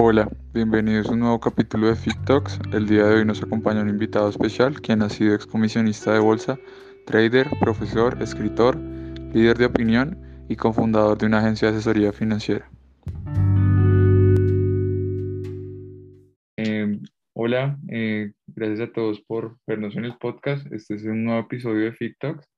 Hola, 0.00 0.30
bienvenidos 0.54 1.08
a 1.08 1.12
un 1.14 1.18
nuevo 1.18 1.40
capítulo 1.40 1.88
de 1.88 1.96
Fit 1.96 2.14
Talks. 2.24 2.60
El 2.72 2.86
día 2.86 3.04
de 3.04 3.16
hoy 3.16 3.24
nos 3.24 3.42
acompaña 3.42 3.82
un 3.82 3.88
invitado 3.88 4.28
especial, 4.28 4.80
quien 4.80 5.02
ha 5.02 5.08
sido 5.08 5.34
excomisionista 5.34 6.12
de 6.12 6.20
bolsa, 6.20 6.56
trader, 7.04 7.48
profesor, 7.58 8.16
escritor, 8.22 8.76
líder 8.76 9.58
de 9.58 9.64
opinión 9.64 10.16
y 10.48 10.54
cofundador 10.54 11.18
de 11.18 11.26
una 11.26 11.40
agencia 11.40 11.66
de 11.66 11.78
asesoría 11.78 12.12
financiera. 12.12 12.70
Eh, 16.56 17.00
hola, 17.32 17.76
eh, 17.88 18.30
gracias 18.46 18.88
a 18.88 18.92
todos 18.92 19.20
por 19.22 19.58
vernos 19.66 19.96
en 19.96 20.04
el 20.04 20.16
podcast. 20.16 20.64
Este 20.72 20.94
es 20.94 21.02
un 21.06 21.24
nuevo 21.24 21.40
episodio 21.40 21.86
de 21.86 21.92
Fit 21.94 22.16
Talks 22.20 22.48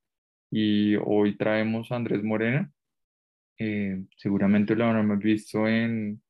y 0.51 0.97
hoy 0.97 1.39
traemos 1.39 1.91
a 1.91 1.97
Andrés 1.97 2.23
Morena. 2.23 2.71
Eh, 3.59 4.05
seguramente 4.19 4.77
lo 4.77 4.85
habrán 4.85 5.19
visto 5.19 5.67
en 5.67 6.21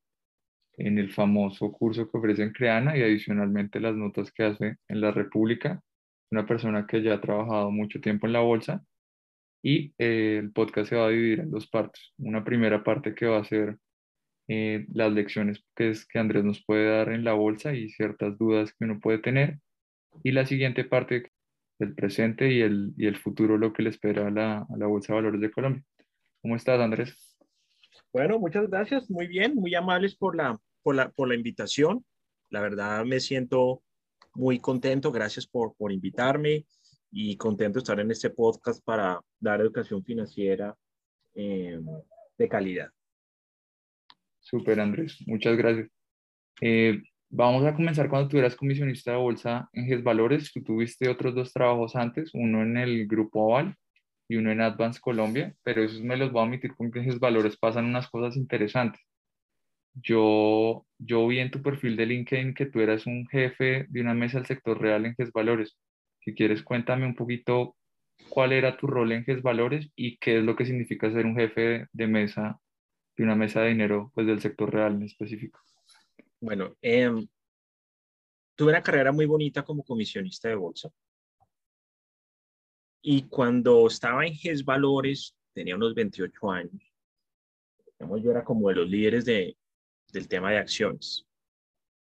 en 0.87 0.97
el 0.97 1.11
famoso 1.11 1.71
curso 1.71 2.09
que 2.09 2.17
ofrece 2.17 2.43
en 2.43 2.53
Creana 2.53 2.97
y 2.97 3.01
adicionalmente 3.01 3.79
las 3.79 3.95
notas 3.95 4.31
que 4.31 4.43
hace 4.43 4.77
en 4.87 5.01
La 5.01 5.11
República, 5.11 5.81
una 6.31 6.45
persona 6.45 6.87
que 6.87 7.01
ya 7.01 7.15
ha 7.15 7.21
trabajado 7.21 7.71
mucho 7.71 7.99
tiempo 8.01 8.27
en 8.27 8.33
la 8.33 8.39
bolsa 8.39 8.83
y 9.63 9.93
eh, 9.97 10.37
el 10.39 10.51
podcast 10.51 10.89
se 10.89 10.95
va 10.95 11.07
a 11.07 11.09
dividir 11.09 11.41
en 11.41 11.51
dos 11.51 11.67
partes. 11.67 12.13
Una 12.17 12.43
primera 12.43 12.83
parte 12.83 13.13
que 13.13 13.27
va 13.27 13.39
a 13.39 13.43
ser 13.43 13.77
eh, 14.47 14.85
las 14.93 15.11
lecciones 15.13 15.63
que, 15.75 15.91
es, 15.91 16.05
que 16.07 16.19
Andrés 16.19 16.43
nos 16.43 16.63
puede 16.65 16.89
dar 16.89 17.09
en 17.09 17.23
la 17.23 17.33
bolsa 17.33 17.73
y 17.73 17.89
ciertas 17.89 18.37
dudas 18.37 18.73
que 18.73 18.85
uno 18.85 18.99
puede 18.99 19.19
tener 19.19 19.59
y 20.23 20.31
la 20.31 20.45
siguiente 20.45 20.83
parte 20.83 21.31
el 21.79 21.95
presente 21.95 22.51
y 22.51 22.61
el, 22.61 22.93
y 22.95 23.07
el 23.07 23.17
futuro, 23.17 23.57
lo 23.57 23.73
que 23.73 23.83
le 23.83 23.89
espera 23.89 24.27
a 24.27 24.31
la, 24.31 24.57
a 24.59 24.77
la 24.77 24.87
Bolsa 24.87 25.13
de 25.13 25.15
Valores 25.15 25.41
de 25.41 25.51
Colombia. 25.51 25.83
¿Cómo 26.41 26.55
estás, 26.55 26.79
Andrés? 26.79 27.39
Bueno, 28.13 28.39
muchas 28.39 28.69
gracias, 28.69 29.09
muy 29.09 29.27
bien, 29.27 29.55
muy 29.55 29.73
amables 29.73 30.15
por 30.15 30.35
la, 30.35 30.59
por 30.81 30.95
la, 30.95 31.09
por 31.09 31.27
la 31.27 31.35
invitación. 31.35 32.05
La 32.49 32.61
verdad 32.61 33.05
me 33.05 33.19
siento 33.19 33.83
muy 34.33 34.59
contento. 34.59 35.11
Gracias 35.11 35.47
por, 35.47 35.75
por 35.75 35.91
invitarme 35.91 36.65
y 37.11 37.35
contento 37.37 37.79
de 37.79 37.83
estar 37.83 37.99
en 37.99 38.11
este 38.11 38.29
podcast 38.29 38.83
para 38.83 39.19
dar 39.39 39.61
educación 39.61 40.03
financiera 40.03 40.75
eh, 41.35 41.79
de 42.37 42.49
calidad. 42.49 42.89
Super, 44.39 44.79
Andrés. 44.79 45.17
Muchas 45.27 45.57
gracias. 45.57 45.89
Eh, 46.61 47.01
vamos 47.29 47.65
a 47.65 47.75
comenzar 47.75 48.09
cuando 48.09 48.29
tú 48.29 48.37
eras 48.37 48.55
comisionista 48.55 49.11
de 49.11 49.17
bolsa 49.17 49.69
en 49.73 49.85
GES 49.85 50.03
Valores. 50.03 50.51
Tú 50.53 50.63
tuviste 50.63 51.09
otros 51.09 51.35
dos 51.35 51.53
trabajos 51.53 51.95
antes, 51.95 52.31
uno 52.33 52.61
en 52.63 52.77
el 52.77 53.07
Grupo 53.07 53.53
Aval 53.53 53.75
y 54.27 54.37
uno 54.37 54.51
en 54.51 54.61
Advance 54.61 54.99
Colombia, 55.01 55.53
pero 55.63 55.83
esos 55.83 56.01
me 56.01 56.17
los 56.17 56.31
voy 56.31 56.41
a 56.41 56.45
omitir 56.45 56.73
porque 56.77 56.99
en 56.99 57.05
GES 57.05 57.19
Valores 57.19 57.57
pasan 57.57 57.85
unas 57.85 58.09
cosas 58.09 58.37
interesantes. 58.37 59.01
Yo, 59.93 60.85
yo 60.97 61.27
vi 61.27 61.39
en 61.39 61.51
tu 61.51 61.61
perfil 61.61 61.97
de 61.97 62.05
LinkedIn 62.05 62.53
que 62.53 62.65
tú 62.65 62.79
eras 62.79 63.05
un 63.05 63.27
jefe 63.27 63.85
de 63.89 64.01
una 64.01 64.13
mesa 64.13 64.37
del 64.37 64.47
sector 64.47 64.79
real 64.79 65.05
en 65.05 65.15
GES 65.15 65.31
Valores. 65.31 65.77
Si 66.21 66.33
quieres, 66.33 66.63
cuéntame 66.63 67.05
un 67.05 67.15
poquito 67.15 67.75
cuál 68.29 68.53
era 68.53 68.77
tu 68.77 68.87
rol 68.87 69.11
en 69.11 69.25
GES 69.25 69.41
Valores 69.41 69.89
y 69.95 70.17
qué 70.17 70.37
es 70.37 70.43
lo 70.43 70.55
que 70.55 70.65
significa 70.65 71.11
ser 71.11 71.25
un 71.25 71.35
jefe 71.35 71.87
de 71.91 72.07
mesa 72.07 72.59
de 73.17 73.23
una 73.23 73.35
mesa 73.35 73.61
de 73.61 73.69
dinero 73.69 74.11
pues, 74.13 74.25
del 74.25 74.41
sector 74.41 74.71
real 74.71 74.95
en 74.95 75.03
específico. 75.03 75.59
Bueno, 76.39 76.75
em, 76.81 77.27
tuve 78.55 78.71
una 78.71 78.81
carrera 78.81 79.11
muy 79.11 79.25
bonita 79.25 79.63
como 79.63 79.83
comisionista 79.83 80.49
de 80.49 80.55
bolsa. 80.55 80.89
Y 83.03 83.27
cuando 83.27 83.87
estaba 83.87 84.25
en 84.25 84.33
GES 84.33 84.63
Valores, 84.63 85.35
tenía 85.53 85.75
unos 85.75 85.93
28 85.93 86.51
años. 86.51 86.93
Yo 87.99 88.31
era 88.31 88.43
como 88.43 88.69
de 88.69 88.75
los 88.75 88.89
líderes 88.89 89.25
de, 89.25 89.55
del 90.11 90.27
tema 90.27 90.51
de 90.51 90.57
acciones. 90.57 91.25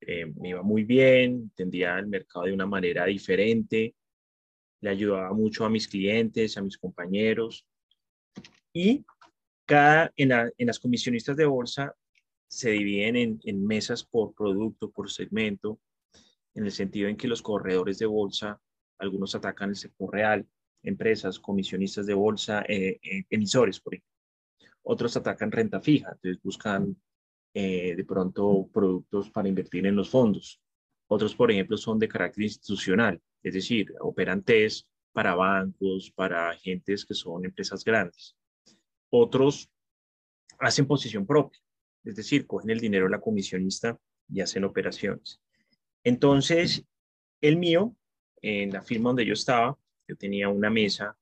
Eh, 0.01 0.27
me 0.37 0.51
iba 0.51 0.63
muy 0.63 0.85
bien, 0.85 1.33
entendía 1.43 1.99
el 1.99 2.07
mercado 2.07 2.47
de 2.47 2.53
una 2.53 2.67
manera 2.67 3.05
diferente, 3.05 3.95
le 4.81 4.91
ayudaba 4.91 5.33
mucho 5.33 5.65
a 5.65 5.71
mis 5.71 5.89
clientes, 5.89 6.57
a 6.57 6.63
mis 6.63 6.79
compañeros. 6.79 7.67
Y 8.73 9.05
cada, 9.67 10.13
en, 10.17 10.29
las 10.67 10.79
comisionistas 10.79 11.37
de 11.37 11.47
bolsa 11.47 11.95
se 12.47 12.71
dividen 12.71 13.41
en, 13.43 13.67
mesas 13.67 14.05
por 14.05 14.35
producto, 14.35 14.91
por 14.91 15.11
segmento, 15.11 15.81
en 16.55 16.65
el 16.65 16.73
sentido 16.73 17.09
en 17.09 17.17
que 17.17 17.29
los 17.29 17.43
corredores 17.43 17.99
de 17.99 18.07
bolsa, 18.07 18.61
algunos 18.99 19.35
atacan 19.35 19.71
el 19.71 19.77
sector 19.77 20.13
real, 20.13 20.47
empresas, 20.83 21.39
comisionistas 21.39 22.07
de 22.07 22.15
bolsa, 22.15 22.63
eh, 22.69 22.99
eh, 23.03 23.25
emisores, 23.31 23.81
por 23.81 23.95
ejemplo. 23.95 24.15
Otros 24.83 25.17
atacan 25.17 25.53
renta 25.53 25.81
fija, 25.81 26.13
entonces 26.13 26.43
buscan 26.43 26.97
eh, 27.55 27.95
de 27.97 28.05
pronto 28.05 28.69
productos 28.73 29.31
para 29.31 29.49
invertir 29.49 29.87
en 29.87 29.97
los 29.97 30.11
fondos. 30.11 30.61
Otros, 31.09 31.35
por 31.35 31.51
ejemplo, 31.51 31.77
son 31.77 31.99
de 31.99 32.09
carácter 32.09 32.45
institucional, 32.45 33.21
es 33.43 33.55
decir, 33.55 33.93
operan 34.01 34.43
test 34.43 34.87
para 35.13 35.35
bancos, 35.35 36.11
para 36.11 36.51
agentes 36.51 37.05
que 37.05 37.15
son 37.15 37.45
empresas 37.45 37.83
grandes. 37.83 38.37
Otros 39.11 39.71
hacen 40.59 40.87
posición 40.87 41.27
propia, 41.27 41.61
es 42.05 42.17
decir, 42.17 42.47
cogen 42.47 42.71
el 42.71 42.81
dinero 42.81 43.07
de 43.07 43.13
la 43.13 43.21
comisionista 43.21 43.99
y 44.29 44.41
hacen 44.41 44.65
operaciones. 44.65 45.41
Entonces, 46.05 46.85
el 47.41 47.57
mío, 47.57 47.97
en 48.43 48.71
la 48.71 48.83
firma 48.83 49.11
donde 49.11 49.27
yo 49.27 49.33
estaba, 49.33 49.79
yo 50.07 50.17
tenía 50.17 50.49
una 50.49 50.71
mesa 50.71 51.17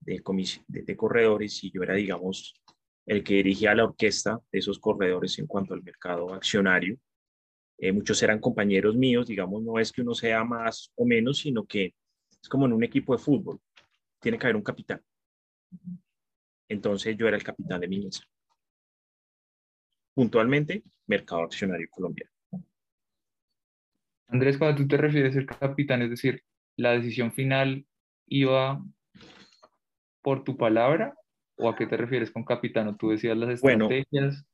de, 0.00 0.22
de 0.66 0.96
corredores 0.96 1.62
y 1.62 1.70
yo 1.70 1.82
era, 1.82 1.94
digamos, 1.94 2.60
el 3.06 3.24
que 3.24 3.34
dirigía 3.34 3.74
la 3.74 3.84
orquesta 3.84 4.40
de 4.52 4.58
esos 4.58 4.78
corredores 4.78 5.38
en 5.38 5.46
cuanto 5.46 5.74
al 5.74 5.82
mercado 5.82 6.32
accionario. 6.32 6.98
Eh, 7.78 7.92
muchos 7.92 8.22
eran 8.22 8.40
compañeros 8.40 8.94
míos, 8.96 9.26
digamos, 9.26 9.62
no 9.62 9.78
es 9.78 9.90
que 9.90 10.02
uno 10.02 10.14
sea 10.14 10.44
más 10.44 10.92
o 10.96 11.06
menos, 11.06 11.38
sino 11.38 11.64
que 11.64 11.94
es 12.42 12.48
como 12.48 12.66
en 12.66 12.72
un 12.72 12.84
equipo 12.84 13.16
de 13.16 13.22
fútbol, 13.22 13.58
tiene 14.20 14.38
que 14.38 14.46
haber 14.46 14.56
un 14.56 14.62
capitán. 14.62 15.02
Entonces 16.68 17.16
yo 17.16 17.26
era 17.26 17.36
el 17.36 17.42
capitán 17.42 17.80
de 17.80 17.88
mi 17.88 18.00
mesa. 18.00 18.22
Puntualmente, 20.14 20.82
mercado 21.06 21.42
accionario 21.42 21.88
colombiano. 21.90 22.30
Andrés, 24.28 24.58
cuando 24.58 24.82
tú 24.82 24.86
te 24.86 24.96
refieres 24.96 25.36
al 25.36 25.46
capitán, 25.46 26.02
es 26.02 26.10
decir, 26.10 26.44
la 26.76 26.92
decisión 26.92 27.32
final 27.32 27.84
iba 28.26 28.80
por 30.22 30.44
tu 30.44 30.56
palabra 30.56 31.14
¿O 31.60 31.68
a 31.68 31.76
qué 31.76 31.86
te 31.86 31.96
refieres 31.96 32.30
con 32.30 32.44
capitano? 32.44 32.96
Tú 32.96 33.10
decías 33.10 33.36
las 33.36 33.50
estrategias. 33.50 34.44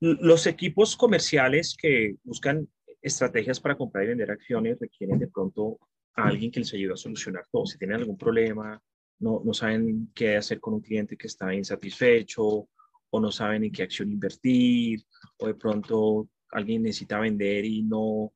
Bueno, 0.00 0.18
los 0.20 0.46
equipos 0.46 0.96
comerciales 0.96 1.76
que 1.78 2.16
buscan 2.22 2.68
estrategias 3.02 3.60
para 3.60 3.76
comprar 3.76 4.04
y 4.04 4.08
vender 4.08 4.30
acciones 4.30 4.78
requieren 4.78 5.18
de 5.18 5.28
pronto 5.28 5.78
a 6.14 6.28
alguien 6.28 6.50
que 6.50 6.60
les 6.60 6.72
ayude 6.74 6.94
a 6.94 6.96
solucionar 6.96 7.44
todo. 7.50 7.66
Si 7.66 7.78
tienen 7.78 7.96
algún 7.96 8.16
problema, 8.16 8.80
no, 9.18 9.42
no 9.44 9.54
saben 9.54 10.10
qué 10.14 10.36
hacer 10.36 10.60
con 10.60 10.74
un 10.74 10.80
cliente 10.80 11.16
que 11.16 11.26
está 11.26 11.54
insatisfecho 11.54 12.68
o 13.10 13.20
no 13.20 13.30
saben 13.30 13.64
en 13.64 13.72
qué 13.72 13.82
acción 13.82 14.10
invertir 14.10 15.04
o 15.38 15.46
de 15.46 15.54
pronto 15.54 16.28
alguien 16.50 16.82
necesita 16.82 17.20
vender 17.20 17.64
y 17.64 17.82
no, 17.82 18.32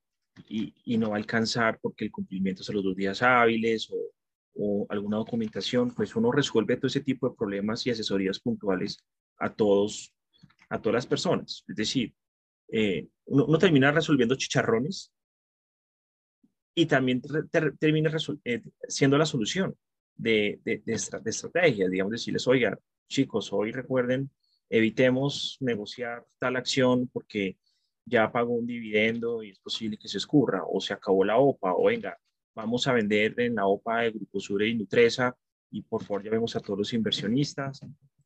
y, 0.48 0.74
y 0.84 0.98
no 0.98 1.10
va 1.10 1.16
a 1.16 1.18
alcanzar 1.18 1.78
porque 1.80 2.04
el 2.04 2.10
cumplimiento 2.10 2.62
es 2.62 2.70
a 2.70 2.72
los 2.72 2.84
dos 2.84 2.96
días 2.96 3.22
hábiles 3.22 3.88
o 3.90 3.96
o 4.54 4.86
alguna 4.88 5.16
documentación, 5.18 5.94
pues 5.94 6.14
uno 6.16 6.30
resuelve 6.32 6.76
todo 6.76 6.86
ese 6.86 7.00
tipo 7.00 7.28
de 7.28 7.36
problemas 7.36 7.86
y 7.86 7.90
asesorías 7.90 8.38
puntuales 8.40 8.98
a 9.38 9.52
todos, 9.52 10.14
a 10.68 10.80
todas 10.80 10.94
las 10.94 11.06
personas. 11.06 11.64
Es 11.68 11.76
decir, 11.76 12.14
eh, 12.68 13.08
uno, 13.26 13.58
termina 13.58 13.90
resolviendo 13.90 14.36
chicharrones 14.36 15.12
y 16.74 16.86
también 16.86 17.22
termina 17.78 18.10
eh, 18.44 18.62
siendo 18.88 19.18
la 19.18 19.26
solución 19.26 19.76
de, 20.16 20.60
de, 20.64 20.82
de, 20.84 20.92
estrategias, 20.94 21.90
digamos, 21.90 22.12
decirles, 22.12 22.46
oiga, 22.46 22.78
chicos, 23.08 23.52
hoy 23.52 23.72
recuerden, 23.72 24.30
evitemos 24.70 25.56
negociar 25.60 26.24
tal 26.38 26.56
acción 26.56 27.08
porque 27.08 27.58
ya 28.06 28.30
pagó 28.30 28.54
un 28.54 28.66
dividendo 28.66 29.42
y 29.42 29.50
es 29.50 29.58
posible 29.58 29.96
que 29.98 30.08
se 30.08 30.18
escurra, 30.18 30.62
o 30.66 30.80
se 30.80 30.92
acabó 30.92 31.24
la 31.24 31.38
OPA, 31.38 31.74
o 31.74 31.84
venga, 31.84 32.18
vamos 32.54 32.86
a 32.86 32.92
vender 32.92 33.34
en 33.40 33.56
la 33.56 33.66
OPA 33.66 34.02
de 34.02 34.10
Grupo 34.12 34.40
Sure 34.40 34.68
y 34.68 34.74
Nutresa 34.74 35.36
y 35.70 35.82
por 35.82 36.04
favor 36.04 36.22
ya 36.22 36.30
vemos 36.30 36.54
a 36.54 36.60
todos 36.60 36.78
los 36.78 36.92
inversionistas. 36.92 37.80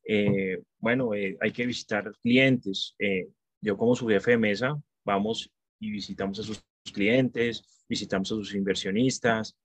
Eh, 0.05 0.61
bueno, 0.77 1.13
eh, 1.13 1.37
hay 1.41 1.51
que 1.51 1.65
visitar 1.65 2.11
clientes. 2.21 2.95
Eh, 2.99 3.27
yo 3.61 3.75
como 3.77 3.95
su 3.95 4.07
jefe 4.07 4.31
de 4.31 4.37
mesa, 4.37 4.79
vamos 5.03 5.51
y 5.79 5.91
visitamos 5.91 6.39
a 6.39 6.43
sus 6.43 6.63
clientes, 6.93 7.83
visitamos 7.87 8.31
a 8.31 8.35
sus 8.35 8.53
inversionistas, 8.55 9.57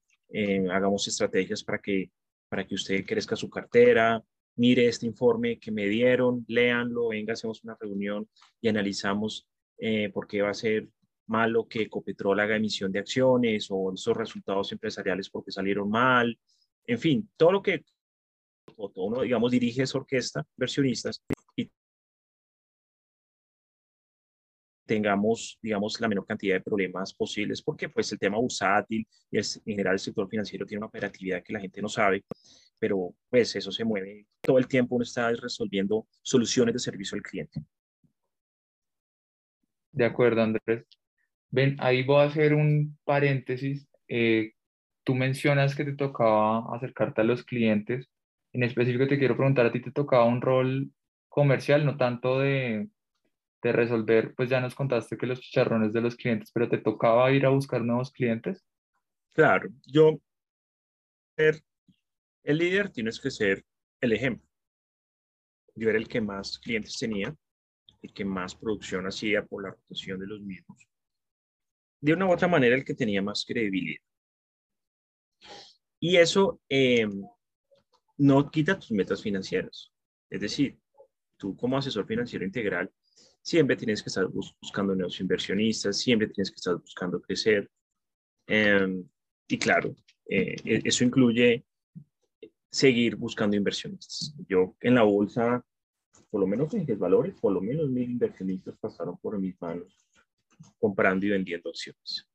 hagamos 0.70 1.06
estrategias 1.06 1.62
para 1.62 1.78
que, 1.78 2.10
para 2.48 2.66
que 2.66 2.74
usted 2.74 3.04
crezca 3.04 3.36
su 3.36 3.48
cartera, 3.48 4.22
mire 4.56 4.88
este 4.88 5.06
informe 5.06 5.58
que 5.58 5.70
me 5.70 5.86
dieron, 5.86 6.44
léanlo, 6.48 7.08
venga, 7.08 7.34
hacemos 7.34 7.62
una 7.62 7.76
reunión 7.78 8.28
y 8.60 8.68
analizamos 8.68 9.46
por 10.12 10.26
qué 10.26 10.42
va 10.42 10.50
a 10.50 10.54
ser 10.54 10.88
malo 11.26 11.66
que 11.68 11.82
Ecopetrol 11.82 12.40
haga 12.40 12.56
emisión 12.56 12.92
de 12.92 13.00
acciones 13.00 13.68
o 13.70 13.92
esos 13.92 14.16
resultados 14.16 14.72
empresariales 14.72 15.30
porque 15.30 15.50
salieron 15.50 15.88
mal, 15.88 16.38
en 16.86 16.98
fin, 16.98 17.30
todo 17.36 17.52
lo 17.52 17.62
que 17.62 17.84
uno, 18.76 19.22
digamos, 19.22 19.50
dirige 19.50 19.82
esa 19.82 19.98
orquesta, 19.98 20.46
versionistas, 20.56 21.22
y 21.56 21.70
tengamos, 24.86 25.58
digamos, 25.62 26.00
la 26.00 26.08
menor 26.08 26.26
cantidad 26.26 26.56
de 26.56 26.60
problemas 26.60 27.14
posibles, 27.14 27.62
porque 27.62 27.88
pues 27.88 28.10
el 28.12 28.18
tema 28.18 28.38
bursátil 28.38 29.06
y 29.30 29.38
en 29.38 29.44
general 29.64 29.94
el 29.94 29.98
sector 29.98 30.28
financiero 30.28 30.66
tiene 30.66 30.80
una 30.80 30.88
operatividad 30.88 31.42
que 31.42 31.52
la 31.52 31.60
gente 31.60 31.80
no 31.80 31.88
sabe, 31.88 32.24
pero 32.78 33.14
pues 33.28 33.54
eso 33.56 33.70
se 33.70 33.84
mueve 33.84 34.26
todo 34.40 34.58
el 34.58 34.68
tiempo, 34.68 34.96
uno 34.96 35.04
está 35.04 35.30
resolviendo 35.30 36.06
soluciones 36.22 36.74
de 36.74 36.80
servicio 36.80 37.16
al 37.16 37.22
cliente. 37.22 37.62
De 39.92 40.04
acuerdo, 40.04 40.42
Andrés. 40.42 40.84
Ven, 41.50 41.76
ahí 41.78 42.02
voy 42.02 42.22
a 42.22 42.26
hacer 42.28 42.54
un 42.54 42.98
paréntesis. 43.04 43.88
Eh, 44.08 44.52
tú 45.04 45.14
mencionas 45.14 45.74
que 45.74 45.84
te 45.84 45.94
tocaba 45.94 46.74
acercarte 46.74 47.20
a 47.20 47.24
los 47.24 47.44
clientes. 47.44 48.10
En 48.52 48.62
específico 48.62 49.06
te 49.06 49.18
quiero 49.18 49.36
preguntar, 49.36 49.66
¿a 49.66 49.72
ti 49.72 49.80
te 49.80 49.92
tocaba 49.92 50.24
un 50.24 50.40
rol 50.40 50.90
comercial, 51.28 51.84
no 51.84 51.96
tanto 51.96 52.38
de, 52.38 52.88
de 53.64 53.72
resolver, 53.72 54.34
pues 54.34 54.50
ya 54.50 54.60
nos 54.60 54.74
contaste 54.74 55.16
que 55.16 55.26
los 55.26 55.40
chicharrones 55.40 55.92
de 55.92 56.02
los 56.02 56.16
clientes, 56.16 56.52
pero 56.52 56.68
te 56.68 56.78
tocaba 56.78 57.32
ir 57.32 57.46
a 57.46 57.48
buscar 57.48 57.82
nuevos 57.82 58.12
clientes? 58.12 58.62
Claro, 59.32 59.68
yo, 59.86 60.20
el 61.36 62.58
líder 62.58 62.90
tienes 62.90 63.18
que 63.18 63.30
ser 63.30 63.64
el 64.00 64.12
ejemplo. 64.12 64.46
Yo 65.74 65.88
era 65.88 65.98
el 65.98 66.06
que 66.06 66.20
más 66.20 66.58
clientes 66.58 66.96
tenía, 66.98 67.34
el 68.02 68.12
que 68.12 68.24
más 68.24 68.54
producción 68.54 69.06
hacía 69.06 69.44
por 69.44 69.64
la 69.64 69.70
rotación 69.70 70.20
de 70.20 70.26
los 70.26 70.40
mismos. 70.42 70.86
De 72.04 72.12
una 72.12 72.26
u 72.26 72.32
otra 72.32 72.48
manera, 72.48 72.76
el 72.76 72.84
que 72.84 72.92
tenía 72.92 73.22
más 73.22 73.46
credibilidad. 73.46 74.02
Y 75.98 76.18
eso 76.18 76.60
em, 76.68 77.24
no 78.18 78.50
quita 78.50 78.78
tus 78.78 78.90
metas 78.90 79.22
financieras. 79.22 79.90
Es 80.28 80.42
decir, 80.42 80.78
tú 81.38 81.56
como 81.56 81.78
asesor 81.78 82.06
financiero 82.06 82.44
integral 82.44 82.92
siempre 83.40 83.74
tienes 83.74 84.02
que 84.02 84.10
estar 84.10 84.26
buscando 84.26 84.94
nuevos 84.94 85.18
inversionistas, 85.18 85.96
siempre 85.96 86.28
tienes 86.28 86.50
que 86.50 86.56
estar 86.56 86.76
buscando 86.76 87.22
crecer. 87.22 87.70
Em, 88.46 89.08
y 89.48 89.58
claro, 89.58 89.96
eh, 90.28 90.56
e-, 90.62 90.82
eso 90.84 91.04
incluye 91.04 91.64
seguir 92.70 93.16
buscando 93.16 93.56
inversionistas. 93.56 94.34
Yo 94.46 94.76
en 94.82 94.96
la 94.96 95.04
bolsa, 95.04 95.64
por 96.28 96.42
lo 96.42 96.46
menos 96.46 96.74
en 96.74 96.98
valores, 96.98 97.34
por 97.40 97.54
lo 97.54 97.62
menos 97.62 97.88
mil 97.88 98.10
inversionistas 98.10 98.76
pasaron 98.76 99.16
por 99.16 99.38
mis 99.38 99.58
manos 99.58 100.03
comprando 100.78 101.26
y 101.26 101.30
vendiendo 101.30 101.70
acciones. 101.70 102.28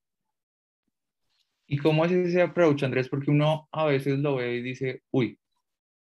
¿Y 1.67 1.77
cómo 1.77 2.05
es 2.05 2.11
ese 2.11 2.41
approach, 2.41 2.83
Andrés? 2.83 3.09
Porque 3.09 3.31
uno 3.31 3.67
a 3.71 3.85
veces 3.85 4.19
lo 4.19 4.35
ve 4.35 4.55
y 4.55 4.61
dice, 4.61 5.03
uy, 5.11 5.39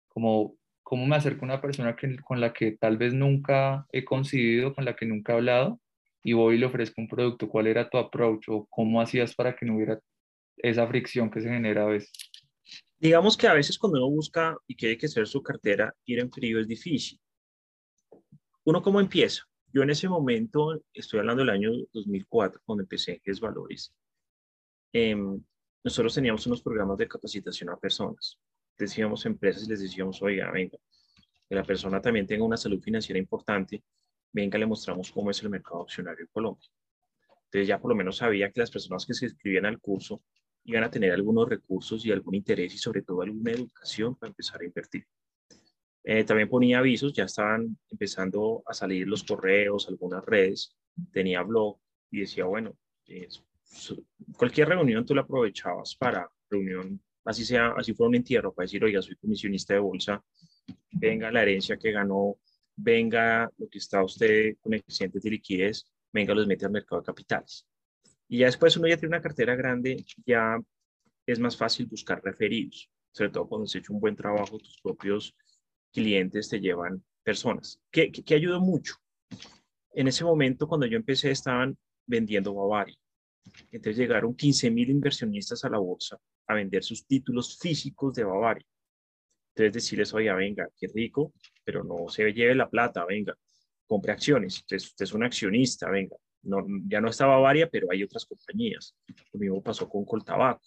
como 0.08 0.58
¿Cómo 0.88 1.04
me 1.04 1.16
acerco 1.16 1.44
a 1.44 1.48
una 1.48 1.60
persona 1.60 1.94
que, 1.94 2.16
con 2.16 2.40
la 2.40 2.54
que 2.54 2.72
tal 2.72 2.96
vez 2.96 3.12
nunca 3.12 3.86
he 3.92 4.06
coincidido, 4.06 4.74
con 4.74 4.86
la 4.86 4.96
que 4.96 5.04
nunca 5.04 5.34
he 5.34 5.36
hablado, 5.36 5.78
y 6.22 6.32
voy 6.32 6.54
y 6.54 6.58
le 6.58 6.64
ofrezco 6.64 7.02
un 7.02 7.08
producto? 7.08 7.46
¿Cuál 7.46 7.66
era 7.66 7.90
tu 7.90 7.98
approach 7.98 8.48
o 8.48 8.66
cómo 8.70 8.98
hacías 9.02 9.34
para 9.34 9.54
que 9.54 9.66
no 9.66 9.76
hubiera 9.76 10.00
esa 10.56 10.86
fricción 10.86 11.30
que 11.30 11.42
se 11.42 11.50
genera 11.50 11.82
a 11.82 11.88
veces? 11.88 12.10
Digamos 12.98 13.36
que 13.36 13.46
a 13.46 13.52
veces 13.52 13.78
cuando 13.78 13.98
uno 13.98 14.16
busca 14.16 14.56
y 14.66 14.76
quiere 14.76 14.96
que 14.96 15.08
sea 15.08 15.26
su 15.26 15.42
cartera, 15.42 15.94
ir 16.06 16.20
en 16.20 16.32
frío 16.32 16.58
es 16.58 16.66
difícil. 16.66 17.20
¿Uno 18.64 18.80
cómo 18.80 18.98
empieza? 18.98 19.42
Yo 19.72 19.82
en 19.82 19.90
ese 19.90 20.08
momento, 20.08 20.82
estoy 20.92 21.20
hablando 21.20 21.42
del 21.42 21.50
año 21.50 21.70
2004, 21.92 22.62
cuando 22.64 22.82
empecé 22.82 23.20
en 23.24 23.40
Valores, 23.40 23.94
em, 24.92 25.42
nosotros 25.84 26.14
teníamos 26.14 26.46
unos 26.46 26.62
programas 26.62 26.98
de 26.98 27.08
capacitación 27.08 27.70
a 27.70 27.76
personas 27.76 28.38
decíamos 28.78 29.26
empresas 29.26 29.64
y 29.64 29.70
les 29.70 29.80
decíamos, 29.80 30.22
oiga, 30.22 30.50
venga, 30.50 30.78
que 31.48 31.54
la 31.54 31.64
persona 31.64 32.00
también 32.00 32.26
tenga 32.26 32.44
una 32.44 32.56
salud 32.56 32.80
financiera 32.80 33.18
importante, 33.18 33.82
venga, 34.32 34.58
le 34.58 34.66
mostramos 34.66 35.10
cómo 35.10 35.30
es 35.30 35.42
el 35.42 35.50
mercado 35.50 35.82
accionario 35.82 36.22
en 36.22 36.30
Colombia. 36.32 36.68
Entonces 37.46 37.66
ya 37.66 37.80
por 37.80 37.90
lo 37.90 37.96
menos 37.96 38.18
sabía 38.18 38.50
que 38.50 38.60
las 38.60 38.70
personas 38.70 39.04
que 39.04 39.14
se 39.14 39.26
inscribían 39.26 39.66
al 39.66 39.80
curso 39.80 40.22
iban 40.64 40.84
a 40.84 40.90
tener 40.90 41.12
algunos 41.12 41.48
recursos 41.48 42.04
y 42.04 42.12
algún 42.12 42.34
interés 42.34 42.74
y 42.74 42.78
sobre 42.78 43.02
todo 43.02 43.22
alguna 43.22 43.52
educación 43.52 44.14
para 44.14 44.30
empezar 44.30 44.60
a 44.60 44.66
invertir. 44.66 45.06
Eh, 46.04 46.24
también 46.24 46.48
ponía 46.48 46.78
avisos, 46.78 47.12
ya 47.12 47.24
estaban 47.24 47.76
empezando 47.90 48.62
a 48.66 48.72
salir 48.72 49.06
los 49.06 49.24
correos, 49.24 49.88
algunas 49.88 50.24
redes, 50.24 50.76
tenía 51.12 51.42
blog 51.42 51.78
y 52.10 52.20
decía, 52.20 52.44
bueno, 52.44 52.76
cualquier 54.36 54.68
reunión 54.68 55.04
tú 55.04 55.14
la 55.14 55.22
aprovechabas 55.22 55.94
para 55.96 56.30
reunión 56.48 57.00
así 57.28 57.44
sea, 57.44 57.74
así 57.76 57.92
fuera 57.92 58.08
un 58.08 58.14
entierro, 58.14 58.54
para 58.54 58.64
decir, 58.64 58.82
oiga, 58.82 59.02
soy 59.02 59.14
comisionista 59.16 59.74
de 59.74 59.80
bolsa, 59.80 60.24
venga 60.92 61.30
la 61.30 61.42
herencia 61.42 61.76
que 61.76 61.92
ganó, 61.92 62.38
venga 62.74 63.50
lo 63.58 63.68
que 63.68 63.78
está 63.78 64.02
usted 64.02 64.56
con 64.62 64.72
excedentes 64.72 65.22
de 65.22 65.30
liquidez, 65.30 65.84
venga, 66.10 66.34
los 66.34 66.46
mete 66.46 66.64
al 66.64 66.72
mercado 66.72 67.02
de 67.02 67.06
capitales. 67.06 67.66
Y 68.28 68.38
ya 68.38 68.46
después 68.46 68.78
uno 68.78 68.88
ya 68.88 68.96
tiene 68.96 69.14
una 69.14 69.22
cartera 69.22 69.54
grande, 69.56 70.06
ya 70.24 70.58
es 71.26 71.38
más 71.38 71.54
fácil 71.54 71.84
buscar 71.84 72.24
referidos, 72.24 72.90
sobre 73.12 73.30
todo 73.30 73.46
cuando 73.46 73.66
se 73.66 73.76
ha 73.76 73.80
hecho 73.82 73.92
un 73.92 74.00
buen 74.00 74.16
trabajo, 74.16 74.58
tus 74.58 74.80
propios 74.80 75.34
clientes 75.92 76.48
te 76.48 76.60
llevan 76.60 77.02
personas, 77.22 77.80
que, 77.90 78.10
que, 78.10 78.34
ayudó 78.34 78.60
mucho. 78.60 78.94
En 79.92 80.08
ese 80.08 80.24
momento, 80.24 80.66
cuando 80.66 80.86
yo 80.86 80.96
empecé, 80.96 81.30
estaban 81.30 81.76
vendiendo 82.06 82.54
Bavaria. 82.54 82.96
Entonces 83.70 83.96
llegaron 83.96 84.34
15 84.34 84.70
mil 84.70 84.90
inversionistas 84.90 85.64
a 85.64 85.70
la 85.70 85.78
bolsa 85.78 86.18
a 86.46 86.54
vender 86.54 86.82
sus 86.82 87.06
títulos 87.06 87.58
físicos 87.58 88.14
de 88.14 88.24
Bavaria. 88.24 88.66
Entonces 89.54 89.72
decirles, 89.72 90.14
oiga, 90.14 90.34
venga, 90.34 90.68
qué 90.78 90.86
rico, 90.94 91.32
pero 91.64 91.84
no 91.84 92.08
se 92.08 92.32
lleve 92.32 92.54
la 92.54 92.70
plata, 92.70 93.04
venga, 93.04 93.36
compre 93.86 94.12
acciones. 94.12 94.60
Entonces 94.60 94.90
usted 94.90 95.04
es 95.04 95.12
un 95.12 95.24
accionista, 95.24 95.90
venga. 95.90 96.16
No, 96.42 96.64
ya 96.86 97.00
no 97.00 97.08
está 97.08 97.26
Bavaria, 97.26 97.68
pero 97.68 97.88
hay 97.90 98.02
otras 98.02 98.24
compañías. 98.24 98.94
Lo 99.32 99.40
mismo 99.40 99.62
pasó 99.62 99.88
con 99.88 100.04
Coltabaco. 100.04 100.62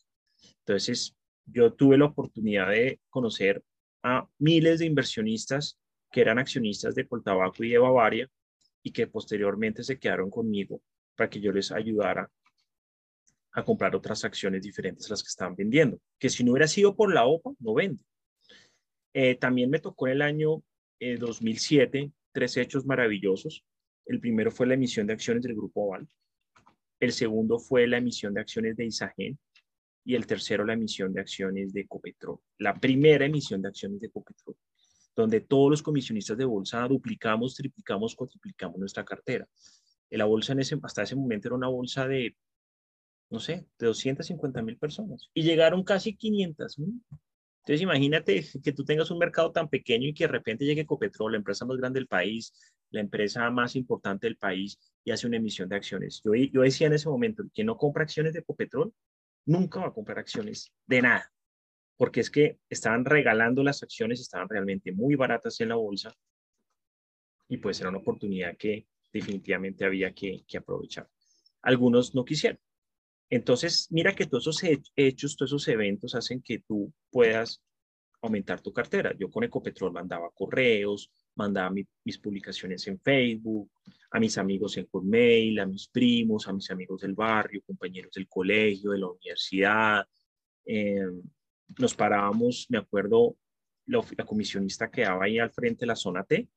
Entonces 0.60 1.16
yo 1.46 1.74
tuve 1.74 1.98
la 1.98 2.06
oportunidad 2.06 2.70
de 2.70 3.00
conocer 3.10 3.64
a 4.04 4.28
miles 4.40 4.80
de 4.80 4.86
inversionistas 4.86 5.80
que 6.12 6.22
eran 6.22 6.40
accionistas 6.40 6.96
de 6.96 7.08
Coltabaco 7.08 7.64
y 7.64 7.70
de 7.70 7.78
Bavaria 7.78 8.30
y 8.84 8.92
que 8.92 9.08
posteriormente 9.08 9.84
se 9.84 10.00
quedaron 10.00 10.30
conmigo 10.30 10.82
para 11.16 11.30
que 11.30 11.40
yo 11.40 11.52
les 11.52 11.72
ayudara 11.72 12.30
a 13.54 13.64
comprar 13.64 13.96
otras 13.96 14.24
acciones 14.24 14.64
diferentes 14.64 15.08
a 15.08 15.12
las 15.12 15.24
que 15.24 15.28
estaban 15.28 15.56
vendiendo, 15.56 16.00
que 16.18 16.30
si 16.30 16.44
no 16.44 16.52
hubiera 16.52 16.68
sido 16.68 16.96
por 16.96 17.14
la 17.14 17.26
OPA, 17.26 17.52
no 17.60 17.74
vende. 17.74 18.04
Eh, 19.14 19.36
también 19.36 19.70
me 19.70 19.80
tocó 19.80 20.08
en 20.08 20.14
el 20.14 20.22
año 20.22 20.64
2007 21.00 22.00
eh, 22.00 22.12
tres 22.32 22.56
hechos 22.58 22.86
maravillosos. 22.86 23.66
El 24.06 24.20
primero 24.20 24.52
fue 24.52 24.68
la 24.68 24.76
emisión 24.76 25.06
de 25.08 25.14
acciones 25.14 25.44
del 25.44 25.56
Grupo 25.56 25.88
Oval. 25.88 26.08
El 27.00 27.12
segundo 27.12 27.60
fue 27.60 27.88
la 27.88 27.98
emisión 27.98 28.34
de 28.34 28.42
acciones 28.42 28.78
de 28.78 28.86
Isagen. 28.86 29.38
Y 30.04 30.16
el 30.16 30.26
tercero, 30.26 30.66
la 30.66 30.74
emisión 30.74 31.14
de 31.14 31.22
acciones 31.22 31.74
de 31.74 31.88
Copetrol. 31.88 32.40
La 32.58 32.74
primera 32.80 33.26
emisión 33.26 33.62
de 33.62 33.68
acciones 33.68 34.00
de 34.00 34.10
Copetrol, 34.10 34.56
donde 35.16 35.42
todos 35.42 35.70
los 35.70 35.84
comisionistas 35.84 36.38
de 36.38 36.46
bolsa 36.46 36.88
duplicamos, 36.88 37.56
triplicamos, 37.56 38.16
cuatriplicamos 38.16 38.80
nuestra 38.80 39.06
cartera. 39.06 39.48
La 40.10 40.26
bolsa 40.26 40.54
en 40.54 40.60
ese, 40.60 40.78
hasta 40.84 41.04
ese 41.04 41.16
momento 41.16 41.48
era 41.48 41.56
una 41.56 41.68
bolsa 41.68 42.08
de 42.08 42.36
no 43.32 43.40
sé, 43.40 43.66
de 43.80 43.88
250 43.88 44.62
mil 44.62 44.78
personas 44.78 45.30
y 45.34 45.42
llegaron 45.42 45.84
casi 45.84 46.16
500 46.16 46.80
mil. 46.80 47.02
Entonces 47.64 47.82
imagínate 47.82 48.46
que 48.62 48.74
tú 48.74 48.84
tengas 48.84 49.10
un 49.10 49.20
mercado 49.20 49.52
tan 49.52 49.70
pequeño 49.70 50.10
y 50.10 50.14
que 50.14 50.26
de 50.26 50.32
repente 50.32 50.66
llegue 50.66 50.86
Copetrol, 50.86 51.32
la 51.32 51.38
empresa 51.38 51.66
más 51.66 51.78
grande 51.78 52.00
del 52.00 52.08
país, 52.08 52.54
la 52.90 53.00
empresa 53.00 53.50
más 53.50 53.76
importante 53.76 54.28
del 54.28 54.36
país 54.36 54.78
y 55.06 55.12
hace 55.12 55.28
una 55.28 55.38
emisión 55.38 55.70
de 55.70 55.78
acciones. 55.78 56.22
Yo, 56.26 56.34
yo 56.34 56.62
decía 56.62 56.88
en 56.88 56.94
ese 56.94 57.08
momento, 57.08 57.44
que 57.54 57.64
no 57.64 57.78
compra 57.78 58.04
acciones 58.04 58.34
de 58.34 58.44
Copetrol, 58.44 58.94
nunca 59.46 59.80
va 59.80 59.88
a 59.88 59.94
comprar 59.94 60.20
acciones 60.20 60.74
de 60.86 61.02
nada, 61.02 61.32
porque 61.98 62.20
es 62.20 62.30
que 62.30 62.60
estaban 62.70 63.06
regalando 63.06 63.64
las 63.64 63.84
acciones, 63.84 64.20
estaban 64.20 64.50
realmente 64.50 64.92
muy 64.92 65.16
baratas 65.16 65.60
en 65.62 65.70
la 65.70 65.76
bolsa 65.76 66.16
y 67.52 67.58
pues 67.58 67.82
era 67.82 67.90
una 67.90 68.00
oportunidad 68.00 68.56
que 68.56 68.88
definitivamente 69.12 69.84
había 69.84 70.14
que, 70.14 70.46
aprovechar. 70.58 71.10
Algunos 71.62 72.16
no 72.16 72.24
quisieron. 72.24 72.60
Entonces, 73.30 73.88
mira 73.92 74.16
que 74.16 74.26
todos 74.26 74.48
esos 74.48 74.64
hechos, 74.96 75.36
todos 75.36 75.50
esos 75.50 75.68
eventos 75.68 76.16
hacen 76.16 76.42
que 76.42 76.60
tú 76.60 76.94
puedas 77.10 77.62
aumentar 78.22 78.62
tu 78.62 78.72
cartera. 78.72 79.14
Yo 79.20 79.30
con 79.30 79.44
Ecopetrol 79.44 79.92
mandaba 79.92 80.32
correos, 80.34 81.12
mandaba 81.36 81.74
mis 82.04 82.18
publicaciones 82.18 82.86
en 82.88 83.00
Facebook, 83.00 83.72
a 84.12 84.20
mis 84.20 84.38
amigos 84.38 84.78
en 84.78 84.88
Hotmail, 84.88 85.60
a 85.60 85.66
mis 85.66 85.88
primos, 85.88 86.48
a 86.48 86.54
mis 86.54 86.70
amigos 86.72 87.02
del 87.02 87.14
barrio, 87.14 87.62
compañeros 87.66 88.12
del 88.14 88.28
colegio, 88.28 88.92
de 88.92 89.00
la 89.00 89.08
universidad. 89.08 90.06
Em, 90.66 91.22
nos 91.80 91.96
parábamos, 91.96 92.68
me 92.70 92.78
acuerdo, 92.78 93.38
la, 93.86 94.04
la 94.18 94.26
comisionista 94.26 94.92
quedaba 94.92 95.26
ahí 95.26 95.40
al 95.40 95.52
frente 95.52 95.82
de 95.82 95.88
la 95.88 95.96
zona 95.96 96.24
T. 96.24 96.50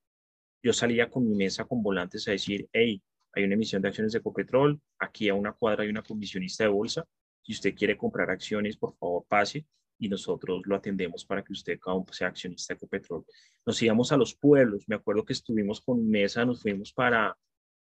Yo 0.62 0.72
salía 0.72 1.08
con 1.08 1.28
mi 1.28 1.34
mesa 1.34 1.64
con 1.64 1.82
volantes 1.82 2.26
a 2.28 2.32
decir, 2.32 2.68
hey, 2.72 3.02
hay 3.32 3.44
una 3.44 3.54
emisión 3.54 3.82
de 3.82 3.88
acciones 3.88 4.12
de 4.12 4.20
Copetrol, 4.20 4.80
aquí 4.98 5.28
a 5.28 5.34
una 5.34 5.52
cuadra 5.52 5.82
hay 5.82 5.90
una 5.90 6.02
comisionista 6.02 6.64
de 6.64 6.70
bolsa, 6.70 7.04
si 7.42 7.52
usted 7.52 7.74
quiere 7.74 7.96
comprar 7.96 8.30
acciones, 8.30 8.76
por 8.76 8.96
favor 8.96 9.24
pase 9.28 9.66
y 9.98 10.08
nosotros 10.08 10.62
lo 10.64 10.76
atendemos 10.76 11.24
para 11.24 11.42
que 11.42 11.52
usted 11.52 11.78
sea 12.12 12.28
accionista 12.28 12.74
de 12.74 12.80
Copetrol. 12.80 13.24
Nos 13.64 13.82
íbamos 13.82 14.12
a 14.12 14.16
los 14.16 14.34
pueblos, 14.34 14.84
me 14.88 14.96
acuerdo 14.96 15.24
que 15.24 15.32
estuvimos 15.32 15.80
con 15.80 16.08
Mesa, 16.08 16.44
nos 16.44 16.62
fuimos 16.62 16.92
para, 16.92 17.36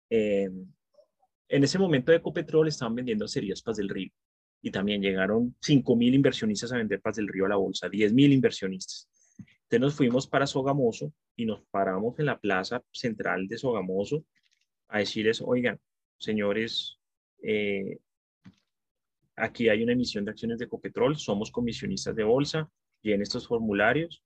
em, 0.08 0.66
En 1.52 1.64
ese 1.64 1.80
momento 1.80 2.12
de 2.12 2.18
Ecopetrol 2.18 2.68
estaban 2.68 2.94
vendiendo 2.94 3.24
acerías 3.24 3.60
Paz 3.60 3.76
del 3.76 3.88
Río 3.88 4.12
y 4.62 4.70
también 4.70 5.02
llegaron 5.02 5.56
5.000 5.60 6.14
inversionistas 6.14 6.72
a 6.72 6.76
vender 6.76 7.00
Paz 7.00 7.16
del 7.16 7.26
Río 7.26 7.46
a 7.46 7.48
la 7.48 7.56
bolsa, 7.56 7.88
10.000 7.88 8.32
inversionistas. 8.32 9.08
Entonces 9.38 9.80
nos 9.80 9.94
fuimos 9.94 10.28
para 10.28 10.46
Sogamoso 10.46 11.12
y 11.36 11.46
nos 11.46 11.62
paramos 11.70 12.18
en 12.20 12.26
la 12.26 12.38
plaza 12.38 12.84
central 12.92 13.48
de 13.48 13.58
Sogamoso 13.58 14.24
a 14.88 14.98
decirles, 14.98 15.40
oigan, 15.40 15.80
señores, 16.18 16.98
eh, 17.42 17.98
aquí 19.40 19.68
hay 19.68 19.82
una 19.82 19.92
emisión 19.92 20.24
de 20.24 20.32
acciones 20.32 20.58
de 20.58 20.66
Ecopetrol, 20.66 21.16
somos 21.16 21.50
comisionistas 21.50 22.14
de 22.14 22.24
bolsa, 22.24 22.70
en 23.02 23.22
estos 23.22 23.46
formularios 23.46 24.22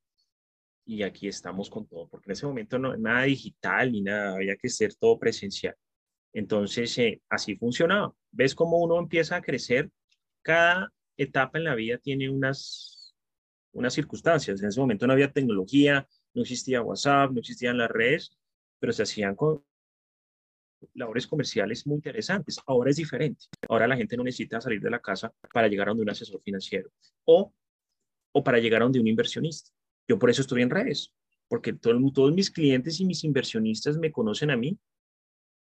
y 0.84 1.02
aquí 1.02 1.28
estamos 1.28 1.70
con 1.70 1.86
todo, 1.86 2.08
porque 2.08 2.26
en 2.26 2.32
ese 2.32 2.46
momento 2.46 2.78
no 2.78 2.96
nada 2.96 3.22
digital 3.22 3.92
ni 3.92 4.02
nada, 4.02 4.34
había 4.34 4.56
que 4.56 4.68
ser 4.68 4.94
todo 4.94 5.18
presencial. 5.18 5.74
Entonces, 6.32 6.98
eh, 6.98 7.22
así 7.28 7.56
funcionaba. 7.56 8.12
¿Ves 8.32 8.54
cómo 8.54 8.78
uno 8.78 8.98
empieza 8.98 9.36
a 9.36 9.40
crecer? 9.40 9.90
Cada 10.42 10.92
etapa 11.16 11.58
en 11.58 11.64
la 11.64 11.74
vida 11.74 11.96
tiene 11.98 12.28
unas, 12.28 13.14
unas 13.72 13.94
circunstancias. 13.94 14.60
En 14.60 14.68
ese 14.68 14.80
momento 14.80 15.06
no 15.06 15.12
había 15.12 15.32
tecnología, 15.32 16.06
no 16.34 16.42
existía 16.42 16.82
WhatsApp, 16.82 17.30
no 17.30 17.38
existían 17.40 17.78
las 17.78 17.90
redes, 17.90 18.36
pero 18.78 18.92
se 18.92 19.04
hacían 19.04 19.36
con 19.36 19.64
labores 20.94 21.26
comerciales 21.26 21.86
muy 21.86 21.96
interesantes. 21.96 22.58
Ahora 22.66 22.90
es 22.90 22.96
diferente. 22.96 23.46
Ahora 23.68 23.86
la 23.86 23.96
gente 23.96 24.16
no 24.16 24.24
necesita 24.24 24.60
salir 24.60 24.80
de 24.80 24.90
la 24.90 25.00
casa 25.00 25.32
para 25.52 25.68
llegar 25.68 25.88
a 25.88 25.90
donde 25.90 26.02
un 26.02 26.10
asesor 26.10 26.40
financiero 26.42 26.90
o, 27.24 27.52
o 28.32 28.44
para 28.44 28.58
llegar 28.58 28.82
a 28.82 28.84
donde 28.84 29.00
un 29.00 29.06
inversionista. 29.06 29.70
Yo 30.08 30.18
por 30.18 30.30
eso 30.30 30.42
estoy 30.42 30.62
en 30.62 30.70
redes, 30.70 31.14
porque 31.48 31.72
todos 31.72 32.34
mis 32.34 32.50
clientes 32.50 33.00
y 33.00 33.06
mis 33.06 33.24
inversionistas 33.24 33.96
me 33.98 34.12
conocen 34.12 34.50
a 34.50 34.56
mí. 34.56 34.78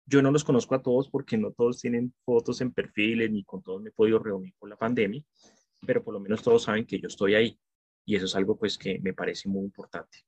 Yo 0.07 0.21
no 0.21 0.31
los 0.31 0.45
conozco 0.45 0.75
a 0.75 0.83
todos 0.83 1.09
porque 1.09 1.39
no 1.39 1.53
todos 1.53 1.81
tienen 1.81 2.13
fotos 2.25 2.61
en 2.61 2.73
perfiles, 2.73 3.31
ni 3.31 3.45
con 3.45 3.63
todos 3.63 3.83
me 3.83 3.89
he 3.89 3.93
podido 3.93 4.19
reunir 4.19 4.53
por 4.59 4.69
la 4.69 4.77
pandemia, 4.77 5.23
pero 5.87 6.05
por 6.05 6.13
lo 6.13 6.21
menos 6.21 6.43
todos 6.43 6.65
saben 6.65 6.85
que 6.85 7.01
yo 7.01 7.09
estoy 7.09 7.35
ahí. 7.35 7.59
Y 8.05 8.17
eso 8.17 8.27
es 8.27 8.35
algo 8.35 8.57
pues 8.59 8.77
que 8.77 8.99
me 8.99 9.15
parece 9.15 9.49
muy 9.49 9.65
importante. 9.65 10.19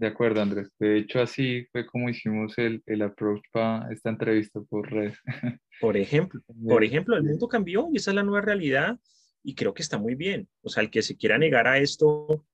De 0.00 0.06
acuerdo, 0.06 0.40
Andrés. 0.40 0.70
De 0.78 0.96
hecho, 0.96 1.20
así 1.20 1.66
fue 1.72 1.84
como 1.84 2.08
hicimos 2.08 2.56
el, 2.56 2.82
el 2.86 3.02
approach 3.02 3.42
para 3.52 3.92
esta 3.92 4.08
entrevista 4.08 4.58
por 4.62 4.90
redes. 4.90 5.18
Por 5.78 5.96
ejemplo, 5.98 6.40
por 6.68 6.84
ejemplo, 6.84 7.16
el 7.16 7.22
mundo 7.22 7.48
cambió 7.48 7.88
y 7.92 7.96
esa 7.96 8.10
es 8.10 8.14
la 8.14 8.22
nueva 8.22 8.42
realidad 8.42 8.98
y 9.42 9.54
creo 9.54 9.72
que 9.72 9.82
está 9.82 9.98
muy 9.98 10.14
bien. 10.14 10.48
O 10.62 10.68
sea, 10.68 10.82
el 10.82 10.90
que 10.90 11.00
se 11.02 11.16
quiera 11.16 11.38
negar 11.38 11.66
a 11.66 11.78
esto 11.78 12.46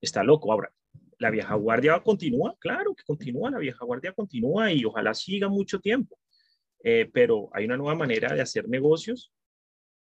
está 0.00 0.22
loco. 0.24 0.52
Ahora, 0.52 0.72
¿la 1.18 1.30
vieja 1.30 1.54
guardia 1.54 2.00
continúa? 2.00 2.56
Claro 2.58 2.94
que 2.94 3.04
continúa, 3.04 3.50
la 3.50 3.58
vieja 3.58 3.84
guardia 3.84 4.12
continúa 4.12 4.72
y 4.72 4.84
ojalá 4.84 5.14
siga 5.14 5.48
mucho 5.48 5.80
tiempo. 5.80 6.18
Eh, 6.84 7.08
pero 7.12 7.50
hay 7.52 7.64
una 7.64 7.76
nueva 7.76 7.94
manera 7.96 8.32
de 8.34 8.42
hacer 8.42 8.68
negocios 8.68 9.32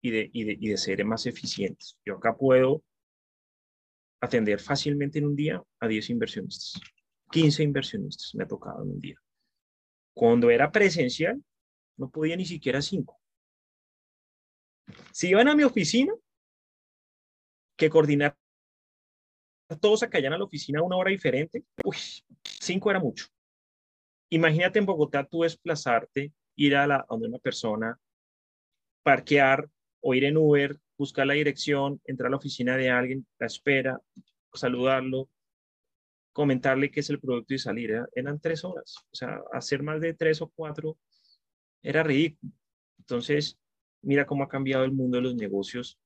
y 0.01 0.11
de, 0.11 0.29
y, 0.33 0.43
de, 0.43 0.57
y 0.59 0.69
de 0.69 0.77
ser 0.77 1.03
más 1.03 1.25
eficientes. 1.25 1.97
Yo 2.05 2.15
acá 2.15 2.35
puedo 2.35 2.83
atender 4.21 4.59
fácilmente 4.59 5.19
en 5.19 5.25
un 5.25 5.35
día 5.35 5.61
a 5.79 5.87
10 5.87 6.11
inversionistas. 6.11 6.79
15 7.31 7.63
inversionistas 7.63 8.33
me 8.35 8.43
ha 8.43 8.47
tocado 8.47 8.83
en 8.83 8.91
un 8.91 8.99
día. 8.99 9.15
Cuando 10.13 10.49
era 10.49 10.71
presencial, 10.71 11.43
no 11.97 12.09
podía 12.09 12.35
ni 12.35 12.45
siquiera 12.45 12.81
5. 12.81 13.19
Si 15.11 15.29
iban 15.29 15.47
a 15.47 15.55
mi 15.55 15.63
oficina, 15.63 16.13
que 17.77 17.89
coordinar 17.89 18.37
todos 19.79 20.03
a 20.03 20.09
callar 20.09 20.33
a 20.33 20.37
la 20.37 20.43
oficina 20.43 20.79
a 20.79 20.83
una 20.83 20.97
hora 20.97 21.11
diferente, 21.11 21.63
uy, 21.83 21.95
cinco 22.43 22.91
era 22.91 22.99
mucho. 22.99 23.27
Imagínate 24.29 24.79
en 24.79 24.85
Bogotá 24.85 25.25
tú 25.25 25.41
desplazarte, 25.41 26.33
ir 26.55 26.75
a, 26.75 26.85
la, 26.85 27.05
a 27.07 27.15
una 27.15 27.39
persona, 27.39 27.97
parquear 29.03 29.69
o 30.01 30.13
ir 30.13 30.25
en 30.25 30.37
Uber, 30.37 30.77
buscar 31.01 31.25
la 31.25 31.33
dirección, 31.33 31.99
entrar 32.05 32.27
a 32.27 32.29
la 32.29 32.37
oficina 32.37 32.77
de 32.77 32.91
alguien, 32.91 33.25
la 33.39 33.47
espera, 33.47 33.99
saludarlo, 34.53 35.29
comentarle 36.31 36.91
qué 36.91 36.99
es 36.99 37.09
el 37.09 37.19
producto 37.19 37.55
y 37.55 37.57
salir. 37.57 37.91
Eran 38.13 38.39
tres 38.39 38.63
horas. 38.63 38.97
O 39.11 39.15
sea, 39.15 39.41
hacer 39.51 39.81
más 39.81 39.99
de 39.99 40.13
tres 40.13 40.43
o 40.43 40.51
cuatro 40.55 40.99
era 41.81 42.03
ridículo. 42.03 42.53
Entonces, 42.99 43.57
mira 44.03 44.27
cómo 44.27 44.43
ha 44.43 44.47
cambiado 44.47 44.83
el 44.83 44.91
mundo 44.91 45.17
de 45.17 45.23
los 45.23 45.35
negocios 45.35 45.97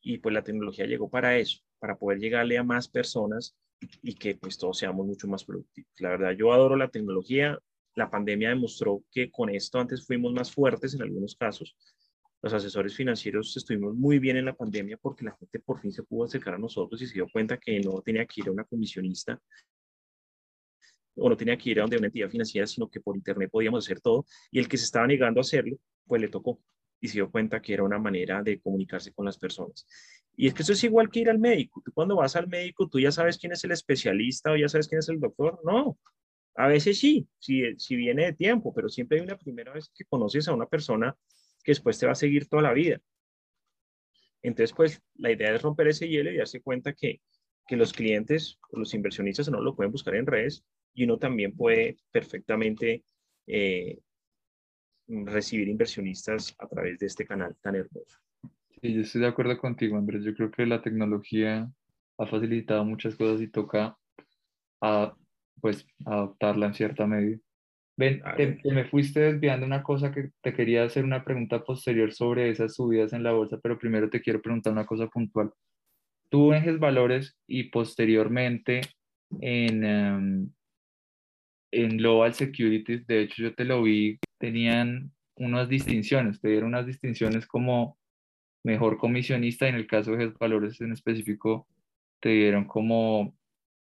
y 0.00 0.18
pues 0.18 0.32
la 0.32 0.44
tecnología 0.44 0.86
llegó 0.86 1.10
para 1.10 1.36
eso, 1.36 1.58
para 1.80 1.98
poder 1.98 2.20
llegarle 2.20 2.58
a 2.58 2.62
más 2.62 2.86
personas 2.86 3.56
y 4.02 4.14
que 4.14 4.36
pues 4.36 4.56
todos 4.56 4.78
seamos 4.78 5.04
mucho 5.04 5.26
más 5.26 5.44
productivos. 5.44 5.90
La 5.98 6.10
verdad, 6.10 6.30
yo 6.30 6.52
adoro 6.52 6.76
la 6.76 6.90
tecnología. 6.90 7.58
La 7.96 8.08
pandemia 8.08 8.50
demostró 8.50 9.02
que 9.10 9.32
con 9.32 9.50
esto 9.50 9.80
antes 9.80 10.06
fuimos 10.06 10.32
más 10.32 10.52
fuertes 10.52 10.94
en 10.94 11.02
algunos 11.02 11.34
casos. 11.34 11.76
Los 12.40 12.52
asesores 12.52 12.94
financieros 12.94 13.56
estuvimos 13.56 13.94
muy 13.94 14.18
bien 14.18 14.36
en 14.36 14.44
la 14.44 14.54
pandemia 14.54 14.96
porque 14.96 15.24
la 15.24 15.36
gente 15.36 15.58
por 15.58 15.80
fin 15.80 15.92
se 15.92 16.04
pudo 16.04 16.24
acercar 16.24 16.54
a 16.54 16.58
nosotros 16.58 17.00
y 17.02 17.06
se 17.06 17.14
dio 17.14 17.26
cuenta 17.32 17.58
que 17.58 17.80
no 17.80 18.00
tenía 18.02 18.24
que 18.26 18.40
ir 18.40 18.48
a 18.48 18.52
una 18.52 18.64
comisionista 18.64 19.40
o 21.16 21.28
no 21.28 21.36
tenía 21.36 21.58
que 21.58 21.70
ir 21.70 21.78
a 21.78 21.82
donde 21.82 21.96
una 21.96 22.06
entidad 22.06 22.30
financiera, 22.30 22.66
sino 22.66 22.88
que 22.88 23.00
por 23.00 23.16
internet 23.16 23.50
podíamos 23.50 23.84
hacer 23.84 24.00
todo. 24.00 24.24
Y 24.52 24.60
el 24.60 24.68
que 24.68 24.76
se 24.76 24.84
estaba 24.84 25.06
negando 25.06 25.40
a 25.40 25.42
hacerlo, 25.42 25.76
pues 26.06 26.20
le 26.20 26.28
tocó 26.28 26.60
y 27.00 27.08
se 27.08 27.14
dio 27.14 27.30
cuenta 27.30 27.60
que 27.60 27.74
era 27.74 27.82
una 27.82 27.98
manera 27.98 28.42
de 28.42 28.60
comunicarse 28.60 29.12
con 29.12 29.24
las 29.26 29.36
personas. 29.36 29.86
Y 30.36 30.46
es 30.46 30.54
que 30.54 30.62
eso 30.62 30.72
es 30.72 30.84
igual 30.84 31.10
que 31.10 31.20
ir 31.20 31.30
al 31.30 31.38
médico. 31.38 31.82
Tú 31.84 31.92
cuando 31.92 32.16
vas 32.16 32.36
al 32.36 32.46
médico, 32.46 32.88
tú 32.88 33.00
ya 33.00 33.10
sabes 33.10 33.38
quién 33.38 33.52
es 33.52 33.64
el 33.64 33.72
especialista 33.72 34.52
o 34.52 34.56
ya 34.56 34.68
sabes 34.68 34.86
quién 34.86 35.00
es 35.00 35.08
el 35.08 35.18
doctor. 35.18 35.60
No, 35.64 35.98
a 36.54 36.68
veces 36.68 36.98
sí, 36.98 37.26
si, 37.38 37.62
si 37.78 37.96
viene 37.96 38.26
de 38.26 38.32
tiempo, 38.32 38.72
pero 38.72 38.88
siempre 38.88 39.18
hay 39.18 39.24
una 39.24 39.36
primera 39.36 39.72
vez 39.72 39.90
que 39.94 40.04
conoces 40.04 40.46
a 40.48 40.54
una 40.54 40.66
persona 40.66 41.16
que 41.68 41.72
después 41.72 41.98
te 41.98 42.06
va 42.06 42.12
a 42.12 42.14
seguir 42.14 42.48
toda 42.48 42.62
la 42.62 42.72
vida. 42.72 42.98
Entonces, 44.40 44.74
pues 44.74 45.02
la 45.16 45.30
idea 45.30 45.54
es 45.54 45.60
romper 45.60 45.88
ese 45.88 46.08
hielo 46.08 46.32
y 46.32 46.38
darse 46.38 46.62
cuenta 46.62 46.94
que, 46.94 47.20
que 47.66 47.76
los 47.76 47.92
clientes 47.92 48.58
o 48.70 48.78
los 48.78 48.94
inversionistas 48.94 49.50
no 49.50 49.60
lo 49.60 49.76
pueden 49.76 49.92
buscar 49.92 50.14
en 50.14 50.24
redes 50.24 50.64
y 50.94 51.04
uno 51.04 51.18
también 51.18 51.54
puede 51.54 51.98
perfectamente 52.10 53.04
eh, 53.46 53.98
recibir 55.08 55.68
inversionistas 55.68 56.54
a 56.58 56.66
través 56.68 57.00
de 57.00 57.06
este 57.06 57.26
canal 57.26 57.54
tan 57.60 57.76
hermoso. 57.76 58.18
Sí, 58.80 58.94
yo 58.94 59.02
estoy 59.02 59.20
de 59.20 59.26
acuerdo 59.26 59.58
contigo, 59.58 59.98
Andrés. 59.98 60.24
Yo 60.24 60.34
creo 60.34 60.50
que 60.50 60.64
la 60.64 60.80
tecnología 60.80 61.70
ha 62.16 62.26
facilitado 62.26 62.82
muchas 62.82 63.14
cosas 63.14 63.42
y 63.42 63.48
toca 63.48 63.94
a, 64.80 65.14
pues, 65.60 65.86
adoptarla 66.06 66.68
en 66.68 66.74
cierta 66.74 67.06
medida. 67.06 67.38
Ven, 67.98 68.22
te, 68.36 68.60
me 68.72 68.84
fuiste 68.84 69.18
desviando 69.18 69.66
una 69.66 69.82
cosa 69.82 70.12
que 70.12 70.30
te 70.40 70.54
quería 70.54 70.84
hacer 70.84 71.02
una 71.04 71.24
pregunta 71.24 71.64
posterior 71.64 72.12
sobre 72.12 72.48
esas 72.48 72.76
subidas 72.76 73.12
en 73.12 73.24
la 73.24 73.32
bolsa, 73.32 73.58
pero 73.60 73.76
primero 73.76 74.08
te 74.08 74.20
quiero 74.22 74.40
preguntar 74.40 74.72
una 74.72 74.86
cosa 74.86 75.08
puntual. 75.08 75.52
Tú 76.30 76.52
en 76.52 76.78
Valores 76.78 77.36
y 77.48 77.64
posteriormente 77.64 78.82
en, 79.40 79.84
em, 79.84 80.50
en 81.72 81.96
Global 81.96 82.34
Securities, 82.34 83.04
de 83.04 83.22
hecho 83.22 83.42
yo 83.42 83.54
te 83.54 83.64
lo 83.64 83.82
vi 83.82 84.20
tenían 84.38 85.10
unas 85.34 85.68
distinciones, 85.68 86.40
te 86.40 86.50
dieron 86.50 86.68
unas 86.68 86.86
distinciones 86.86 87.48
como 87.48 87.98
mejor 88.64 88.98
comisionista, 88.98 89.66
en 89.66 89.74
el 89.74 89.88
caso 89.88 90.12
de 90.12 90.28
Valores 90.38 90.80
en 90.80 90.92
específico, 90.92 91.66
te 92.20 92.28
dieron 92.28 92.64
como, 92.66 93.36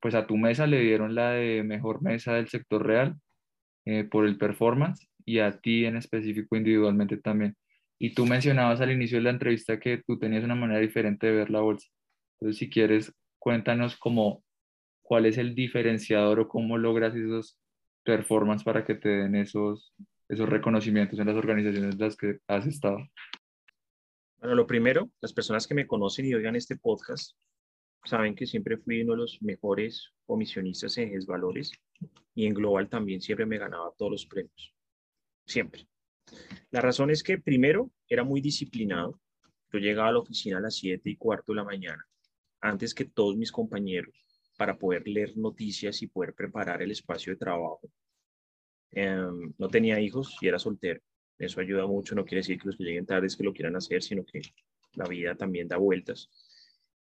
pues 0.01 0.15
a 0.15 0.27
tu 0.27 0.39
mesa 0.39 0.67
le 0.67 0.81
dieron 0.81 1.15
la 1.15 1.33
de 1.33 1.63
mejor 1.65 2.01
mesa 2.01 2.33
del 2.35 2.49
sector 2.49 2.87
real 2.87 3.21
eh, 3.85 4.05
por 4.05 4.27
el 4.27 4.39
performance 4.39 5.09
y 5.25 5.39
a 5.39 5.61
ti 5.61 5.85
en 5.85 5.97
específico 5.97 6.57
individualmente 6.57 7.17
también. 7.17 7.57
Y 7.99 8.15
tú 8.15 8.27
mencionabas 8.27 8.81
al 8.81 8.93
inicio 8.93 9.19
de 9.19 9.25
la 9.25 9.31
entrevista 9.31 9.79
que 9.79 10.03
tú 10.07 10.19
tenías 10.19 10.45
una 10.45 10.55
manera 10.55 10.81
diferente 10.81 11.27
de 11.27 11.33
ver 11.35 11.51
la 11.51 11.61
bolsa. 11.61 11.89
Entonces, 12.35 12.59
si 12.59 12.71
quieres, 12.71 13.13
cuéntanos 13.39 13.97
cómo, 13.97 14.43
cuál 15.03 15.27
es 15.27 15.39
el 15.39 15.55
diferenciador 15.55 16.41
o 16.41 16.49
cómo 16.49 16.79
logras 16.79 17.15
esos 17.15 17.59
performance 18.03 18.65
para 18.65 18.85
que 18.85 18.95
te 18.95 19.09
den 19.11 19.35
esos 19.35 19.95
esos 20.31 20.49
reconocimientos 20.49 21.19
en 21.19 21.27
las 21.27 21.37
organizaciones 21.37 21.95
en 21.95 22.01
las 22.01 22.17
que 22.17 22.39
has 22.47 22.67
estado? 22.67 22.99
Bueno, 24.39 24.55
lo 24.55 24.67
primero, 24.67 25.11
las 25.21 25.33
personas 25.33 25.67
que 25.67 25.75
me 25.75 25.87
conocen 25.87 26.25
y 26.25 26.35
oigan 26.35 26.57
este 26.57 26.77
podcast 26.77 27.37
saben 28.05 28.35
que 28.35 28.47
siempre 28.47 28.79
fui 28.79 29.03
uno 29.03 29.13
de 29.13 29.19
los 29.19 29.43
mejores 29.43 30.13
comisionistas 30.25 30.97
en 30.99 31.11
GES 31.11 31.27
Valores 31.27 31.73
y 32.35 32.47
en 32.47 32.55
Global 32.55 32.89
también 32.89 33.21
siempre 33.21 33.47
me 33.47 33.59
ganaba 33.59 33.93
todos 33.97 34.13
los 34.13 34.27
premios. 34.27 34.75
Siempre. 35.47 35.87
La 36.71 36.81
razón 36.81 37.11
es 37.11 37.23
que 37.23 37.39
primero 37.39 37.91
era 38.09 38.25
muy 38.25 38.41
disciplinado. 38.41 39.21
Yo 39.73 39.79
llegaba 39.79 40.09
a 40.09 40.13
la 40.13 40.19
oficina 40.19 40.59
a 40.59 40.61
las 40.61 40.77
7 40.77 41.11
y 41.11 41.17
cuarto 41.17 41.53
de 41.53 41.57
la 41.57 41.65
mañana, 41.65 42.05
antes 42.61 42.95
que 42.95 43.05
todos 43.05 43.37
mis 43.37 43.53
compañeros, 43.53 44.15
para 44.57 44.77
poder 44.77 45.07
leer 45.07 45.37
noticias 45.37 46.03
y 46.03 46.07
poder 46.07 46.35
preparar 46.35 46.83
el 46.83 46.91
espacio 46.91 47.33
de 47.33 47.39
trabajo 47.39 47.91
Em, 48.93 49.53
no 49.57 49.69
tenía 49.69 50.01
hijos 50.01 50.37
y 50.41 50.49
era 50.49 50.59
soltero. 50.59 51.01
Eso 51.39 51.61
ayuda 51.61 51.87
mucho, 51.87 52.15
no 52.15 52.25
quiere 52.25 52.41
decir 52.41 52.59
que 52.59 52.67
los 52.67 52.77
que 52.77 52.85
lleguen 52.85 53.07
tarde 53.07 53.29
es 53.29 53.37
que 53.37 53.45
lo 53.45 53.53
quieran 53.53 53.77
hacer, 53.77 54.03
sino 54.03 54.25
que 54.25 54.43
la 54.95 55.07
vida 55.07 55.35
también 55.37 55.69
da 55.69 55.77
vueltas. 55.77 56.29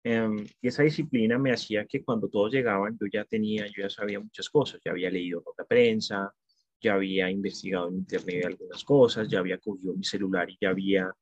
Em, 0.08 0.46
y 0.62 0.68
esa 0.68 0.84
disciplina 0.84 1.36
me 1.36 1.50
hacía 1.50 1.84
que 1.84 2.04
cuando 2.04 2.28
todos 2.28 2.52
llegaban, 2.52 2.96
yo 2.96 3.08
ya 3.12 3.24
tenía, 3.24 3.66
yo 3.66 3.82
ya 3.82 3.90
sabía 3.90 4.20
muchas 4.20 4.48
cosas, 4.48 4.80
ya 4.84 4.92
había 4.92 5.10
leído 5.10 5.42
nota 5.44 5.64
prensa, 5.64 6.32
ya 6.80 6.94
había 6.94 7.28
investigado 7.28 7.88
en 7.88 7.96
internet 7.96 8.44
algunas 8.44 8.84
cosas, 8.84 9.28
ya 9.28 9.40
había 9.40 9.58
cogido 9.58 9.94
mi 9.94 10.04
celular 10.04 10.48
y 10.48 10.58
ya 10.60 10.68
había 10.70 11.12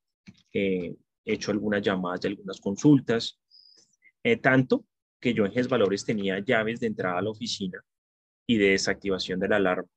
eh, 0.52 0.94
hecho 1.24 1.50
algunas 1.50 1.80
llamadas 1.80 2.20
de 2.20 2.28
algunas 2.28 2.60
consultas, 2.60 3.40
eh, 4.22 4.36
tanto 4.36 4.84
que 5.18 5.32
yo 5.32 5.46
en 5.46 5.52
GES 5.52 5.68
Valores 5.68 6.04
tenía 6.04 6.40
llaves 6.40 6.78
de 6.80 6.88
entrada 6.88 7.20
a 7.20 7.22
la 7.22 7.30
oficina 7.30 7.82
y 8.46 8.58
de 8.58 8.72
desactivación 8.72 9.40
de 9.40 9.48
la 9.48 9.56
alarma, 9.56 9.88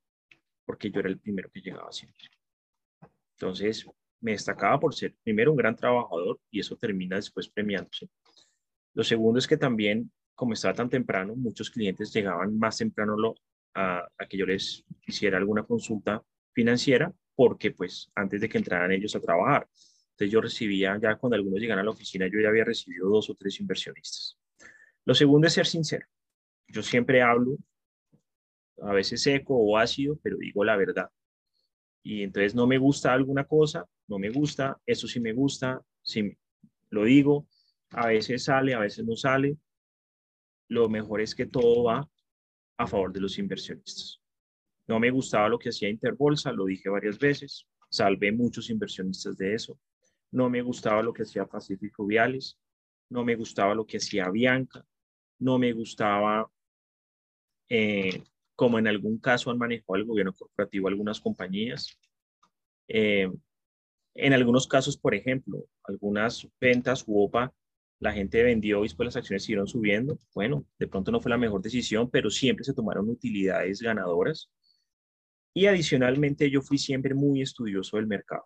porque 0.63 0.89
yo 0.89 1.01
era 1.01 1.09
el 1.09 1.19
primero 1.19 1.49
que 1.49 1.59
llegaba 1.59 1.91
siempre. 1.91 2.29
Entonces, 3.33 3.85
me 4.21 4.31
destacaba 4.31 4.79
por 4.79 4.95
ser 4.95 5.13
primero 5.25 5.51
un 5.51 5.57
gran 5.57 5.75
trabajador 5.75 6.39
y 6.49 6.61
eso 6.61 6.77
termina 6.77 7.17
después 7.17 7.49
premiándose. 7.49 8.07
Lo 8.97 9.03
segundo 9.03 9.37
es 9.37 9.45
que 9.45 9.57
también, 9.57 10.11
como 10.33 10.53
estaba 10.53 10.73
tan 10.73 10.89
temprano, 10.89 11.35
muchos 11.35 11.69
clientes 11.69 12.11
llegaban 12.11 12.57
más 12.57 12.79
temprano 12.79 13.15
a, 13.75 13.99
a 14.17 14.27
que 14.27 14.37
yo 14.37 14.47
les 14.47 14.83
hiciera 15.05 15.37
alguna 15.37 15.61
consulta 15.61 16.23
financiera, 16.51 17.13
porque 17.35 17.69
pues 17.69 18.09
antes 18.15 18.41
de 18.41 18.49
que 18.49 18.57
entraran 18.57 18.91
ellos 18.91 19.15
a 19.15 19.19
trabajar. 19.19 19.67
Entonces 20.13 20.31
yo 20.31 20.41
recibía, 20.41 20.97
ya 20.99 21.15
cuando 21.15 21.35
algunos 21.35 21.59
llegan 21.59 21.77
a 21.77 21.83
la 21.83 21.91
oficina, 21.91 22.25
yo 22.25 22.39
ya 22.39 22.49
había 22.49 22.63
recibido 22.65 23.07
dos 23.07 23.29
o 23.29 23.35
tres 23.35 23.59
inversionistas. 23.59 24.39
Lo 25.05 25.13
segundo 25.13 25.45
es 25.45 25.53
ser 25.53 25.67
sincero. 25.67 26.07
Yo 26.67 26.81
siempre 26.81 27.21
hablo, 27.21 27.55
a 28.81 28.93
veces 28.93 29.21
seco 29.21 29.55
o 29.55 29.77
ácido, 29.77 30.19
pero 30.23 30.37
digo 30.37 30.63
la 30.63 30.75
verdad. 30.75 31.11
Y 32.01 32.23
entonces 32.23 32.55
no 32.55 32.65
me 32.65 32.79
gusta 32.79 33.13
alguna 33.13 33.43
cosa, 33.43 33.85
no 34.07 34.17
me 34.17 34.31
gusta, 34.31 34.81
eso 34.87 35.07
sí 35.07 35.19
me 35.19 35.33
gusta, 35.33 35.83
sí 36.01 36.35
lo 36.89 37.03
digo, 37.03 37.47
a 37.91 38.07
veces 38.07 38.43
sale, 38.43 38.73
a 38.73 38.79
veces 38.79 39.05
no 39.05 39.15
sale. 39.15 39.57
Lo 40.69 40.89
mejor 40.89 41.21
es 41.21 41.33
que 41.33 41.45
todo 41.45 41.83
va 41.83 42.09
a 42.77 42.87
favor 42.87 43.11
de 43.11 43.21
los 43.21 43.37
inversionistas. 43.37 44.21
No 44.87 44.99
me 44.99 45.11
gustaba 45.11 45.49
lo 45.49 45.59
que 45.59 45.69
hacía 45.69 45.89
Interbolsa, 45.89 46.51
lo 46.51 46.65
dije 46.65 46.89
varias 46.89 47.19
veces, 47.19 47.67
salvé 47.89 48.31
muchos 48.31 48.69
inversionistas 48.69 49.37
de 49.37 49.53
eso. 49.53 49.79
No 50.31 50.49
me 50.49 50.61
gustaba 50.61 51.01
lo 51.01 51.13
que 51.13 51.23
hacía 51.23 51.45
Pacífico 51.45 52.05
Viales, 52.05 52.57
no 53.09 53.23
me 53.23 53.35
gustaba 53.35 53.75
lo 53.75 53.85
que 53.85 53.97
hacía 53.97 54.29
Bianca, 54.29 54.85
no 55.39 55.57
me 55.57 55.71
gustaba, 55.73 56.49
eh, 57.69 58.23
como 58.55 58.79
en 58.79 58.87
algún 58.87 59.19
caso 59.19 59.51
han 59.51 59.57
manejado 59.57 59.95
el 59.95 60.05
gobierno 60.05 60.33
corporativo 60.33 60.87
algunas 60.87 61.19
compañías. 61.19 61.97
Eh, 62.87 63.29
en 64.15 64.33
algunos 64.33 64.67
casos, 64.67 64.97
por 64.97 65.13
ejemplo, 65.13 65.65
algunas 65.83 66.47
ventas 66.59 67.03
UOPA, 67.05 67.53
la 67.99 68.13
gente 68.13 68.43
vendió 68.43 68.79
y 68.79 68.83
después 68.83 69.07
las 69.07 69.15
acciones 69.15 69.43
siguieron 69.43 69.67
subiendo. 69.67 70.19
Bueno, 70.33 70.65
de 70.77 70.87
pronto 70.87 71.11
no 71.11 71.19
fue 71.19 71.31
la 71.31 71.37
mejor 71.37 71.61
decisión, 71.61 72.09
pero 72.09 72.29
siempre 72.29 72.63
se 72.63 72.73
tomaron 72.73 73.09
utilidades 73.09 73.81
ganadoras. 73.81 74.51
Y 75.53 75.65
adicionalmente 75.65 76.51
yo 76.51 76.61
fui 76.61 76.77
siempre 76.77 77.15
muy 77.15 77.41
estudioso 77.41 77.97
del 77.97 78.07
mercado. 78.07 78.45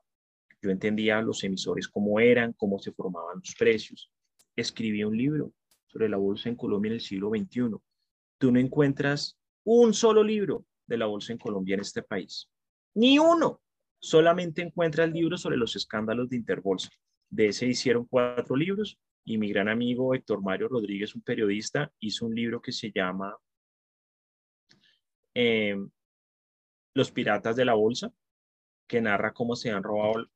Yo 0.61 0.69
entendía 0.69 1.21
los 1.21 1.43
emisores 1.43 1.87
cómo 1.87 2.19
eran, 2.19 2.53
cómo 2.53 2.79
se 2.79 2.93
formaban 2.93 3.39
los 3.39 3.55
precios. 3.57 4.09
Escribí 4.55 5.03
un 5.03 5.17
libro 5.17 5.53
sobre 5.87 6.07
la 6.07 6.17
bolsa 6.17 6.47
en 6.47 6.55
Colombia 6.55 6.89
en 6.89 6.93
el 6.93 7.01
siglo 7.01 7.29
XXI. 7.29 7.75
Tú 8.37 8.51
no 8.51 8.59
encuentras 8.59 9.37
un 9.65 9.93
solo 9.93 10.23
libro 10.23 10.65
de 10.87 10.97
la 10.97 11.07
bolsa 11.07 11.33
en 11.33 11.39
Colombia 11.39 11.73
en 11.73 11.81
este 11.81 12.03
país. 12.03 12.49
Ni 12.93 13.19
uno. 13.19 13.61
Solamente 13.99 14.61
encuentras 14.61 15.07
el 15.07 15.13
libro 15.13 15.37
sobre 15.37 15.57
los 15.57 15.75
escándalos 15.75 16.29
de 16.29 16.37
Interbolsa. 16.37 16.89
De 17.29 17.47
ese 17.47 17.67
hicieron 17.67 18.05
cuatro 18.05 18.55
libros 18.55 18.97
y 19.23 19.37
mi 19.37 19.49
gran 19.49 19.69
amigo 19.69 20.13
Héctor 20.13 20.41
Mario 20.41 20.67
Rodríguez, 20.67 21.15
un 21.15 21.21
periodista, 21.21 21.91
hizo 21.99 22.25
un 22.25 22.35
libro 22.35 22.61
que 22.61 22.71
se 22.71 22.91
llama 22.91 23.35
eh, 25.33 25.75
Los 26.93 27.11
piratas 27.11 27.55
de 27.55 27.65
la 27.65 27.73
bolsa, 27.73 28.11
que 28.87 29.01
narra 29.01 29.33
cómo 29.33 29.55
se 29.55 29.71
han 29.71 29.83
robado 29.83 30.27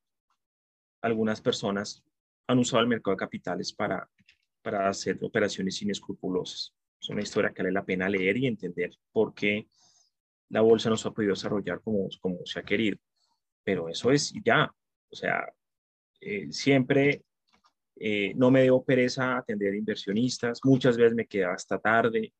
algunas 1.02 1.40
personas, 1.40 2.02
han 2.48 2.58
usado 2.58 2.82
el 2.82 2.88
mercado 2.88 3.16
de 3.16 3.20
capitales 3.20 3.72
para 3.72 4.08
para 4.66 4.88
hacer 4.88 5.16
operaciones 5.22 5.80
inescrupulosas. 5.82 6.74
Es 7.00 7.08
una 7.10 7.22
historia 7.22 7.52
que 7.52 7.62
vale 7.62 7.72
la 7.72 7.84
pena 7.84 8.08
leer 8.08 8.36
y 8.36 8.48
entender 8.48 8.90
por 9.12 9.32
qué 9.32 9.68
la 10.48 10.60
bolsa 10.60 10.90
no 10.90 10.96
se 10.96 11.06
ha 11.06 11.12
podido 11.12 11.34
desarrollar 11.34 11.80
como, 11.82 12.08
como 12.20 12.44
se 12.44 12.58
ha 12.58 12.64
querido. 12.64 12.98
Pero 13.62 13.88
eso 13.88 14.10
es 14.10 14.34
ya, 14.44 14.68
o 15.08 15.14
sea, 15.14 15.46
eh, 16.20 16.50
siempre 16.50 17.22
eh, 17.98 18.34
no 18.36 18.50
me 18.50 18.62
debo 18.62 18.84
pereza 18.84 19.38
atender 19.38 19.74
inversionistas, 19.74 20.60
muchas 20.64 20.96
veces 20.96 21.14
me 21.14 21.26
quedaba 21.26 21.54
hasta 21.54 21.78
tarde, 21.78 22.32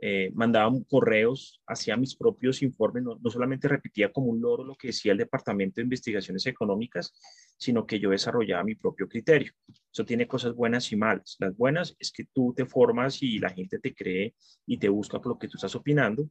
eh, 0.00 0.30
mandaba 0.34 0.70
correos, 0.88 1.62
hacía 1.66 1.96
mis 1.96 2.16
propios 2.16 2.62
informes, 2.62 3.04
no, 3.04 3.18
solamente 3.30 3.68
repetía 3.68 4.12
como 4.12 4.26
un 4.26 4.40
loro 4.40 4.64
lo 4.64 4.74
que 4.74 4.88
decía 4.88 5.12
el 5.12 5.18
Departamento 5.18 5.76
de 5.76 5.84
Investigaciones 5.84 6.44
Económicas, 6.46 7.14
sino 7.56 7.86
que 7.86 7.98
yo 7.98 8.10
desarrollaba 8.10 8.64
mi 8.64 8.74
propio 8.74 9.08
criterio. 9.08 9.52
Eso 9.90 10.04
tiene 10.04 10.26
cosas 10.26 10.54
buenas 10.54 10.90
y 10.92 10.96
malas. 10.96 11.36
Las 11.38 11.56
buenas 11.56 11.96
es 11.98 12.12
que 12.12 12.24
tú 12.32 12.52
te 12.54 12.66
formas 12.66 13.22
y 13.22 13.38
la 13.38 13.50
gente 13.50 13.78
te 13.78 13.94
cree 13.94 14.34
y 14.66 14.76
te 14.78 14.88
busca 14.88 15.20
por 15.20 15.32
lo 15.32 15.38
que 15.38 15.48
tú 15.48 15.56
estás 15.56 15.74
opinando. 15.74 16.28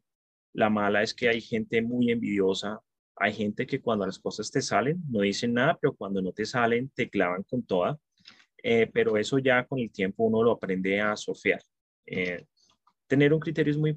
La 0.53 0.69
mala 0.69 1.01
es 1.01 1.13
que 1.13 1.29
hay 1.29 1.41
gente 1.41 1.81
muy 1.81 2.11
envidiosa, 2.11 2.79
hay 3.15 3.33
gente 3.33 3.65
que 3.65 3.81
cuando 3.81 4.05
las 4.05 4.19
cosas 4.19 4.51
te 4.51 4.61
salen 4.61 5.01
no 5.09 5.21
dicen 5.21 5.53
nada, 5.53 5.77
pero 5.81 5.95
cuando 5.95 6.21
no 6.21 6.31
te 6.31 6.45
salen 6.45 6.89
te 6.89 7.09
clavan 7.09 7.43
con 7.43 7.63
toda. 7.63 7.97
Eh, 8.65 8.89
pero 8.91 9.17
eso 9.17 9.39
ya 9.39 9.65
con 9.65 9.79
el 9.79 9.91
tiempo 9.91 10.23
uno 10.23 10.41
lo 10.41 10.53
aprende 10.53 11.01
a 11.01 11.17
sofiar. 11.17 11.61
Eh, 12.05 12.45
tener 13.07 13.33
un 13.33 13.39
criterio 13.39 13.71
es 13.71 13.77
muy 13.77 13.89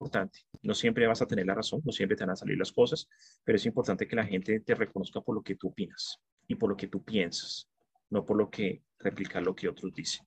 importante. 0.00 0.40
No 0.62 0.74
siempre 0.74 1.06
vas 1.06 1.20
a 1.20 1.26
tener 1.26 1.46
la 1.46 1.54
razón, 1.54 1.82
no 1.84 1.92
siempre 1.92 2.16
te 2.16 2.24
van 2.24 2.32
a 2.32 2.36
salir 2.36 2.56
las 2.56 2.72
cosas, 2.72 3.08
pero 3.44 3.56
es 3.56 3.66
importante 3.66 4.08
que 4.08 4.16
la 4.16 4.24
gente 4.24 4.60
te 4.60 4.74
reconozca 4.74 5.20
por 5.20 5.34
lo 5.34 5.42
que 5.42 5.54
tú 5.54 5.68
opinas 5.68 6.18
y 6.48 6.54
por 6.54 6.70
lo 6.70 6.76
que 6.76 6.88
tú 6.88 7.04
piensas, 7.04 7.68
no 8.08 8.24
por 8.24 8.38
lo 8.38 8.50
que 8.50 8.82
replicar 8.98 9.42
lo 9.42 9.54
que 9.54 9.68
otros 9.68 9.92
dicen. 9.94 10.26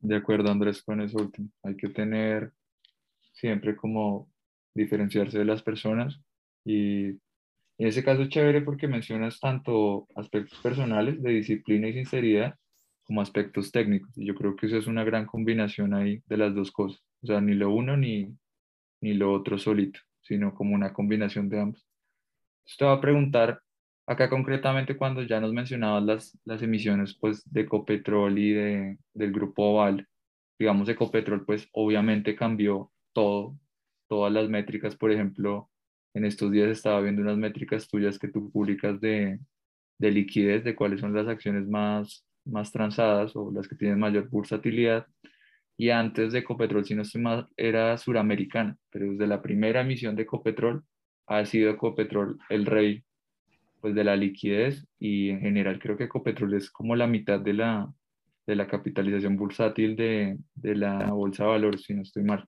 De 0.00 0.16
acuerdo, 0.16 0.50
Andrés, 0.50 0.82
con 0.82 1.00
eso 1.02 1.18
último. 1.18 1.50
Hay 1.62 1.76
que 1.76 1.88
tener 1.88 2.52
siempre 3.32 3.76
como 3.76 4.30
diferenciarse 4.74 5.38
de 5.38 5.44
las 5.44 5.62
personas 5.62 6.20
y 6.64 7.18
en 7.78 7.86
ese 7.86 8.02
caso 8.02 8.22
es 8.22 8.28
chévere 8.28 8.62
porque 8.62 8.88
mencionas 8.88 9.38
tanto 9.38 10.08
aspectos 10.16 10.58
personales 10.58 11.22
de 11.22 11.30
disciplina 11.30 11.88
y 11.88 11.92
sinceridad 11.92 12.56
como 13.04 13.22
aspectos 13.22 13.70
técnicos. 13.70 14.10
Y 14.18 14.26
yo 14.26 14.34
creo 14.34 14.56
que 14.56 14.66
eso 14.66 14.76
es 14.76 14.88
una 14.88 15.04
gran 15.04 15.26
combinación 15.26 15.94
ahí 15.94 16.20
de 16.26 16.36
las 16.36 16.54
dos 16.54 16.72
cosas. 16.72 17.00
O 17.22 17.26
sea, 17.26 17.40
ni 17.40 17.54
lo 17.54 17.70
uno 17.70 17.96
ni, 17.96 18.36
ni 19.00 19.14
lo 19.14 19.32
otro 19.32 19.58
solito, 19.58 20.00
sino 20.20 20.54
como 20.54 20.74
una 20.74 20.92
combinación 20.92 21.48
de 21.48 21.60
ambos. 21.60 21.86
Te 22.76 22.84
voy 22.84 22.96
a 22.96 23.00
preguntar 23.00 23.62
acá 24.06 24.28
concretamente 24.28 24.96
cuando 24.96 25.22
ya 25.22 25.40
nos 25.40 25.52
mencionabas 25.52 26.02
las, 26.02 26.38
las 26.44 26.62
emisiones 26.62 27.14
pues, 27.14 27.50
de 27.50 27.62
Ecopetrol 27.62 28.38
y 28.38 28.52
de, 28.52 28.98
del 29.14 29.32
grupo 29.32 29.62
Oval. 29.74 30.06
Digamos, 30.58 30.88
Ecopetrol 30.88 31.46
pues 31.46 31.68
obviamente 31.72 32.34
cambió 32.34 32.90
todo, 33.12 33.56
todas 34.08 34.32
las 34.32 34.48
métricas. 34.48 34.96
Por 34.96 35.12
ejemplo, 35.12 35.70
en 36.14 36.24
estos 36.24 36.50
días 36.52 36.68
estaba 36.68 37.00
viendo 37.00 37.22
unas 37.22 37.38
métricas 37.38 37.88
tuyas 37.88 38.18
que 38.18 38.28
tú 38.28 38.50
publicas 38.50 39.00
de, 39.00 39.38
de 39.98 40.10
liquidez, 40.10 40.64
de 40.64 40.74
cuáles 40.74 41.00
son 41.00 41.14
las 41.14 41.28
acciones 41.28 41.68
más 41.68 42.28
más 42.48 42.72
transadas 42.72 43.36
o 43.36 43.50
las 43.52 43.68
que 43.68 43.76
tienen 43.76 43.98
mayor 43.98 44.28
bursatilidad. 44.28 45.06
Y 45.76 45.90
antes 45.90 46.32
de 46.32 46.40
Ecopetrol, 46.40 46.84
si 46.84 46.94
no 46.94 47.02
estoy 47.02 47.22
mal, 47.22 47.48
era 47.56 47.96
suramericana, 47.98 48.76
pero 48.90 49.10
desde 49.12 49.26
la 49.26 49.42
primera 49.42 49.82
emisión 49.82 50.16
de 50.16 50.22
Ecopetrol 50.22 50.82
ha 51.26 51.44
sido 51.44 51.70
Ecopetrol 51.70 52.38
el 52.48 52.66
rey 52.66 53.04
pues, 53.80 53.94
de 53.94 54.04
la 54.04 54.16
liquidez 54.16 54.86
y 54.98 55.30
en 55.30 55.40
general 55.40 55.78
creo 55.78 55.96
que 55.96 56.04
Ecopetrol 56.04 56.54
es 56.54 56.70
como 56.70 56.96
la 56.96 57.06
mitad 57.06 57.38
de 57.38 57.52
la, 57.52 57.92
de 58.46 58.56
la 58.56 58.66
capitalización 58.66 59.36
bursátil 59.36 59.94
de, 59.94 60.36
de 60.54 60.74
la 60.74 61.12
bolsa 61.12 61.44
de 61.44 61.50
valores, 61.50 61.82
si 61.82 61.94
no 61.94 62.02
estoy 62.02 62.24
mal. 62.24 62.44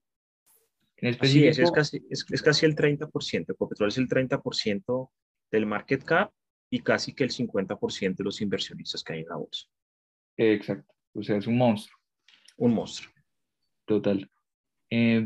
En 1.01 1.17
Así 1.19 1.47
es, 1.47 1.57
es 1.57 1.71
casi, 1.71 2.05
es, 2.09 2.25
es 2.29 2.41
casi 2.41 2.65
el 2.65 2.75
30%. 2.75 3.51
Ecopetrol 3.51 3.89
es 3.89 3.97
el 3.97 4.07
30% 4.07 5.09
del 5.51 5.65
market 5.65 6.03
cap 6.03 6.31
y 6.69 6.79
casi 6.79 7.13
que 7.13 7.23
el 7.23 7.31
50% 7.31 8.15
de 8.15 8.23
los 8.23 8.39
inversionistas 8.39 9.03
que 9.03 9.13
hay 9.13 9.19
en 9.21 9.27
la 9.27 9.35
bolsa. 9.35 9.67
Exacto, 10.37 10.93
o 11.13 11.23
sea, 11.23 11.37
es 11.37 11.47
un 11.47 11.57
monstruo. 11.57 11.99
Un 12.57 12.73
monstruo. 12.75 13.11
Total. 13.85 14.29
Eh, 14.89 15.25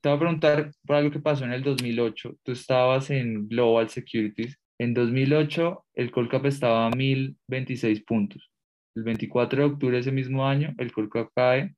te 0.00 0.08
voy 0.08 0.16
a 0.16 0.20
preguntar 0.20 0.70
por 0.86 0.96
algo 0.96 1.10
que 1.10 1.18
pasó 1.18 1.44
en 1.44 1.52
el 1.52 1.62
2008. 1.62 2.38
Tú 2.42 2.52
estabas 2.52 3.10
en 3.10 3.48
Global 3.48 3.88
Securities. 3.90 4.56
En 4.78 4.94
2008 4.94 5.86
el 5.94 6.10
Colcap 6.12 6.46
estaba 6.46 6.86
a 6.86 6.90
1026 6.90 8.04
puntos. 8.04 8.50
El 8.94 9.02
24 9.02 9.58
de 9.58 9.72
octubre 9.72 9.96
de 9.96 10.00
ese 10.00 10.12
mismo 10.12 10.46
año 10.46 10.72
el 10.78 10.92
Colcap 10.92 11.30
cae 11.34 11.74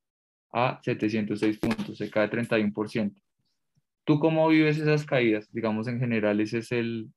a 0.53 0.81
706 0.83 1.59
puntos, 1.59 1.97
se 1.97 2.11
cae 2.11 2.29
31%. 2.29 3.15
¿Tú 4.11 4.19
cómo 4.19 4.49
vives 4.49 4.77
esas 4.77 5.07
caídas? 5.07 5.49
Digamos, 5.53 5.87
en 5.87 6.01
general, 6.01 6.41
esa 6.41 6.59
es 6.59 6.73
el, 6.73 7.13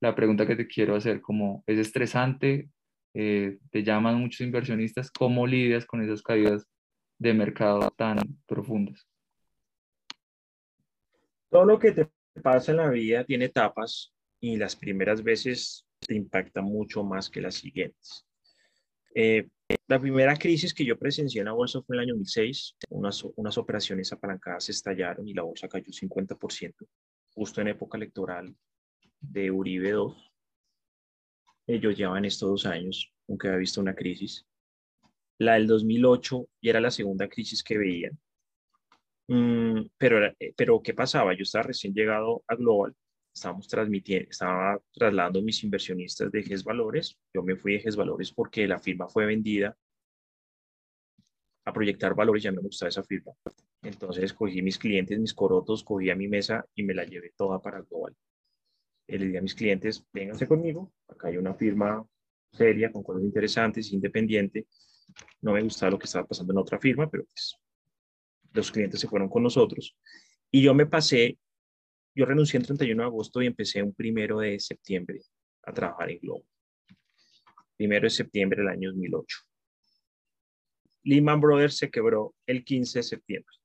la 0.00 0.14
pregunta 0.14 0.46
que 0.46 0.56
te 0.56 0.66
quiero 0.66 0.96
hacer. 0.96 1.20
Como, 1.20 1.62
¿Es 1.66 1.78
estresante? 1.78 2.70
Eh, 3.12 3.58
te 3.70 3.82
llaman 3.82 4.18
muchos 4.18 4.40
inversionistas, 4.40 5.10
¿cómo 5.10 5.46
lidias 5.46 5.84
con 5.84 6.00
esas 6.00 6.22
caídas 6.22 6.66
de 7.18 7.34
mercado 7.34 7.90
tan 7.90 8.16
profundas? 8.46 9.06
Todo 11.50 11.66
lo 11.66 11.78
que 11.78 11.92
te 11.92 12.08
pasa 12.42 12.70
en 12.70 12.78
la 12.78 12.88
vida 12.88 13.22
tiene 13.24 13.44
etapas 13.44 14.14
y 14.40 14.56
las 14.56 14.74
primeras 14.74 15.22
veces 15.22 15.86
te 16.00 16.14
impacta 16.14 16.62
mucho 16.62 17.04
más 17.04 17.28
que 17.28 17.42
las 17.42 17.56
siguientes. 17.56 18.26
Eh, 19.14 19.50
la 19.86 20.00
primera 20.00 20.36
crisis 20.36 20.74
que 20.74 20.84
yo 20.84 20.98
presencié 20.98 21.40
en 21.40 21.46
la 21.46 21.52
bolsa 21.52 21.80
fue 21.82 21.96
en 21.96 22.02
el 22.02 22.08
año 22.08 22.14
2006. 22.14 22.76
Unas, 22.90 23.24
unas 23.36 23.58
operaciones 23.58 24.12
apalancadas 24.12 24.68
estallaron 24.68 25.26
y 25.26 25.34
la 25.34 25.42
bolsa 25.42 25.68
cayó 25.68 25.86
50%, 25.86 26.74
justo 27.34 27.60
en 27.60 27.68
época 27.68 27.96
electoral 27.96 28.54
de 29.20 29.50
Uribe 29.50 29.92
2. 29.92 30.32
Ellos 31.66 31.96
llevan 31.96 32.24
estos 32.24 32.50
dos 32.50 32.66
años, 32.66 33.12
aunque 33.28 33.48
había 33.48 33.60
visto 33.60 33.80
una 33.80 33.94
crisis. 33.94 34.46
La 35.38 35.54
del 35.54 35.66
2008 35.66 36.46
y 36.60 36.68
era 36.68 36.80
la 36.80 36.90
segunda 36.90 37.28
crisis 37.28 37.62
que 37.62 37.78
veían. 37.78 38.18
Mm, 39.28 39.86
pero, 39.96 40.26
eh, 40.26 40.54
pero, 40.56 40.82
¿qué 40.82 40.92
pasaba? 40.92 41.34
Yo 41.34 41.42
estaba 41.42 41.64
recién 41.64 41.94
llegado 41.94 42.42
a 42.46 42.54
Global, 42.54 42.94
estábamos 43.34 43.66
transmitiendo, 43.66 44.30
estaba 44.30 44.80
trasladando 44.92 45.42
mis 45.42 45.62
inversionistas 45.64 46.30
de 46.30 46.42
GES 46.42 46.64
Valores. 46.64 47.18
Yo 47.34 47.42
me 47.42 47.56
fui 47.56 47.74
de 47.74 47.80
GES 47.80 47.96
Valores 47.96 48.32
porque 48.32 48.66
la 48.66 48.78
firma 48.78 49.08
fue 49.08 49.26
vendida 49.26 49.76
a 51.66 51.72
proyectar 51.72 52.14
valores, 52.14 52.42
ya 52.42 52.52
no 52.52 52.60
me 52.60 52.68
gustaba 52.68 52.90
esa 52.90 53.02
firma. 53.02 53.32
Entonces 53.82 54.32
cogí 54.32 54.62
mis 54.62 54.78
clientes, 54.78 55.18
mis 55.18 55.34
corotos, 55.34 55.82
cogí 55.82 56.10
a 56.10 56.16
mi 56.16 56.28
mesa 56.28 56.64
y 56.74 56.82
me 56.82 56.94
la 56.94 57.04
llevé 57.04 57.32
toda 57.36 57.60
para 57.60 57.80
Global. 57.80 58.14
le 59.06 59.18
dije 59.18 59.38
a 59.38 59.42
mis 59.42 59.54
clientes, 59.54 60.04
vénganse 60.12 60.46
conmigo, 60.46 60.92
acá 61.08 61.28
hay 61.28 61.36
una 61.36 61.54
firma 61.54 62.06
seria, 62.52 62.92
con 62.92 63.02
cosas 63.02 63.22
interesantes, 63.22 63.92
independiente. 63.92 64.66
No 65.40 65.52
me 65.52 65.62
gustaba 65.62 65.90
lo 65.90 65.98
que 65.98 66.04
estaba 66.04 66.26
pasando 66.26 66.52
en 66.52 66.58
otra 66.58 66.78
firma, 66.78 67.10
pero 67.10 67.24
pues 67.24 67.56
los 68.52 68.70
clientes 68.70 69.00
se 69.00 69.08
fueron 69.08 69.28
con 69.28 69.42
nosotros. 69.42 69.96
Y 70.50 70.62
yo 70.62 70.72
me 70.74 70.86
pasé, 70.86 71.38
yo 72.14 72.24
renuncié 72.24 72.58
el 72.58 72.66
31 72.66 73.02
de 73.02 73.06
agosto 73.06 73.42
y 73.42 73.46
empecé 73.46 73.82
un 73.82 73.94
primero 73.94 74.38
de 74.38 74.58
septiembre 74.60 75.20
a 75.64 75.72
trabajar 75.72 76.10
en 76.10 76.18
Globo. 76.20 76.44
Primero 77.76 78.04
de 78.04 78.10
septiembre 78.10 78.62
del 78.62 78.68
año 78.68 78.90
2008. 78.90 79.38
Lehman 81.02 81.40
Brothers 81.40 81.76
se 81.76 81.90
quebró 81.90 82.34
el 82.46 82.64
15 82.64 83.00
de 83.00 83.02
septiembre. 83.02 83.56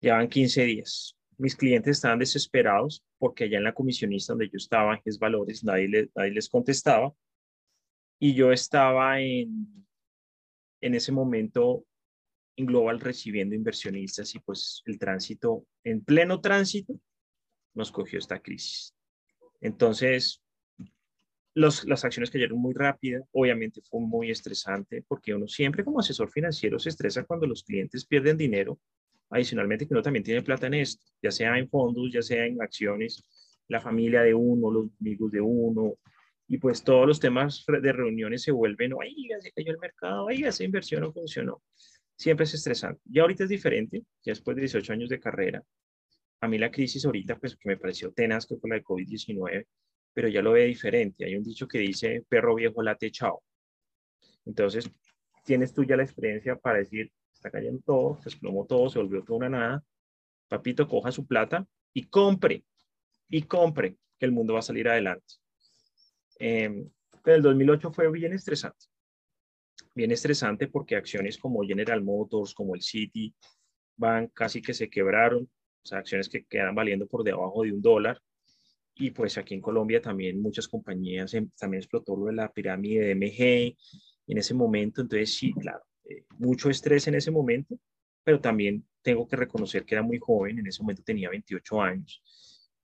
Llevan 0.00 0.28
15 0.28 0.64
días. 0.64 1.16
Mis 1.38 1.56
clientes 1.56 1.96
estaban 1.96 2.18
desesperados 2.18 3.04
porque 3.18 3.44
allá 3.44 3.58
en 3.58 3.64
la 3.64 3.74
comisionista 3.74 4.32
donde 4.32 4.48
yo 4.48 4.56
estaba, 4.56 5.00
en 5.02 5.18
Valores, 5.18 5.64
nadie, 5.64 6.10
nadie 6.14 6.32
les 6.32 6.48
contestaba. 6.48 7.14
Y 8.18 8.34
yo 8.34 8.52
estaba 8.52 9.20
en, 9.20 9.86
en 10.80 10.94
ese 10.94 11.12
momento 11.12 11.86
Global 12.66 13.00
recibiendo 13.00 13.54
inversionistas 13.54 14.34
y 14.34 14.38
pues 14.40 14.82
el 14.84 14.98
tránsito, 14.98 15.64
en 15.84 16.04
pleno 16.04 16.40
tránsito, 16.40 17.00
nos 17.74 17.92
cogió 17.92 18.18
esta 18.18 18.40
crisis. 18.40 18.94
Entonces, 19.60 20.42
las 21.54 22.04
acciones 22.04 22.30
cayeron 22.30 22.58
muy 22.58 22.74
rápido, 22.74 23.26
obviamente 23.32 23.80
fue 23.82 24.00
muy 24.00 24.30
estresante 24.30 25.04
porque 25.06 25.34
uno 25.34 25.48
siempre 25.48 25.84
como 25.84 26.00
asesor 26.00 26.30
financiero 26.30 26.78
se 26.78 26.88
estresa 26.88 27.24
cuando 27.24 27.46
los 27.46 27.64
clientes 27.64 28.06
pierden 28.06 28.36
dinero, 28.36 28.78
adicionalmente 29.30 29.86
que 29.86 29.94
uno 29.94 30.02
también 30.02 30.24
tiene 30.24 30.42
plata 30.42 30.66
en 30.68 30.74
esto, 30.74 31.04
ya 31.22 31.30
sea 31.30 31.58
en 31.58 31.68
fondos, 31.68 32.12
ya 32.12 32.22
sea 32.22 32.46
en 32.46 32.62
acciones, 32.62 33.24
la 33.68 33.80
familia 33.80 34.22
de 34.22 34.34
uno, 34.34 34.70
los 34.70 34.86
amigos 35.00 35.30
de 35.30 35.40
uno, 35.40 35.94
y 36.48 36.58
pues 36.58 36.82
todos 36.82 37.06
los 37.06 37.20
temas 37.20 37.64
de 37.66 37.92
reuniones 37.92 38.42
se 38.42 38.50
vuelven, 38.50 38.92
oiga, 38.92 39.40
se 39.40 39.52
cayó 39.52 39.72
el 39.72 39.78
mercado, 39.78 40.24
oiga, 40.24 40.48
esa 40.48 40.64
inversión 40.64 41.02
no 41.02 41.12
funcionó 41.12 41.62
siempre 42.20 42.44
es 42.44 42.52
estresante. 42.52 43.00
Ya 43.06 43.22
ahorita 43.22 43.44
es 43.44 43.48
diferente, 43.48 44.04
ya 44.22 44.32
después 44.32 44.54
de 44.54 44.60
18 44.60 44.92
años 44.92 45.08
de 45.08 45.18
carrera. 45.18 45.64
A 46.40 46.48
mí 46.48 46.58
la 46.58 46.70
crisis 46.70 47.04
ahorita, 47.04 47.38
pues 47.38 47.56
que 47.56 47.68
me 47.68 47.76
pareció 47.76 48.12
tenaz, 48.12 48.46
que 48.46 48.56
fue 48.56 48.70
la 48.70 48.76
de 48.76 48.84
COVID-19, 48.84 49.66
pero 50.12 50.28
ya 50.28 50.42
lo 50.42 50.52
ve 50.52 50.64
diferente. 50.64 51.24
Hay 51.24 51.36
un 51.36 51.44
dicho 51.44 51.68
que 51.68 51.78
dice, 51.78 52.24
perro 52.28 52.54
viejo 52.54 52.82
late 52.82 53.10
chao. 53.10 53.42
Entonces, 54.46 54.90
tienes 55.44 55.72
tú 55.74 55.84
ya 55.84 55.96
la 55.96 56.02
experiencia 56.02 56.56
para 56.56 56.78
decir, 56.78 57.12
está 57.32 57.50
cayendo 57.50 57.80
todo, 57.84 58.16
se 58.18 58.30
desplomó 58.30 58.66
todo, 58.66 58.88
se 58.88 58.98
volvió 58.98 59.22
toda 59.22 59.38
una 59.38 59.48
nada. 59.48 59.84
Papito, 60.48 60.88
coja 60.88 61.12
su 61.12 61.26
plata 61.26 61.66
y 61.92 62.06
compre, 62.06 62.64
y 63.28 63.42
compre, 63.42 63.96
que 64.18 64.26
el 64.26 64.32
mundo 64.32 64.54
va 64.54 64.60
a 64.60 64.62
salir 64.62 64.88
adelante. 64.88 65.34
Eh, 66.38 66.86
pero 67.22 67.36
el 67.36 67.42
2008 67.42 67.92
fue 67.92 68.10
bien 68.10 68.32
estresante 68.32 68.86
bien 69.94 70.10
estresante 70.12 70.68
porque 70.68 70.96
acciones 70.96 71.38
como 71.38 71.62
General 71.62 72.02
Motors, 72.02 72.54
como 72.54 72.74
el 72.74 72.82
City, 72.82 73.34
van 73.96 74.28
casi 74.28 74.62
que 74.62 74.74
se 74.74 74.88
quebraron, 74.88 75.50
o 75.82 75.86
sea, 75.86 75.98
acciones 75.98 76.28
que 76.28 76.44
quedan 76.44 76.74
valiendo 76.74 77.06
por 77.06 77.24
debajo 77.24 77.62
de 77.62 77.72
un 77.72 77.82
dólar. 77.82 78.20
Y 78.96 79.10
pues 79.12 79.38
aquí 79.38 79.54
en 79.54 79.60
Colombia 79.60 80.00
también 80.00 80.40
muchas 80.40 80.68
compañías, 80.68 81.32
em, 81.34 81.50
también 81.58 81.80
explotó 81.80 82.16
lo 82.16 82.26
de 82.26 82.34
la 82.34 82.52
pirámide 82.52 83.06
de 83.06 83.14
MG 83.14 83.76
en 84.26 84.38
ese 84.38 84.54
momento. 84.54 85.00
Entonces, 85.00 85.34
sí, 85.34 85.52
claro, 85.54 85.82
eh, 86.04 86.24
mucho 86.38 86.68
estrés 86.70 87.06
en 87.08 87.14
ese 87.14 87.30
momento, 87.30 87.78
pero 88.22 88.40
también 88.40 88.84
tengo 89.02 89.26
que 89.26 89.36
reconocer 89.36 89.84
que 89.84 89.94
era 89.94 90.02
muy 90.02 90.18
joven, 90.18 90.58
en 90.58 90.66
ese 90.66 90.82
momento 90.82 91.02
tenía 91.02 91.30
28 91.30 91.80
años. 91.80 92.22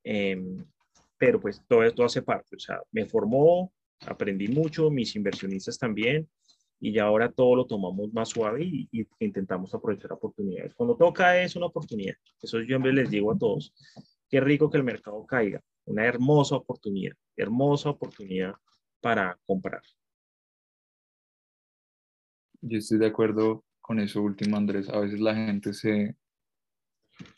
Em, 0.02 0.64
pero 1.18 1.40
pues 1.40 1.62
todo 1.66 1.82
esto 1.82 2.04
hace 2.04 2.22
parte, 2.22 2.56
o 2.56 2.58
sea, 2.58 2.80
me 2.92 3.06
formó, 3.06 3.72
aprendí 4.06 4.48
mucho, 4.48 4.90
mis 4.90 5.16
inversionistas 5.16 5.78
también, 5.78 6.28
y 6.80 6.92
ya 6.92 7.04
ahora 7.04 7.30
todo 7.30 7.56
lo 7.56 7.66
tomamos 7.66 8.12
más 8.12 8.28
suave 8.28 8.64
y, 8.64 8.88
intentamos 9.20 9.74
aprovechar 9.74 10.12
oportunidades. 10.12 10.74
Cuando 10.74 10.96
toca 10.96 11.40
es 11.40 11.56
una 11.56 11.66
oportunidad. 11.66 12.14
Eso 12.40 12.60
yo 12.60 12.78
les 12.78 13.10
digo 13.10 13.32
a 13.32 13.38
todos. 13.38 13.72
Qué 14.28 14.40
rico 14.40 14.70
que 14.70 14.78
el 14.78 14.84
mercado 14.84 15.24
caiga. 15.26 15.62
Una 15.84 16.04
hermosa 16.04 16.56
oportunidad, 16.56 17.14
hermosa 17.36 17.90
oportunidad 17.90 18.54
para 19.00 19.38
comprar. 19.46 19.82
Yo 22.60 22.78
estoy 22.78 22.98
de 22.98 23.06
acuerdo 23.06 23.64
con 23.80 24.00
eso 24.00 24.20
último, 24.20 24.56
Andrés. 24.56 24.88
A 24.88 24.98
veces 24.98 25.20
la 25.20 25.34
gente 25.34 25.72
se, 25.72 26.16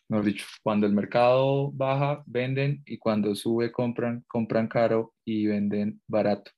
mejor 0.08 0.24
dicho, 0.24 0.46
cuando 0.62 0.86
el 0.86 0.94
mercado 0.94 1.70
baja, 1.72 2.24
venden 2.26 2.82
y 2.86 2.96
cuando 2.96 3.34
sube, 3.34 3.70
compran, 3.70 4.24
compran 4.26 4.66
caro 4.66 5.14
y 5.24 5.46
venden 5.46 6.00
barato 6.06 6.50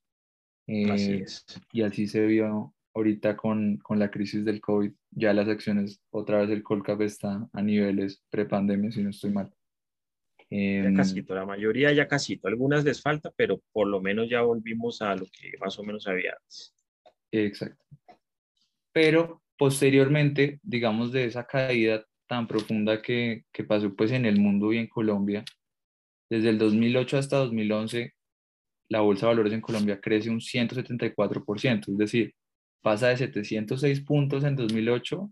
así 0.67 1.11
eh, 1.11 1.23
es. 1.23 1.45
Y 1.71 1.81
así 1.81 2.07
se 2.07 2.25
vio 2.25 2.73
ahorita 2.93 3.37
con, 3.37 3.77
con, 3.77 3.99
la 3.99 4.11
crisis 4.11 4.45
del 4.45 4.61
COVID. 4.61 4.91
Ya 5.11 5.33
las 5.33 5.47
acciones, 5.47 6.01
otra 6.09 6.41
vez 6.41 6.49
el 6.49 6.63
Colcap 6.63 7.01
está 7.01 7.47
a 7.51 7.61
niveles 7.61 8.23
prepandemia, 8.29 8.91
si 8.91 9.03
no 9.03 9.09
estoy 9.09 9.31
mal. 9.31 9.51
ya 10.49 10.57
em, 10.57 10.95
casito, 10.95 11.35
la 11.35 11.45
mayoría 11.45 11.91
ya 11.91 12.07
casito. 12.07 12.47
Algunas 12.47 12.83
les 12.83 13.01
falta, 13.01 13.31
pero 13.35 13.61
por 13.71 13.87
lo 13.87 14.01
menos 14.01 14.29
ya 14.29 14.41
volvimos 14.41 15.01
a 15.01 15.15
lo 15.15 15.25
que 15.25 15.53
más 15.59 15.77
o 15.79 15.83
menos 15.83 16.07
había 16.07 16.33
antes. 16.37 16.73
Exacto. 17.31 17.85
Pero 18.93 19.41
posteriormente, 19.57 20.59
digamos, 20.63 21.11
de 21.11 21.25
esa 21.25 21.45
caída 21.45 22.05
tan 22.27 22.47
profunda 22.47 23.01
que, 23.01 23.45
que 23.51 23.63
pasó 23.63 23.93
pues 23.93 24.11
en 24.11 24.25
el 24.25 24.39
mundo 24.39 24.71
y 24.73 24.77
en 24.77 24.87
Colombia, 24.87 25.43
desde 26.29 26.49
el 26.49 26.57
2008 26.57 27.17
hasta 27.17 27.37
2011 27.37 28.13
la 28.91 28.99
bolsa 28.99 29.25
de 29.25 29.31
valores 29.31 29.53
en 29.53 29.61
Colombia 29.61 30.01
crece 30.01 30.29
un 30.29 30.41
174%, 30.41 31.91
es 31.91 31.97
decir, 31.97 32.35
pasa 32.81 33.07
de 33.07 33.15
706 33.15 34.01
puntos 34.01 34.43
en 34.43 34.57
2008 34.57 35.31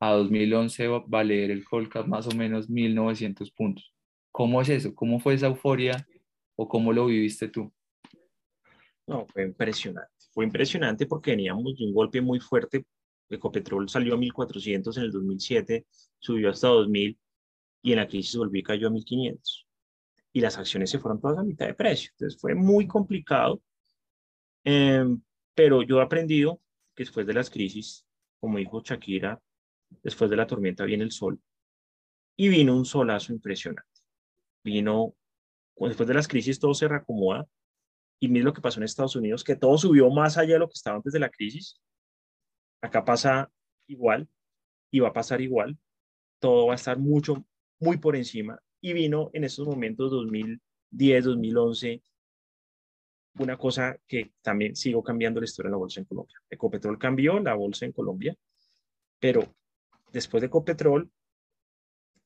a 0.00 0.12
2011 0.14 0.88
va 0.88 1.20
a 1.20 1.24
leer 1.24 1.52
el 1.52 1.64
Colcap 1.64 2.08
más 2.08 2.26
o 2.26 2.32
menos 2.32 2.68
1900 2.68 3.52
puntos. 3.52 3.94
¿Cómo 4.32 4.60
es 4.60 4.68
eso? 4.68 4.94
¿Cómo 4.96 5.20
fue 5.20 5.34
esa 5.34 5.46
euforia 5.46 6.04
o 6.56 6.66
cómo 6.66 6.92
lo 6.92 7.06
viviste 7.06 7.46
tú? 7.48 7.72
No, 9.06 9.26
fue 9.28 9.44
impresionante. 9.44 10.12
Fue 10.32 10.44
impresionante 10.44 11.06
porque 11.06 11.30
veníamos 11.30 11.78
de 11.78 11.84
un 11.84 11.94
golpe 11.94 12.20
muy 12.20 12.40
fuerte. 12.40 12.84
Ecopetrol 13.30 13.88
salió 13.88 14.14
a 14.14 14.18
1400 14.18 14.96
en 14.96 15.04
el 15.04 15.12
2007, 15.12 15.86
subió 16.18 16.50
hasta 16.50 16.66
2000 16.66 17.16
y 17.82 17.92
en 17.92 17.98
la 17.98 18.08
crisis 18.08 18.36
volvió 18.36 18.58
y 18.58 18.64
cayó 18.64 18.88
a 18.88 18.90
1500 18.90 19.67
y 20.32 20.40
las 20.40 20.58
acciones 20.58 20.90
se 20.90 20.98
fueron 20.98 21.20
todas 21.20 21.38
a 21.38 21.42
mitad 21.42 21.66
de 21.66 21.74
precio. 21.74 22.10
Entonces 22.12 22.40
fue 22.40 22.54
muy 22.54 22.86
complicado, 22.86 23.62
em, 24.64 25.20
pero 25.54 25.82
yo 25.82 26.00
he 26.00 26.02
aprendido 26.02 26.60
que 26.94 27.04
después 27.04 27.26
de 27.26 27.34
las 27.34 27.50
crisis, 27.50 28.06
como 28.40 28.58
dijo 28.58 28.82
Shakira, 28.82 29.40
después 30.02 30.30
de 30.30 30.36
la 30.36 30.46
tormenta 30.46 30.84
viene 30.84 31.04
el 31.04 31.12
sol 31.12 31.40
y 32.36 32.48
vino 32.48 32.76
un 32.76 32.84
solazo 32.84 33.32
impresionante. 33.32 33.88
Vino, 34.62 35.14
después 35.76 36.06
de 36.06 36.14
las 36.14 36.28
crisis 36.28 36.58
todo 36.58 36.74
se 36.74 36.88
reacomoda 36.88 37.46
y 38.20 38.28
mira 38.28 38.44
lo 38.44 38.52
que 38.52 38.60
pasó 38.60 38.80
en 38.80 38.84
Estados 38.84 39.16
Unidos, 39.16 39.44
que 39.44 39.56
todo 39.56 39.78
subió 39.78 40.10
más 40.10 40.36
allá 40.36 40.54
de 40.54 40.58
lo 40.58 40.68
que 40.68 40.74
estaba 40.74 40.96
antes 40.96 41.12
de 41.12 41.20
la 41.20 41.30
crisis. 41.30 41.80
Acá 42.80 43.04
pasa 43.04 43.50
igual 43.86 44.28
y 44.90 45.00
va 45.00 45.08
a 45.08 45.12
pasar 45.12 45.40
igual. 45.40 45.78
Todo 46.40 46.66
va 46.66 46.74
a 46.74 46.76
estar 46.76 46.98
mucho, 46.98 47.44
muy 47.80 47.96
por 47.96 48.16
encima 48.16 48.60
y 48.80 48.92
vino 48.92 49.30
en 49.32 49.44
esos 49.44 49.66
momentos 49.66 50.10
2010, 50.10 51.24
2011, 51.24 52.02
una 53.38 53.56
cosa 53.56 53.98
que 54.06 54.32
también 54.42 54.74
sigo 54.74 55.02
cambiando 55.02 55.40
la 55.40 55.44
historia 55.44 55.68
de 55.68 55.72
la 55.72 55.78
bolsa 55.78 56.00
en 56.00 56.06
Colombia. 56.06 56.36
Ecopetrol 56.50 56.98
cambió 56.98 57.38
la 57.40 57.54
bolsa 57.54 57.86
en 57.86 57.92
Colombia, 57.92 58.36
pero 59.18 59.54
después 60.12 60.40
de 60.40 60.46
Ecopetrol 60.46 61.10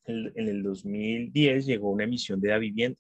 en, 0.04 0.48
el 0.48 0.62
2010 0.62 1.66
llegó 1.66 1.90
una 1.90 2.04
emisión 2.04 2.40
de 2.40 2.48
la 2.48 2.58
vivienda 2.58 2.98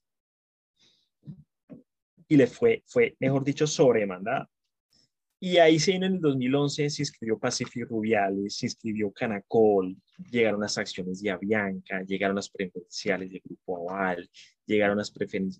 y 2.28 2.36
le 2.36 2.46
fue, 2.46 2.82
fue 2.86 3.16
mejor 3.18 3.44
dicho, 3.44 3.66
sobremandada. 3.66 4.48
Y 5.44 5.56
ahí 5.58 5.76
vino 5.84 6.06
en 6.06 6.12
el 6.14 6.20
2011, 6.20 6.88
se 6.88 7.02
inscribió 7.02 7.36
Pacific 7.36 7.88
Rubiales, 7.88 8.54
se 8.54 8.66
inscribió 8.66 9.10
Canacol, 9.10 9.96
llegaron 10.30 10.60
las 10.60 10.78
acciones 10.78 11.20
de 11.20 11.30
Avianca, 11.30 12.00
llegaron 12.04 12.36
las 12.36 12.48
preferenciales 12.48 13.28
de 13.28 13.42
Grupo 13.44 13.90
Aval, 13.90 14.30
llegaron 14.64 14.98
las, 14.98 15.12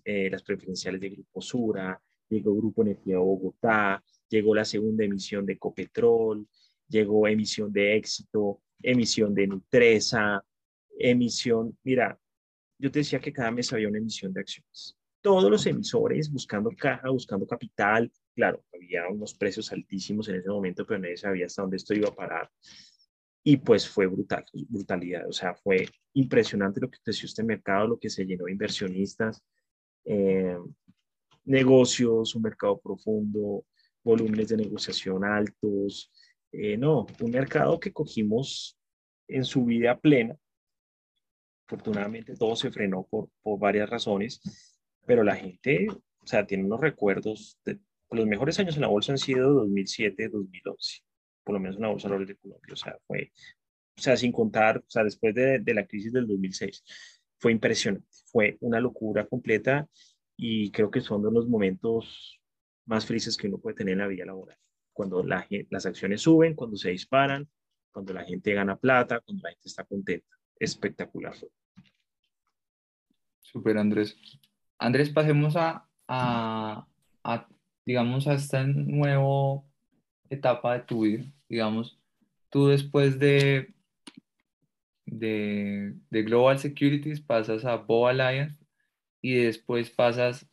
eh, 0.05 0.29
las 0.31 0.41
preferenciales 0.41 1.01
de 1.01 1.09
Grupo 1.09 1.41
Sura, 1.41 2.01
llegó 2.29 2.55
Grupo 2.55 2.83
Energía 2.83 3.17
Bogotá, 3.17 4.01
llegó 4.29 4.55
la 4.55 4.63
segunda 4.63 5.03
emisión 5.03 5.45
de 5.45 5.57
Copetrol, 5.57 6.47
llegó 6.87 7.27
emisión 7.27 7.69
de 7.73 7.97
Éxito, 7.97 8.61
emisión 8.81 9.33
de 9.35 9.47
Nutresa, 9.47 10.45
emisión, 10.97 11.77
mira, 11.83 12.17
yo 12.79 12.89
te 12.89 12.99
decía 12.99 13.19
que 13.19 13.33
cada 13.33 13.51
mes 13.51 13.73
había 13.73 13.89
una 13.89 13.97
emisión 13.97 14.31
de 14.31 14.39
acciones. 14.39 14.95
Todos 15.19 15.51
los 15.51 15.65
emisores 15.65 16.31
buscando 16.31 16.69
caja, 16.71 17.09
buscando 17.09 17.45
capital, 17.45 18.09
claro, 18.35 18.63
había 18.73 19.07
unos 19.09 19.33
precios 19.33 19.71
altísimos 19.71 20.27
en 20.29 20.35
ese 20.35 20.49
momento, 20.49 20.85
pero 20.85 20.99
nadie 20.99 21.17
sabía 21.17 21.45
hasta 21.45 21.61
dónde 21.61 21.77
esto 21.77 21.93
iba 21.93 22.09
a 22.09 22.15
parar. 22.15 22.49
Y 23.43 23.57
pues 23.57 23.87
fue 23.87 24.07
brutal, 24.07 24.45
brutalidad, 24.69 25.27
o 25.27 25.33
sea, 25.33 25.53
fue 25.53 25.87
impresionante 26.13 26.79
lo 26.79 26.89
que 26.89 26.99
creció 27.03 27.25
este 27.25 27.43
mercado, 27.43 27.87
lo 27.87 27.99
que 27.99 28.09
se 28.09 28.25
llenó 28.25 28.45
de 28.45 28.53
inversionistas, 28.53 29.43
eh, 30.05 30.57
negocios, 31.45 32.35
un 32.35 32.41
mercado 32.41 32.79
profundo, 32.79 33.65
volúmenes 34.03 34.49
de 34.49 34.57
negociación 34.57 35.25
altos, 35.25 36.11
eh, 36.51 36.77
no, 36.77 37.05
un 37.19 37.31
mercado 37.31 37.79
que 37.79 37.91
cogimos 37.91 38.77
en 39.27 39.43
su 39.43 39.65
vida 39.65 39.99
plena. 39.99 40.37
Afortunadamente 41.67 42.35
todo 42.35 42.55
se 42.55 42.71
frenó 42.71 43.07
por, 43.09 43.29
por 43.41 43.59
varias 43.59 43.89
razones, 43.89 44.41
pero 45.05 45.23
la 45.23 45.35
gente, 45.35 45.87
o 45.89 46.27
sea, 46.27 46.45
tiene 46.45 46.63
unos 46.63 46.79
recuerdos. 46.79 47.57
De, 47.65 47.79
los 48.15 48.25
mejores 48.27 48.59
años 48.59 48.75
en 48.75 48.81
la 48.81 48.87
bolsa 48.87 49.11
han 49.11 49.17
sido 49.17 49.53
2007, 49.53 50.29
2011, 50.29 51.01
por 51.43 51.53
lo 51.53 51.59
menos 51.59 51.75
en 51.77 51.81
la 51.83 51.89
bolsa 51.89 52.09
de 52.09 52.35
Colombia. 52.35 52.73
O 52.73 52.75
sea, 52.75 52.97
fue, 53.07 53.31
o 53.97 54.01
sea, 54.01 54.17
sin 54.17 54.31
contar, 54.31 54.77
o 54.77 54.89
sea, 54.89 55.03
después 55.03 55.33
de, 55.35 55.59
de 55.59 55.73
la 55.73 55.85
crisis 55.85 56.13
del 56.13 56.27
2006, 56.27 56.83
fue 57.39 57.51
impresionante. 57.51 58.07
Fue 58.25 58.57
una 58.61 58.79
locura 58.79 59.25
completa 59.25 59.87
y 60.37 60.71
creo 60.71 60.89
que 60.89 61.01
son 61.01 61.23
de 61.23 61.31
los 61.31 61.47
momentos 61.47 62.39
más 62.85 63.05
felices 63.05 63.37
que 63.37 63.47
uno 63.47 63.57
puede 63.57 63.75
tener 63.75 63.93
en 63.93 63.99
la 63.99 64.07
vida 64.07 64.25
laboral. 64.25 64.57
Cuando 64.93 65.23
la, 65.23 65.47
las 65.69 65.85
acciones 65.85 66.21
suben, 66.21 66.55
cuando 66.55 66.77
se 66.77 66.91
disparan, 66.91 67.49
cuando 67.91 68.13
la 68.13 68.23
gente 68.23 68.53
gana 68.53 68.77
plata, 68.77 69.19
cuando 69.21 69.43
la 69.43 69.49
gente 69.51 69.67
está 69.67 69.83
contenta. 69.83 70.27
Espectacular. 70.59 71.35
Super, 73.39 73.77
Andrés. 73.77 74.17
Andrés, 74.77 75.09
pasemos 75.09 75.55
a, 75.55 75.87
a, 76.07 76.87
a, 77.23 77.49
digamos, 77.85 78.27
a 78.27 78.33
esta 78.33 78.65
nueva 78.65 79.63
etapa 80.29 80.73
de 80.73 80.85
tu 80.85 81.01
vida. 81.01 81.23
Digamos, 81.49 81.99
tú 82.49 82.67
después 82.67 83.19
de, 83.19 83.73
de, 85.05 85.95
Global 86.11 86.59
Securities 86.59 87.21
pasas 87.21 87.65
a 87.65 87.77
Bow 87.77 88.07
Alliance 88.07 88.57
y 89.21 89.33
después 89.35 89.89
pasas 89.89 90.47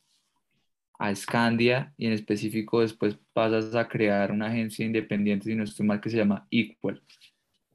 a 0.98 1.14
Scandia 1.14 1.94
y 1.96 2.06
en 2.06 2.12
específico 2.12 2.80
después 2.80 3.16
pasas 3.32 3.74
a 3.74 3.88
crear 3.88 4.32
una 4.32 4.48
agencia 4.48 4.84
independiente, 4.84 5.46
si 5.46 5.54
no 5.54 5.64
estoy 5.64 5.86
mal, 5.86 6.00
que 6.00 6.10
se 6.10 6.18
llama 6.18 6.46
Equal. 6.50 7.02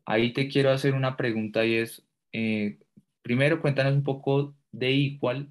Ahí 0.06 0.34
te 0.34 0.48
quiero 0.48 0.70
hacer 0.70 0.94
una 0.94 1.18
pregunta 1.18 1.66
y 1.66 1.76
es, 1.76 2.06
eh, 2.32 2.78
primero 3.24 3.62
cuéntanos 3.62 3.94
un 3.94 4.04
poco 4.04 4.56
de 4.72 4.92
Equal 4.92 5.50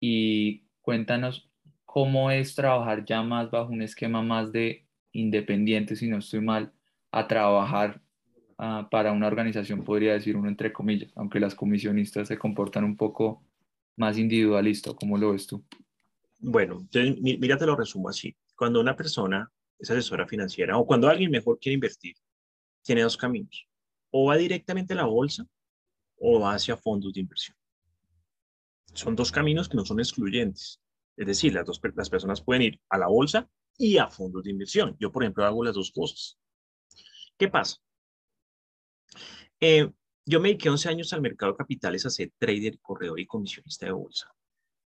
y 0.00 0.62
cuéntanos 0.80 1.49
cómo 1.92 2.30
es 2.30 2.54
trabajar 2.54 3.04
ya 3.04 3.20
más 3.20 3.50
bajo 3.50 3.72
un 3.72 3.82
esquema 3.82 4.22
más 4.22 4.52
de 4.52 4.86
independiente, 5.10 5.96
si 5.96 6.06
no 6.06 6.18
estoy 6.18 6.40
mal, 6.40 6.72
a 7.10 7.26
trabajar 7.26 8.00
uh, 8.58 8.88
para 8.88 9.10
una 9.10 9.26
organización, 9.26 9.82
podría 9.82 10.12
decir 10.12 10.36
uno 10.36 10.48
entre 10.48 10.72
comillas, 10.72 11.10
aunque 11.16 11.40
las 11.40 11.56
comisionistas 11.56 12.28
se 12.28 12.38
comportan 12.38 12.84
un 12.84 12.96
poco 12.96 13.42
más 13.96 14.18
individualista, 14.18 14.94
¿cómo 14.94 15.18
lo 15.18 15.32
ves 15.32 15.48
tú? 15.48 15.64
Bueno, 16.38 16.86
mira, 17.20 17.58
te 17.58 17.66
lo 17.66 17.74
resumo 17.74 18.08
así. 18.08 18.36
Cuando 18.54 18.80
una 18.80 18.94
persona 18.94 19.50
es 19.76 19.90
asesora 19.90 20.28
financiera 20.28 20.78
o 20.78 20.86
cuando 20.86 21.08
alguien 21.08 21.32
mejor 21.32 21.58
quiere 21.58 21.74
invertir, 21.74 22.14
tiene 22.84 23.02
dos 23.02 23.16
caminos. 23.16 23.66
O 24.10 24.26
va 24.26 24.36
directamente 24.36 24.92
a 24.92 24.96
la 24.96 25.06
bolsa 25.06 25.44
o 26.20 26.38
va 26.38 26.54
hacia 26.54 26.76
fondos 26.76 27.14
de 27.14 27.20
inversión. 27.20 27.56
Son 28.94 29.16
dos 29.16 29.32
caminos 29.32 29.68
que 29.68 29.76
no 29.76 29.84
son 29.84 29.98
excluyentes. 29.98 30.80
Es 31.20 31.26
decir, 31.26 31.52
las, 31.52 31.66
dos, 31.66 31.80
las 31.94 32.08
personas 32.08 32.40
pueden 32.40 32.62
ir 32.62 32.80
a 32.88 32.98
la 32.98 33.08
bolsa 33.08 33.48
y 33.76 33.98
a 33.98 34.08
fondos 34.08 34.44
de 34.44 34.50
inversión. 34.50 34.96
Yo, 34.98 35.12
por 35.12 35.22
ejemplo, 35.22 35.44
hago 35.44 35.62
las 35.64 35.74
dos 35.74 35.92
cosas. 35.92 36.38
¿Qué 37.36 37.48
pasa? 37.48 37.76
Eh, 39.60 39.90
yo 40.24 40.40
me 40.40 40.48
dediqué 40.48 40.70
11 40.70 40.88
años 40.88 41.12
al 41.12 41.20
mercado 41.20 41.52
de 41.52 41.58
capitales 41.58 42.06
a 42.06 42.10
ser 42.10 42.32
trader, 42.38 42.78
corredor 42.80 43.20
y 43.20 43.26
comisionista 43.26 43.86
de 43.86 43.92
bolsa 43.92 44.32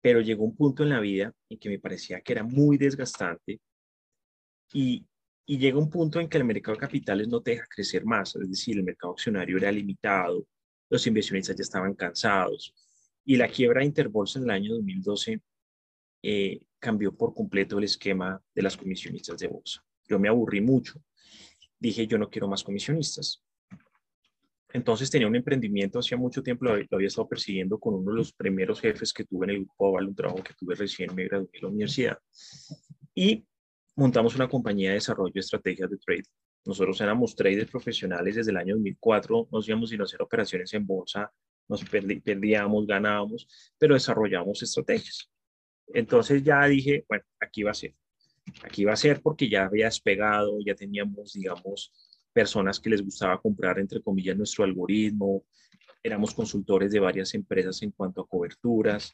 pero 0.06 0.20
llegó 0.20 0.44
un 0.44 0.54
punto 0.54 0.84
en 0.84 0.90
la 0.90 1.00
vida 1.00 1.34
en 1.48 1.58
que 1.58 1.68
me 1.68 1.80
parecía 1.80 2.20
que 2.20 2.32
era 2.32 2.44
muy 2.44 2.78
desgastante 2.78 3.60
y, 4.72 5.04
y 5.44 5.58
llega 5.58 5.80
un 5.80 5.90
punto 5.90 6.20
en 6.20 6.28
que 6.28 6.38
el 6.38 6.44
mercado 6.44 6.76
de 6.76 6.80
capitales 6.80 7.26
no 7.26 7.42
te 7.42 7.50
deja 7.50 7.66
crecer 7.66 8.04
más, 8.04 8.36
es 8.36 8.48
decir, 8.48 8.76
el 8.76 8.84
mercado 8.84 9.14
accionario 9.14 9.56
era 9.56 9.72
limitado, 9.72 10.46
los 10.90 11.04
inversionistas 11.08 11.56
ya 11.56 11.62
estaban 11.62 11.94
cansados 11.94 12.72
y 13.24 13.34
la 13.34 13.48
quiebra 13.48 13.80
de 13.80 13.86
Interbolsa 13.86 14.38
en 14.38 14.44
el 14.44 14.50
año 14.50 14.74
2012 14.74 15.40
eh, 16.22 16.60
cambió 16.78 17.14
por 17.14 17.34
completo 17.34 17.78
el 17.78 17.84
esquema 17.84 18.40
de 18.54 18.62
las 18.62 18.76
comisionistas 18.76 19.38
de 19.38 19.48
bolsa. 19.48 19.82
Yo 20.08 20.18
me 20.18 20.28
aburrí 20.28 20.60
mucho. 20.60 21.00
Dije, 21.78 22.06
yo 22.06 22.18
no 22.18 22.30
quiero 22.30 22.48
más 22.48 22.62
comisionistas. 22.62 23.42
Entonces 24.72 25.10
tenía 25.10 25.26
un 25.26 25.36
emprendimiento, 25.36 25.98
hacía 25.98 26.18
mucho 26.18 26.42
tiempo 26.42 26.66
lo, 26.66 26.72
había 26.72 27.06
estado 27.06 27.28
persiguiendo 27.28 27.78
con 27.78 27.94
uno 27.94 28.10
de 28.10 28.18
los 28.18 28.32
primeros 28.32 28.80
jefes 28.80 29.12
que 29.12 29.24
tuve 29.24 29.46
en 29.46 29.50
el 29.50 29.56
grupo 29.64 29.88
Oval, 29.88 30.08
un 30.08 30.14
trabajo 30.14 30.42
que 30.42 30.54
tuve 30.54 30.74
recién 30.74 31.14
me 31.14 31.24
gradué 31.24 31.48
de 31.52 31.60
la 31.60 31.68
universidad. 31.68 32.18
Y 33.14 33.46
montamos 33.94 34.34
una 34.34 34.48
compañía 34.48 34.90
de 34.90 34.96
desarrollo 34.96 35.32
de 35.32 35.40
estrategias 35.40 35.88
de 35.88 35.96
trading. 35.96 36.30
Nosotros 36.66 37.00
éramos 37.00 37.34
traders 37.34 37.70
profesionales 37.70 38.34
desde 38.34 38.50
el 38.50 38.56
año 38.56 38.74
2004, 38.74 39.48
nos 39.50 39.68
íbamos 39.68 39.92
a 39.92 40.02
hacer 40.02 40.20
operaciones 40.20 40.74
en 40.74 40.86
bolsa, 40.86 41.32
nos 41.68 41.84
perdíamos, 41.84 42.86
ganábamos, 42.86 43.48
pero 43.78 43.94
desarrollamos 43.94 44.62
estrategias. 44.62 45.30
Entonces 45.88 46.42
ya 46.42 46.64
dije, 46.66 47.04
bueno, 47.08 47.24
aquí 47.40 47.62
va 47.62 47.70
a 47.70 47.74
ser. 47.74 47.94
Aquí 48.62 48.84
va 48.84 48.92
a 48.92 48.96
ser 48.96 49.20
porque 49.22 49.48
ya 49.48 49.64
había 49.64 49.86
despegado, 49.86 50.58
ya 50.64 50.74
teníamos, 50.74 51.32
digamos, 51.32 51.92
personas 52.32 52.78
que 52.80 52.90
les 52.90 53.02
gustaba 53.02 53.40
comprar, 53.40 53.78
entre 53.78 54.02
comillas, 54.02 54.36
nuestro 54.36 54.64
algoritmo. 54.64 55.44
Éramos 56.02 56.34
consultores 56.34 56.92
de 56.92 57.00
varias 57.00 57.34
empresas 57.34 57.82
en 57.82 57.90
cuanto 57.90 58.20
a 58.20 58.26
coberturas. 58.26 59.12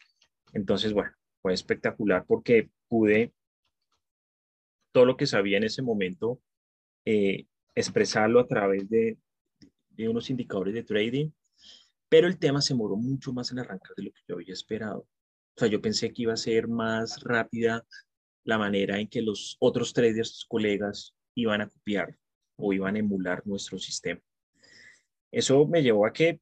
Entonces, 0.52 0.92
bueno, 0.92 1.12
fue 1.40 1.54
espectacular 1.54 2.24
porque 2.26 2.70
pude 2.88 3.32
todo 4.92 5.06
lo 5.06 5.16
que 5.16 5.26
sabía 5.26 5.56
en 5.56 5.64
ese 5.64 5.82
momento, 5.82 6.40
eh, 7.04 7.46
expresarlo 7.74 8.40
a 8.40 8.46
través 8.46 8.88
de, 8.90 9.18
de 9.90 10.08
unos 10.08 10.28
indicadores 10.30 10.74
de 10.74 10.82
trading, 10.82 11.30
pero 12.08 12.26
el 12.26 12.38
tema 12.38 12.60
se 12.60 12.74
moró 12.74 12.96
mucho 12.96 13.32
más 13.32 13.50
en 13.52 13.58
arrancar 13.58 13.94
de 13.96 14.04
lo 14.04 14.12
que 14.12 14.20
yo 14.28 14.34
había 14.34 14.52
esperado. 14.52 15.06
O 15.56 15.60
sea, 15.60 15.68
yo 15.68 15.80
pensé 15.80 16.12
que 16.12 16.22
iba 16.22 16.32
a 16.32 16.36
ser 16.36 16.68
más 16.68 17.22
rápida 17.22 17.84
la 18.44 18.58
manera 18.58 18.98
en 18.98 19.08
que 19.08 19.22
los 19.22 19.56
otros 19.60 19.92
traders, 19.92 20.44
colegas, 20.48 21.14
iban 21.34 21.60
a 21.60 21.68
copiar 21.68 22.16
o 22.56 22.72
iban 22.72 22.96
a 22.96 22.98
emular 22.98 23.46
nuestro 23.46 23.78
sistema. 23.78 24.20
Eso 25.30 25.66
me 25.66 25.82
llevó 25.82 26.06
a 26.06 26.12
que, 26.12 26.40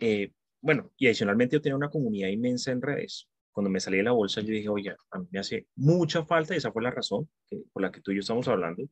eh, 0.00 0.32
bueno, 0.60 0.90
y 0.96 1.06
adicionalmente 1.06 1.56
yo 1.56 1.62
tenía 1.62 1.76
una 1.76 1.90
comunidad 1.90 2.28
inmensa 2.28 2.72
en 2.72 2.80
redes. 2.80 3.28
Cuando 3.52 3.70
me 3.70 3.80
salí 3.80 3.98
de 3.98 4.04
la 4.04 4.12
bolsa, 4.12 4.40
yo 4.40 4.48
dije, 4.48 4.68
oye, 4.68 4.94
a 5.10 5.18
mí 5.18 5.26
me 5.30 5.38
hace 5.38 5.66
mucha 5.76 6.24
falta, 6.24 6.54
y 6.54 6.58
esa 6.58 6.72
fue 6.72 6.82
la 6.82 6.90
razón 6.90 7.28
por 7.72 7.82
la 7.82 7.92
que 7.92 8.00
tú 8.00 8.10
y 8.10 8.14
yo 8.14 8.20
estamos 8.20 8.48
hablando. 8.48 8.82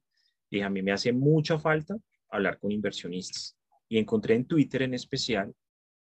Dije, 0.50 0.64
a 0.64 0.70
mí 0.70 0.82
me 0.82 0.92
hace 0.92 1.12
mucha 1.12 1.58
falta 1.58 1.96
hablar 2.28 2.58
con 2.58 2.70
inversionistas. 2.70 3.56
Y 3.88 3.98
encontré 3.98 4.34
en 4.34 4.46
Twitter 4.46 4.82
en 4.82 4.94
especial 4.94 5.54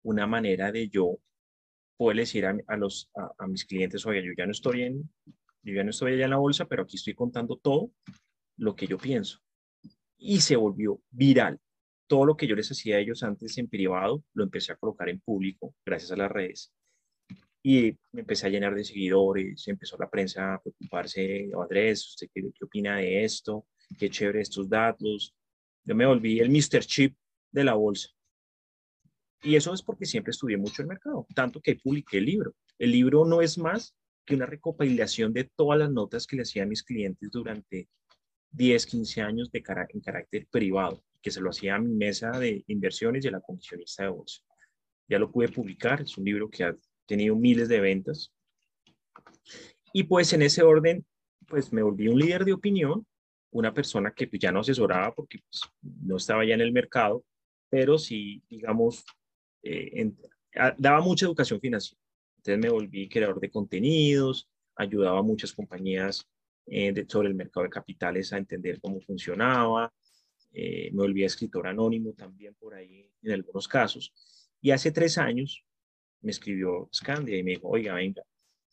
una 0.03 0.27
manera 0.27 0.73
de 0.73 0.89
yo 0.89 1.19
poder 1.97 2.19
decir 2.19 2.47
a, 2.47 2.77
los, 2.77 3.11
a, 3.17 3.45
a 3.45 3.47
mis 3.47 3.65
clientes, 3.65 4.05
oye, 4.07 4.25
yo 4.25 4.33
ya 4.37 4.47
no 4.47 4.53
estoy 4.53 4.83
en, 4.83 5.11
yo 5.63 5.75
ya 5.75 5.85
no 5.85 5.91
estoy 5.91 6.13
allá 6.15 6.25
en 6.25 6.31
la 6.31 6.37
bolsa, 6.37 6.67
pero 6.67 6.83
aquí 6.83 6.97
estoy 6.97 7.15
contando 7.15 7.57
todo 7.57 7.91
lo 8.57 8.75
que 8.75 8.87
yo 8.87 8.99
pienso 8.99 9.41
y 10.19 10.41
se 10.41 10.57
volvió 10.57 11.01
viral. 11.11 11.59
Todo 12.09 12.25
lo 12.25 12.37
que 12.37 12.47
yo 12.47 12.55
les 12.55 12.71
hacía 12.71 12.97
a 12.97 12.99
ellos 13.01 13.23
antes 13.23 13.59
en 13.59 13.69
privado, 13.69 14.23
lo 14.35 14.45
empecé 14.45 14.73
a 14.73 14.77
colocar 14.77 15.09
en 15.09 15.21
público 15.21 15.75
gracias 15.85 16.13
a 16.13 16.17
las 16.17 16.31
redes. 16.31 16.73
Y 17.63 17.97
me 18.13 18.21
empecé 18.21 18.47
a 18.47 18.51
llenar 18.51 18.75
de 18.77 18.85
seguidores, 18.85 19.67
empezó 19.67 19.97
la 19.99 20.09
prensa 20.09 20.55
a 20.55 20.63
preocuparse, 20.63 21.51
Andrés, 21.61 22.07
¿usted 22.11 22.29
qué, 22.33 22.43
qué 22.55 22.65
opina 22.65 22.99
de 22.99 23.25
esto? 23.25 23.67
Qué 23.99 24.09
chévere 24.09 24.41
estos 24.41 24.69
datos. 24.69 25.35
Yo 25.85 25.95
me 25.97 26.07
volví 26.07 26.39
el 26.39 26.49
Mr. 26.49 26.85
Chip 26.85 27.17
de 27.51 27.65
la 27.65 27.75
bolsa. 27.75 28.11
Y 29.47 29.55
eso 29.55 29.73
es 29.73 29.81
porque 29.81 30.07
siempre 30.07 30.33
estudié 30.33 30.57
mucho 30.57 30.83
el 30.83 30.89
mercado, 30.89 31.25
tanto 31.33 31.61
que 31.61 31.77
publiqué 31.77 32.19
el 32.19 32.25
libro. 32.25 32.57
El 32.81 32.91
libro 32.91 33.25
no 33.25 33.41
es 33.41 33.59
más 33.59 33.95
que 34.25 34.35
una 34.35 34.45
recopilación 34.45 35.33
de 35.33 35.45
todas 35.45 35.79
las 35.79 35.89
notas 35.89 36.27
que 36.27 36.35
le 36.35 36.43
hacía 36.43 36.65
a 36.65 36.67
mis 36.67 36.83
clientes 36.83 37.31
durante 37.31 37.89
10, 38.51 38.87
15 38.87 39.23
años 39.23 39.53
de 39.53 39.63
en 39.91 40.01
carácter 40.01 40.49
privado, 40.51 41.01
que 41.23 41.31
se 41.31 41.41
lo 41.41 41.51
hacía 41.51 41.77
a 41.77 41.79
mi 41.79 41.95
mesa 41.95 42.33
de 42.33 42.65
inversiones 42.67 43.25
y 43.25 43.29
a 43.29 43.31
la 43.31 43.41
comisionista 43.41 44.03
de 44.03 44.09
bolsa. 44.09 44.43
Ya 45.09 45.21
lo 45.21 45.31
pude 45.31 45.47
publicar, 45.49 46.01
es 46.01 46.19
un 46.19 46.25
libro 46.25 46.51
que 46.51 46.65
ha 46.65 46.77
tenido 47.07 47.37
miles 47.37 47.69
de 47.69 47.79
ventas. 47.79 48.33
Y 49.93 50.03
pues 50.03 50.33
en 50.33 50.43
ese 50.43 50.65
orden, 50.65 51.07
pues 51.47 51.73
me 51.73 51.85
volví 51.85 52.09
un 52.09 52.19
líder 52.19 52.45
de 52.45 52.53
opinión, 52.53 53.07
una 53.53 53.73
persona 53.73 54.11
que 54.11 54.27
pues, 54.27 54.41
ya 54.41 54.51
no 54.51 54.59
asesoraba 54.59 55.15
porque 55.15 55.39
pues, 55.39 55.61
no 56.03 56.17
estaba 56.17 56.45
ya 56.45 56.55
en 56.55 56.63
el 56.63 56.73
mercado, 56.73 57.25
pero 57.71 57.97
sí, 57.97 58.43
digamos, 58.49 59.05
eh, 59.67 60.13
daba 60.79 61.01
mucha 61.01 61.27
educación 61.27 61.61
financiera. 61.61 62.01
Entonces 62.39 62.59
me 62.59 62.71
volví 62.71 63.09
creador 63.09 63.41
de 63.41 63.51
contenidos, 63.51 64.49
ayudaba 64.77 65.19
a 65.19 65.23
muchas 65.23 65.53
compañías 65.53 66.27
eh, 66.67 67.05
sobre 67.09 67.29
el 67.29 67.35
mercado 67.35 67.65
de 67.65 67.71
capitales 67.71 68.33
a 68.33 68.39
entender 68.39 68.81
cómo 68.81 69.01
funcionaba. 69.01 69.93
Eh, 70.53 70.91
me 70.93 70.99
volví 70.99 71.25
escritor 71.25 71.67
anónimo 71.67 72.13
también 72.13 72.55
por 72.55 72.75
ahí 72.75 73.11
en 73.23 73.33
algunos 73.33 73.67
casos. 73.69 74.13
Y 74.61 74.71
hace 74.71 74.91
tres 74.91 75.19
años 75.19 75.65
me 76.21 76.31
escribió 76.31 76.89
Scandia 76.95 77.37
y 77.37 77.43
me 77.43 77.53
dijo, 77.53 77.69
oiga, 77.69 77.95
venga, 77.95 78.23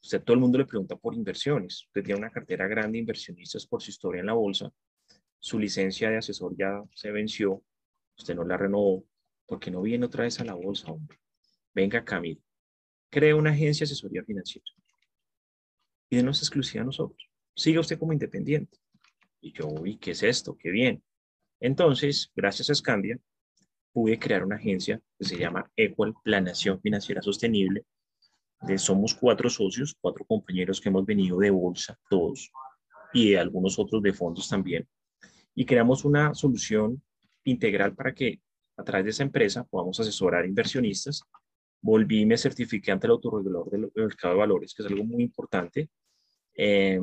usted 0.02 0.22
todo 0.24 0.36
el 0.36 0.40
mundo 0.40 0.58
le 0.58 0.66
pregunta 0.66 0.96
por 0.96 1.14
inversiones. 1.14 1.86
Usted 1.88 2.04
tiene 2.04 2.20
una 2.20 2.32
cartera 2.32 2.68
grande 2.68 2.94
de 2.94 3.00
inversionistas 3.00 3.66
por 3.66 3.82
su 3.82 3.90
historia 3.90 4.22
en 4.22 4.28
la 4.28 4.34
bolsa. 4.34 4.72
Su 5.40 5.60
licencia 5.60 6.10
de 6.10 6.18
asesor 6.18 6.56
ya 6.58 6.82
se 6.94 7.12
venció. 7.12 7.64
Usted 8.18 8.36
no 8.36 8.46
la 8.46 8.56
renovó. 8.56 9.04
Porque 9.46 9.72
no 9.72 9.82
viene 9.82 10.06
otra 10.06 10.24
vez 10.24 10.40
a 10.40 10.46
la 10.46 10.54
bolsa, 10.54 10.92
hombre? 10.92 11.20
Venga, 11.74 12.04
Camilo 12.04 12.42
crea 13.14 13.36
una 13.36 13.52
agencia 13.52 13.86
de 13.86 13.92
asesoría 13.92 14.24
financiera 14.24 14.66
y 16.10 16.16
denos 16.16 16.40
exclusiva 16.40 16.82
a 16.82 16.86
nosotros. 16.86 17.30
Siga 17.56 17.80
usted 17.80 18.00
como 18.00 18.12
independiente. 18.12 18.80
Y 19.40 19.54
yo, 19.54 19.68
uy, 19.68 19.98
¿qué 19.98 20.12
es 20.12 20.24
esto? 20.24 20.58
Qué 20.58 20.72
bien. 20.72 21.04
Entonces, 21.60 22.32
gracias 22.36 22.72
a 22.72 22.76
Scandia, 22.76 23.20
pude 23.92 24.18
crear 24.18 24.44
una 24.44 24.56
agencia 24.56 25.00
que 25.20 25.26
se 25.26 25.38
llama 25.38 25.70
Equal 25.76 26.16
Planación 26.24 26.82
Financiera 26.82 27.22
Sostenible. 27.22 27.86
De, 28.62 28.80
somos 28.80 29.14
cuatro 29.14 29.48
socios, 29.50 29.96
cuatro 30.02 30.26
compañeros 30.26 30.82
que 30.82 30.90
hemos 30.90 31.06
venido 31.06 31.38
de 31.38 31.52
bolsa, 31.52 32.00
todos, 32.10 32.52
y 33.14 33.32
de 33.32 33.38
algunos 33.38 33.78
otros 33.78 34.02
de 34.02 34.14
fondos 34.14 34.50
también. 34.50 34.88
Y 35.54 35.66
creamos 35.66 36.04
una 36.04 36.34
solución 36.34 37.04
integral 37.44 37.94
para 37.94 38.16
que 38.16 38.42
a 38.84 38.86
través 38.86 39.06
de 39.06 39.12
esa 39.12 39.24
empresa 39.24 39.64
podamos 39.64 40.00
asesorar 40.00 40.46
inversionistas 40.46 41.24
volví 41.84 42.22
y 42.22 42.26
me 42.26 42.38
certifiqué 42.38 42.92
ante 42.92 43.08
el 43.08 43.12
autorregulador 43.12 43.70
del 43.70 43.92
mercado 43.94 44.34
de 44.34 44.40
valores, 44.40 44.74
que 44.74 44.84
es 44.84 44.90
algo 44.90 45.04
muy 45.04 45.22
importante. 45.22 45.90
Eh, 46.56 47.00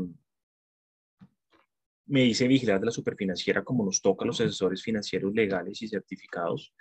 me 2.06 2.24
hice 2.24 2.48
vigilar 2.48 2.80
de 2.80 2.86
la 2.86 2.92
superfinanciera 2.92 3.62
como 3.62 3.84
nos 3.84 4.00
toca 4.00 4.24
a 4.24 4.26
los 4.26 4.40
asesores 4.40 4.82
financieros 4.82 5.34
legales 5.34 5.80
y 5.82 5.88
certificados. 5.88 6.74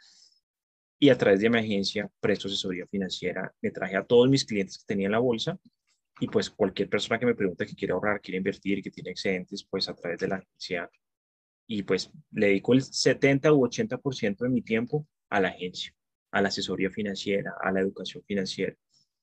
Y 0.98 1.10
a 1.10 1.18
través 1.18 1.42
de 1.42 1.50
mi 1.50 1.60
agencia 1.60 2.10
Presto 2.22 2.48
Asesoría 2.48 2.88
Financiera 2.88 3.54
me 3.62 3.70
traje 3.70 3.98
a 3.98 4.04
todos 4.04 4.30
mis 4.30 4.46
clientes 4.46 4.78
que 4.78 4.86
tenía 4.86 5.08
en 5.08 5.12
la 5.12 5.20
bolsa 5.20 5.60
y 6.22 6.28
pues 6.28 6.50
cualquier 6.50 6.90
persona 6.90 7.20
que 7.20 7.26
me 7.26 7.36
pregunte 7.36 7.66
que 7.66 7.76
quiere 7.76 7.94
ahorrar, 7.94 8.22
quiere 8.22 8.38
invertir, 8.38 8.82
que 8.82 8.92
tiene 8.92 9.12
excedentes, 9.12 9.66
pues 9.70 9.88
a 9.90 9.94
través 9.94 10.20
de 10.20 10.28
la 10.28 10.36
agencia. 10.38 10.90
Y 11.70 11.84
pues 11.84 12.12
le 12.32 12.48
dedico 12.48 12.74
el 12.74 12.82
70 12.82 13.54
u 13.54 13.66
80% 13.66 14.38
de 14.40 14.50
mi 14.50 14.62
tiempo 14.62 15.08
a 15.30 15.40
la 15.40 15.50
agencia 15.50 15.94
a 16.32 16.42
la 16.42 16.50
asesoría 16.50 16.90
financiera, 16.90 17.54
a 17.62 17.72
la 17.72 17.82
educación 17.82 18.24
financiera. 18.24 18.76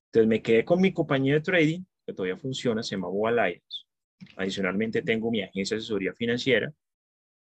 Entonces 0.06 0.28
me 0.28 0.42
quedé 0.42 0.64
con 0.64 0.80
mi 0.80 0.92
compañía 0.92 1.34
de 1.34 1.40
trading, 1.40 1.82
que 2.06 2.12
todavía 2.12 2.36
funciona, 2.36 2.82
se 2.82 2.96
llama 2.96 3.08
Alliance. 3.28 3.84
Adicionalmente 4.36 5.02
tengo 5.02 5.30
mi 5.30 5.42
agencia 5.42 5.76
de 5.76 5.80
asesoría 5.80 6.14
financiera 6.14 6.72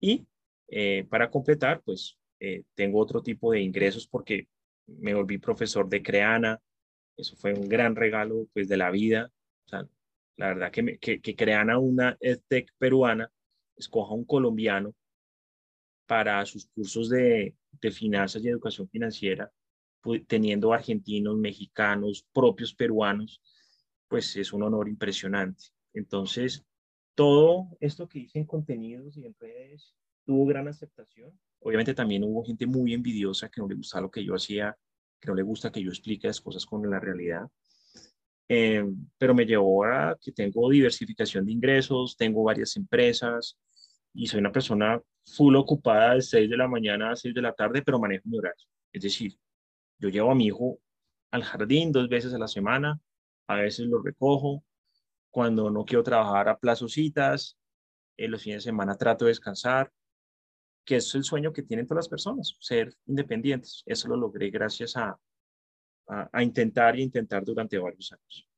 y 0.00 0.26
eh, 0.68 1.06
para 1.08 1.30
completar, 1.30 1.82
pues 1.84 2.18
eh, 2.40 2.62
tengo 2.74 2.98
otro 2.98 3.22
tipo 3.22 3.52
de 3.52 3.60
ingresos 3.60 4.06
porque 4.06 4.48
me 4.86 5.14
volví 5.14 5.38
profesor 5.38 5.88
de 5.88 6.02
Creana. 6.02 6.60
Eso 7.16 7.36
fue 7.36 7.52
un 7.52 7.68
gran 7.68 7.94
regalo 7.94 8.48
pues 8.52 8.68
de 8.68 8.76
la 8.76 8.90
vida. 8.90 9.30
O 9.66 9.68
sea, 9.68 9.86
la 10.36 10.48
verdad 10.48 10.70
que, 10.70 10.98
que, 10.98 11.20
que 11.20 11.36
Creana, 11.36 11.78
una 11.78 12.16
EdTech 12.20 12.72
peruana, 12.78 13.30
escoja 13.76 14.14
un 14.14 14.24
colombiano 14.24 14.94
para 16.06 16.44
sus 16.46 16.66
cursos 16.66 17.08
de, 17.08 17.54
de 17.80 17.90
finanzas 17.90 18.42
y 18.42 18.48
educación 18.48 18.88
financiera, 18.88 19.50
teniendo 20.26 20.72
argentinos, 20.72 21.36
mexicanos, 21.36 22.26
propios 22.32 22.74
peruanos, 22.74 23.40
pues 24.08 24.36
es 24.36 24.52
un 24.52 24.62
honor 24.62 24.88
impresionante. 24.88 25.64
Entonces, 25.92 26.64
todo 27.14 27.68
esto 27.80 28.08
que 28.08 28.20
hice 28.20 28.38
en 28.38 28.46
contenidos 28.46 29.16
y 29.16 29.26
en 29.26 29.34
redes 29.38 29.94
tuvo 30.24 30.46
gran 30.46 30.68
aceptación. 30.68 31.32
Obviamente 31.60 31.94
también 31.94 32.22
hubo 32.24 32.44
gente 32.44 32.66
muy 32.66 32.94
envidiosa 32.94 33.48
que 33.48 33.60
no 33.60 33.68
le 33.68 33.74
gustaba 33.74 34.02
lo 34.02 34.10
que 34.10 34.24
yo 34.24 34.34
hacía, 34.34 34.76
que 35.20 35.28
no 35.28 35.34
le 35.34 35.42
gusta 35.42 35.72
que 35.72 35.82
yo 35.82 35.88
explique 35.90 36.26
las 36.28 36.40
cosas 36.40 36.64
con 36.66 36.88
la 36.88 37.00
realidad. 37.00 37.48
Eh, 38.48 38.84
pero 39.18 39.34
me 39.34 39.44
llevó 39.44 39.84
a 39.84 40.16
que 40.20 40.30
tengo 40.30 40.70
diversificación 40.70 41.46
de 41.46 41.52
ingresos, 41.52 42.16
tengo 42.16 42.44
varias 42.44 42.76
empresas 42.76 43.58
y 44.16 44.26
soy 44.26 44.40
una 44.40 44.50
persona 44.50 45.00
full 45.26 45.56
ocupada 45.56 46.14
de 46.14 46.22
6 46.22 46.48
de 46.48 46.56
la 46.56 46.66
mañana 46.66 47.10
a 47.10 47.16
6 47.16 47.34
de 47.34 47.42
la 47.42 47.52
tarde, 47.52 47.82
pero 47.82 47.98
manejo 47.98 48.28
mi 48.28 48.38
horario. 48.38 48.66
Es 48.92 49.02
decir, 49.02 49.38
yo 49.98 50.08
llevo 50.08 50.30
a 50.30 50.34
mi 50.34 50.46
hijo 50.46 50.78
al 51.30 51.44
jardín 51.44 51.92
dos 51.92 52.08
veces 52.08 52.32
a 52.32 52.38
la 52.38 52.48
semana, 52.48 52.98
a 53.46 53.56
veces 53.56 53.86
lo 53.86 54.02
recojo, 54.02 54.64
cuando 55.30 55.70
no 55.70 55.84
quiero 55.84 56.02
trabajar 56.02 56.48
a 56.48 56.58
plazo 56.58 56.88
citas, 56.88 57.58
en 58.16 58.30
los 58.30 58.42
fines 58.42 58.64
de 58.64 58.70
semana 58.70 58.96
trato 58.96 59.26
de 59.26 59.32
descansar, 59.32 59.92
que 60.84 60.96
es 60.96 61.14
el 61.14 61.24
sueño 61.24 61.52
que 61.52 61.62
tienen 61.62 61.86
todas 61.86 62.04
las 62.04 62.08
personas, 62.08 62.56
ser 62.60 62.94
independientes. 63.06 63.82
Eso 63.84 64.08
lo 64.08 64.16
logré 64.16 64.48
gracias 64.48 64.96
a, 64.96 65.18
a, 66.08 66.30
a 66.32 66.42
intentar 66.42 66.98
y 66.98 67.02
intentar 67.02 67.44
durante 67.44 67.76
varios 67.76 68.12
años. 68.12 68.48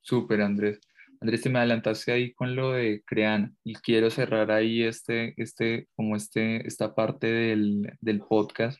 Súper, 0.00 0.42
Andrés. 0.42 0.80
Andrés, 1.20 1.42
te 1.42 1.50
me 1.50 1.58
adelantaste 1.58 2.12
ahí 2.12 2.32
con 2.32 2.54
lo 2.54 2.72
de 2.72 3.02
Creana 3.04 3.52
y 3.64 3.74
quiero 3.74 4.08
cerrar 4.10 4.52
ahí 4.52 4.82
este, 4.82 5.34
este, 5.36 5.88
como 5.96 6.14
este, 6.14 6.66
esta 6.66 6.94
parte 6.94 7.26
del, 7.26 7.96
del 8.00 8.20
podcast. 8.20 8.78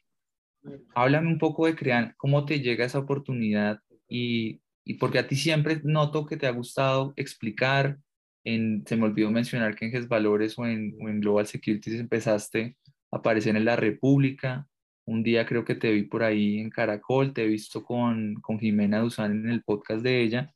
Háblame 0.94 1.28
un 1.28 1.38
poco 1.38 1.66
de 1.66 1.74
Creana, 1.74 2.14
cómo 2.16 2.44
te 2.44 2.60
llega 2.60 2.84
esa 2.84 3.00
oportunidad 3.00 3.80
y, 4.08 4.60
y 4.84 4.94
porque 4.94 5.18
a 5.18 5.26
ti 5.26 5.34
siempre 5.34 5.80
noto 5.82 6.26
que 6.26 6.36
te 6.36 6.46
ha 6.46 6.52
gustado 6.52 7.12
explicar. 7.16 7.98
En, 8.44 8.84
se 8.86 8.96
me 8.96 9.04
olvidó 9.04 9.30
mencionar 9.30 9.74
que 9.74 9.86
en 9.86 9.92
GES 9.92 10.08
Valores 10.08 10.58
o 10.58 10.66
en, 10.66 10.96
o 11.00 11.08
en 11.08 11.20
Global 11.20 11.46
Securities 11.46 12.00
empezaste 12.00 12.76
a 13.10 13.16
aparecer 13.16 13.56
en 13.56 13.64
La 13.64 13.76
República. 13.76 14.68
Un 15.06 15.22
día 15.24 15.44
creo 15.44 15.64
que 15.64 15.74
te 15.74 15.90
vi 15.90 16.04
por 16.04 16.22
ahí 16.22 16.58
en 16.58 16.70
Caracol, 16.70 17.32
te 17.32 17.44
he 17.44 17.48
visto 17.48 17.82
con, 17.82 18.34
con 18.36 18.60
Jimena 18.60 19.00
Duzán 19.00 19.32
en 19.32 19.50
el 19.50 19.62
podcast 19.62 20.02
de 20.02 20.22
ella 20.22 20.54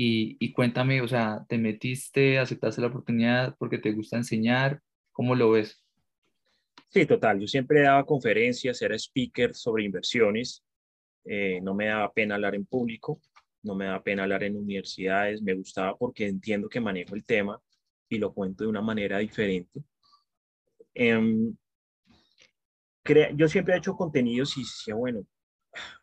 y, 0.00 0.52
cuéntame, 0.52 1.00
o 1.02 1.08
sea, 1.08 1.44
¿te 1.48 1.58
metiste, 1.58 2.38
aceptaste 2.38 2.80
la 2.80 2.86
oportunidad 2.86 3.56
porque 3.58 3.78
te 3.78 3.90
gusta 3.90 4.16
enseñar? 4.16 4.80
¿Cómo 5.10 5.34
lo 5.34 5.50
ves? 5.50 5.84
Sí, 6.88 7.04
total. 7.04 7.40
Yo 7.40 7.48
siempre 7.48 7.82
daba 7.82 8.06
conferencias, 8.06 8.80
era 8.80 8.94
speaker 8.94 9.56
sobre 9.56 9.82
inversiones. 9.82 10.62
Eh, 11.24 11.58
no 11.62 11.74
me 11.74 11.86
daba 11.86 12.12
pena 12.12 12.36
hablar 12.36 12.54
en 12.54 12.64
público, 12.64 13.20
no 13.64 13.74
me 13.74 13.86
daba 13.86 14.04
pena 14.04 14.22
hablar 14.22 14.44
en 14.44 14.56
universidades. 14.56 15.42
Me 15.42 15.54
gustaba 15.54 15.96
porque 15.96 16.28
entiendo 16.28 16.68
que 16.68 16.80
manejo 16.80 17.16
el 17.16 17.24
tema 17.24 17.60
y 18.08 18.18
lo 18.18 18.32
cuento 18.32 18.62
de 18.62 18.70
una 18.70 18.80
manera 18.80 19.18
diferente. 19.18 19.82
Em, 20.94 21.56
yo 23.34 23.48
siempre 23.48 23.74
he 23.74 23.78
hecho 23.78 23.96
contenidos 23.96 24.56
y 24.56 24.60
decía, 24.60 24.94
bueno, 24.94 25.26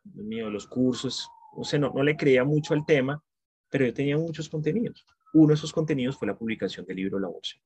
Dios 0.04 0.26
mío, 0.26 0.50
los 0.50 0.68
cursos, 0.68 1.30
o 1.56 1.64
sea, 1.64 1.80
no, 1.80 1.94
no 1.96 2.04
le 2.04 2.18
creía 2.18 2.44
mucho 2.44 2.74
al 2.74 2.86
tema 2.86 3.24
pero 3.70 3.86
yo 3.86 3.94
tenía 3.94 4.18
muchos 4.18 4.50
contenidos. 4.50 5.06
Uno 5.34 5.50
de 5.50 5.56
esos 5.56 5.74
contenidos 5.74 6.18
fue 6.18 6.28
la 6.28 6.38
publicación 6.38 6.86
del 6.86 6.98
libro 6.98 7.20
La 7.20 7.28
Bolsa. 7.28 7.58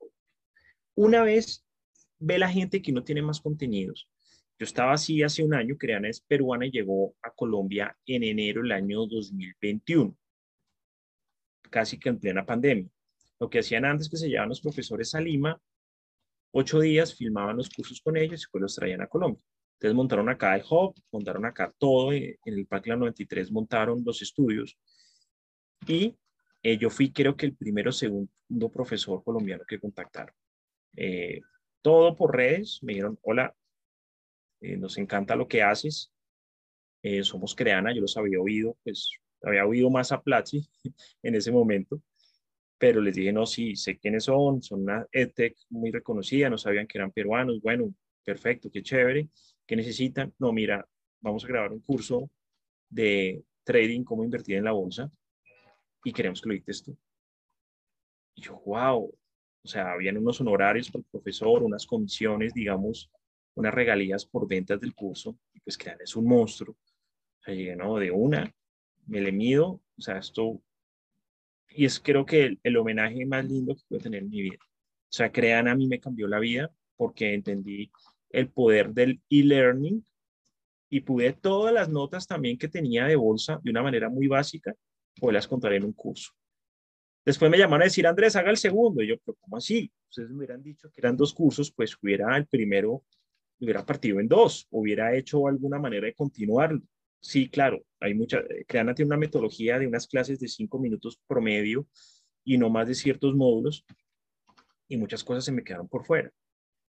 Una 0.95 1.23
vez 1.23 1.65
ve 2.19 2.37
la 2.37 2.49
gente 2.49 2.81
que 2.81 2.91
no 2.91 3.03
tiene 3.03 3.21
más 3.21 3.39
contenidos. 3.39 4.09
Yo 4.57 4.65
estaba 4.65 4.93
así 4.93 5.23
hace 5.23 5.43
un 5.43 5.53
año, 5.53 5.77
Creana 5.77 6.09
es 6.09 6.19
peruana 6.19 6.65
y 6.65 6.71
llegó 6.71 7.15
a 7.21 7.31
Colombia 7.31 7.97
en 8.05 8.23
enero 8.23 8.61
del 8.61 8.73
año 8.73 9.05
2021, 9.05 10.17
casi 11.69 11.97
que 11.97 12.09
en 12.09 12.19
plena 12.19 12.45
pandemia. 12.45 12.89
Lo 13.39 13.49
que 13.49 13.59
hacían 13.59 13.85
antes 13.85 14.09
que 14.09 14.17
se 14.17 14.27
llevaban 14.27 14.49
los 14.49 14.59
profesores 14.59 15.15
a 15.15 15.21
Lima, 15.21 15.61
ocho 16.51 16.81
días 16.81 17.15
filmaban 17.15 17.55
los 17.55 17.69
cursos 17.69 18.01
con 18.01 18.17
ellos 18.17 18.33
y 18.33 18.35
después 18.35 18.61
los 18.61 18.75
traían 18.75 19.01
a 19.01 19.07
Colombia. 19.07 19.41
Entonces 19.75 19.95
montaron 19.95 20.27
acá 20.27 20.53
el 20.57 20.63
hub, 20.69 20.93
montaron 21.09 21.45
acá 21.45 21.73
todo, 21.77 22.11
eh, 22.11 22.37
en 22.43 22.53
el 22.53 22.67
Parque 22.67 22.89
La 22.89 22.97
93 22.97 23.49
montaron 23.51 24.03
los 24.05 24.21
estudios 24.21 24.77
y 25.87 26.15
eh, 26.63 26.77
yo 26.77 26.89
fui, 26.89 27.11
creo 27.11 27.35
que 27.35 27.45
el 27.45 27.55
primero 27.55 27.89
o 27.89 27.93
segundo 27.93 28.69
profesor 28.71 29.23
colombiano 29.23 29.63
que 29.65 29.79
contactaron. 29.79 30.35
Eh, 30.95 31.41
todo 31.81 32.15
por 32.15 32.35
redes, 32.35 32.79
me 32.83 32.93
dijeron, 32.93 33.17
hola, 33.21 33.55
eh, 34.61 34.77
nos 34.77 34.97
encanta 34.97 35.35
lo 35.35 35.47
que 35.47 35.63
haces, 35.63 36.11
eh, 37.01 37.23
somos 37.23 37.55
Creana, 37.55 37.93
yo 37.93 38.01
los 38.01 38.17
había 38.17 38.39
oído, 38.41 38.77
pues 38.83 39.09
había 39.41 39.65
oído 39.65 39.89
más 39.89 40.11
a 40.11 40.21
Platzi 40.21 40.67
en 41.23 41.35
ese 41.35 41.51
momento, 41.51 42.01
pero 42.77 43.01
les 43.01 43.15
dije, 43.15 43.31
no, 43.31 43.45
sí, 43.45 43.75
sé 43.75 43.97
quiénes 43.97 44.25
son, 44.25 44.61
son 44.61 44.83
una 44.83 45.07
EdTech 45.11 45.57
muy 45.69 45.91
reconocida, 45.91 46.49
no 46.49 46.57
sabían 46.57 46.87
que 46.87 46.97
eran 46.97 47.11
peruanos, 47.11 47.61
bueno, 47.61 47.93
perfecto, 48.23 48.69
qué 48.71 48.83
chévere, 48.83 49.29
¿qué 49.65 49.75
necesitan? 49.75 50.33
No, 50.39 50.51
mira, 50.51 50.85
vamos 51.21 51.45
a 51.45 51.47
grabar 51.47 51.71
un 51.71 51.79
curso 51.79 52.29
de 52.89 53.43
trading, 53.63 54.03
cómo 54.03 54.23
invertir 54.23 54.57
en 54.57 54.65
la 54.65 54.71
bolsa, 54.71 55.11
y 56.03 56.13
queremos 56.13 56.41
que 56.41 56.49
lo 56.49 56.55
dictes 56.55 56.83
tú. 56.83 56.97
Y 58.35 58.41
yo, 58.41 58.61
wow, 58.65 59.13
o 59.63 59.67
sea, 59.67 59.91
habían 59.91 60.17
unos 60.17 60.39
honorarios 60.41 60.89
para 60.89 61.01
el 61.01 61.09
profesor, 61.11 61.63
unas 61.63 61.85
comisiones, 61.85 62.53
digamos, 62.53 63.11
unas 63.55 63.73
regalías 63.73 64.25
por 64.25 64.47
ventas 64.47 64.79
del 64.79 64.95
curso, 64.95 65.37
y 65.53 65.59
pues 65.59 65.77
crean, 65.77 65.99
es 66.01 66.15
un 66.15 66.25
monstruo. 66.25 66.73
O 66.73 67.43
sea, 67.43 67.53
llegué, 67.53 67.75
no, 67.75 67.97
de 67.97 68.11
una, 68.11 68.53
me 69.07 69.21
le 69.21 69.31
mido, 69.31 69.81
o 69.97 70.01
sea, 70.01 70.17
esto, 70.17 70.61
y 71.69 71.85
es 71.85 71.99
creo 71.99 72.25
que 72.25 72.45
el, 72.45 72.59
el 72.63 72.77
homenaje 72.77 73.25
más 73.25 73.45
lindo 73.45 73.75
que 73.75 73.83
puedo 73.87 74.01
tener 74.01 74.23
en 74.23 74.29
mi 74.29 74.41
vida. 74.41 74.59
O 74.61 75.11
sea, 75.11 75.31
crean, 75.31 75.67
a 75.67 75.75
mí 75.75 75.87
me 75.87 75.99
cambió 75.99 76.27
la 76.27 76.39
vida 76.39 76.71
porque 76.95 77.33
entendí 77.33 77.91
el 78.29 78.49
poder 78.49 78.93
del 78.93 79.21
e-learning 79.29 80.05
y 80.89 81.01
pude 81.01 81.33
todas 81.33 81.73
las 81.73 81.89
notas 81.89 82.27
también 82.27 82.57
que 82.57 82.67
tenía 82.67 83.05
de 83.05 83.15
bolsa 83.15 83.59
de 83.63 83.71
una 83.71 83.83
manera 83.83 84.09
muy 84.09 84.27
básica, 84.27 84.75
poderlas 85.19 85.47
contar 85.47 85.73
en 85.73 85.83
un 85.83 85.93
curso. 85.93 86.31
Después 87.25 87.51
me 87.51 87.57
llamaron 87.57 87.83
a 87.83 87.85
decir, 87.85 88.07
Andrés, 88.07 88.35
haga 88.35 88.49
el 88.49 88.57
segundo. 88.57 89.03
Y 89.03 89.07
yo, 89.07 89.15
pero 89.23 89.37
¿cómo 89.39 89.57
así? 89.57 89.91
Ustedes 90.09 90.29
me 90.29 90.37
hubieran 90.37 90.63
dicho 90.63 90.89
que 90.89 91.01
eran 91.01 91.15
dos 91.15 91.33
cursos, 91.33 91.71
pues 91.71 91.95
hubiera 92.01 92.35
el 92.35 92.47
primero, 92.47 93.03
hubiera 93.59 93.85
partido 93.85 94.19
en 94.19 94.27
dos, 94.27 94.67
hubiera 94.71 95.15
hecho 95.15 95.47
alguna 95.47 95.77
manera 95.77 96.07
de 96.07 96.13
continuarlo. 96.13 96.81
Sí, 97.21 97.49
claro, 97.49 97.83
hay 97.99 98.13
mucha, 98.13 98.41
Creana 98.65 98.95
tiene 98.95 99.07
una 99.07 99.17
metodología 99.17 99.77
de 99.77 99.87
unas 99.87 100.07
clases 100.07 100.39
de 100.39 100.47
cinco 100.47 100.79
minutos 100.79 101.19
promedio 101.27 101.85
y 102.45 102.57
no 102.57 102.69
más 102.69 102.87
de 102.87 102.95
ciertos 102.95 103.35
módulos 103.35 103.85
y 104.87 104.97
muchas 104.97 105.23
cosas 105.23 105.43
se 105.43 105.51
me 105.51 105.63
quedaron 105.63 105.89
por 105.89 106.05
fuera. 106.05 106.31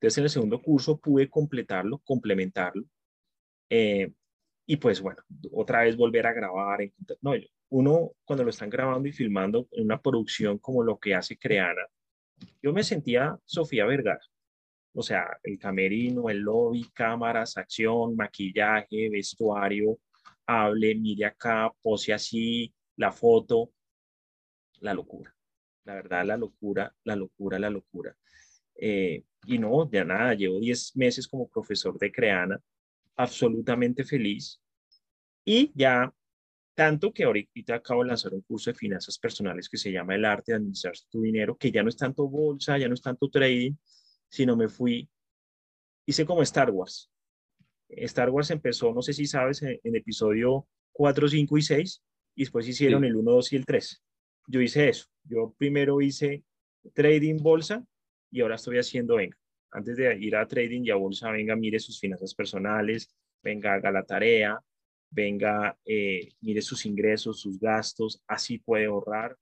Entonces 0.01 0.18
en 0.18 0.25
el 0.25 0.31
segundo 0.31 0.62
curso 0.62 0.99
pude 0.99 1.29
completarlo, 1.29 1.99
complementarlo 1.99 2.85
eh, 3.70 4.12
y 4.66 4.77
pues 4.77 5.01
bueno, 5.01 5.22
otra 5.53 5.83
vez 5.83 5.97
volver 5.97 6.27
a 6.27 6.33
grabar. 6.33 6.81
No, 7.20 7.33
uno 7.75 8.12
cuando 8.25 8.45
lo 8.45 8.51
están 8.51 8.70
grabando 8.70 9.09
y 9.09 9.12
filmando 9.12 9.66
en 9.72 9.87
una 9.87 10.01
producción 10.01 10.59
como 10.59 10.85
lo 10.85 10.97
que 10.97 11.12
hace 11.12 11.37
Creana, 11.37 11.83
yo 12.62 12.72
me 12.72 12.85
sentía 12.85 13.37
Sofía 13.45 13.85
Vergara. 13.85 14.20
O 14.93 15.03
sea, 15.03 15.27
el 15.43 15.59
camerino, 15.59 16.31
el 16.31 16.39
lobby, 16.39 16.89
cámaras, 16.95 17.57
acción, 17.57 18.14
maquillaje, 18.14 19.11
vestuario, 19.11 19.99
hable, 20.47 20.95
mire 20.95 21.25
acá, 21.25 21.72
pose 21.83 22.12
así, 22.12 22.72
la 22.95 23.11
foto, 23.11 23.72
la 24.79 24.95
locura. 24.95 25.35
La 25.85 25.95
verdad, 25.95 26.25
la 26.25 26.37
locura, 26.37 26.95
la 27.03 27.16
locura, 27.16 27.59
la 27.59 27.70
locura. 27.70 28.16
Eh, 28.77 29.25
y 29.47 29.59
no, 29.59 29.85
de 29.85 30.05
nada, 30.05 30.35
llevo 30.35 30.61
10 30.61 30.97
meses 30.97 31.27
como 31.27 31.49
profesor 31.49 31.99
de 31.99 32.12
Creana, 32.12 32.61
absolutamente 33.16 34.05
feliz. 34.05 34.61
Y 35.45 35.72
ya, 35.75 36.14
tanto 36.75 37.12
que 37.12 37.25
ahorita 37.25 37.77
acabo 37.77 38.03
de 38.03 38.09
lanzar 38.09 38.35
un 38.35 38.43
curso 38.43 38.70
de 38.70 38.75
finanzas 38.75 39.18
personales 39.18 39.68
que 39.68 39.77
se 39.77 39.93
llama 39.93 40.14
El 40.14 40.25
arte 40.25 40.53
de 40.53 40.57
administrar 40.57 40.95
tu 41.09 41.22
dinero, 41.22 41.57
que 41.57 41.70
ya 41.70 41.83
no 41.83 41.89
es 41.89 41.97
tanto 41.97 42.29
bolsa, 42.29 42.77
ya 42.79 42.89
no 42.89 42.95
es 42.95 43.03
tanto 43.03 43.29
trading, 43.31 43.75
sino 44.29 44.57
me 44.57 44.68
fui, 44.68 45.09
hice 46.07 46.27
como 46.27 46.43
Star 46.43 46.70
Wars. 46.70 47.11
Star 47.89 48.31
Wars 48.31 48.51
empezó, 48.51 48.93
no 48.93 49.03
sé 49.03 49.12
si 49.12 49.27
sabes, 49.27 49.62
en, 49.62 49.79
episodio 49.97 50.66
4, 50.93 51.29
5 51.29 51.59
y 51.59 51.62
6, 51.62 52.03
y 52.35 52.43
después 52.43 52.66
hicieron 52.66 53.05
el 53.05 53.14
1, 53.14 53.31
2 53.31 53.53
y 53.53 53.57
el 53.57 53.64
3. 53.64 54.03
Yo 54.49 54.61
hice 54.61 54.89
eso. 54.89 55.07
Yo 55.22 55.55
primero 55.57 56.01
hice 56.01 56.43
trading 56.93 57.37
bolsa 57.37 57.85
y 58.31 58.41
ahora 58.41 58.57
estoy 58.57 58.79
haciendo, 58.79 59.16
venga, 59.16 59.37
antes 59.70 59.97
de 59.97 60.16
ir 60.18 60.35
a 60.37 60.47
trading 60.47 60.83
y 60.85 60.91
a 60.91 60.97
bolsa, 60.97 61.31
venga, 61.31 61.55
mire 61.55 61.79
sus 61.79 62.01
finanzas 62.01 62.35
personales, 62.35 63.14
venga, 63.43 63.75
haga 63.75 63.93
la 63.93 64.05
tarea, 64.05 64.59
venga, 65.15 65.79
eh, 65.85 66.29
mire 66.41 66.61
sus 66.61 66.85
ingresos, 66.87 67.41
sus 67.41 67.59
gastos, 67.59 68.23
así 68.27 68.59
puede 68.59 68.87
ahorrar, 68.87 69.37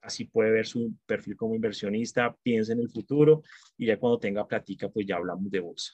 así 0.00 0.24
puede 0.24 0.50
ver 0.50 0.66
su 0.66 0.94
perfil 1.06 1.36
como 1.36 1.54
inversionista, 1.54 2.34
piensa 2.42 2.72
en 2.72 2.80
el 2.80 2.88
futuro 2.88 3.42
y 3.76 3.86
ya 3.86 3.98
cuando 3.98 4.18
tenga 4.18 4.46
plática, 4.46 4.88
pues 4.88 5.06
ya 5.06 5.16
hablamos 5.16 5.50
de 5.50 5.60
bolsa. 5.60 5.92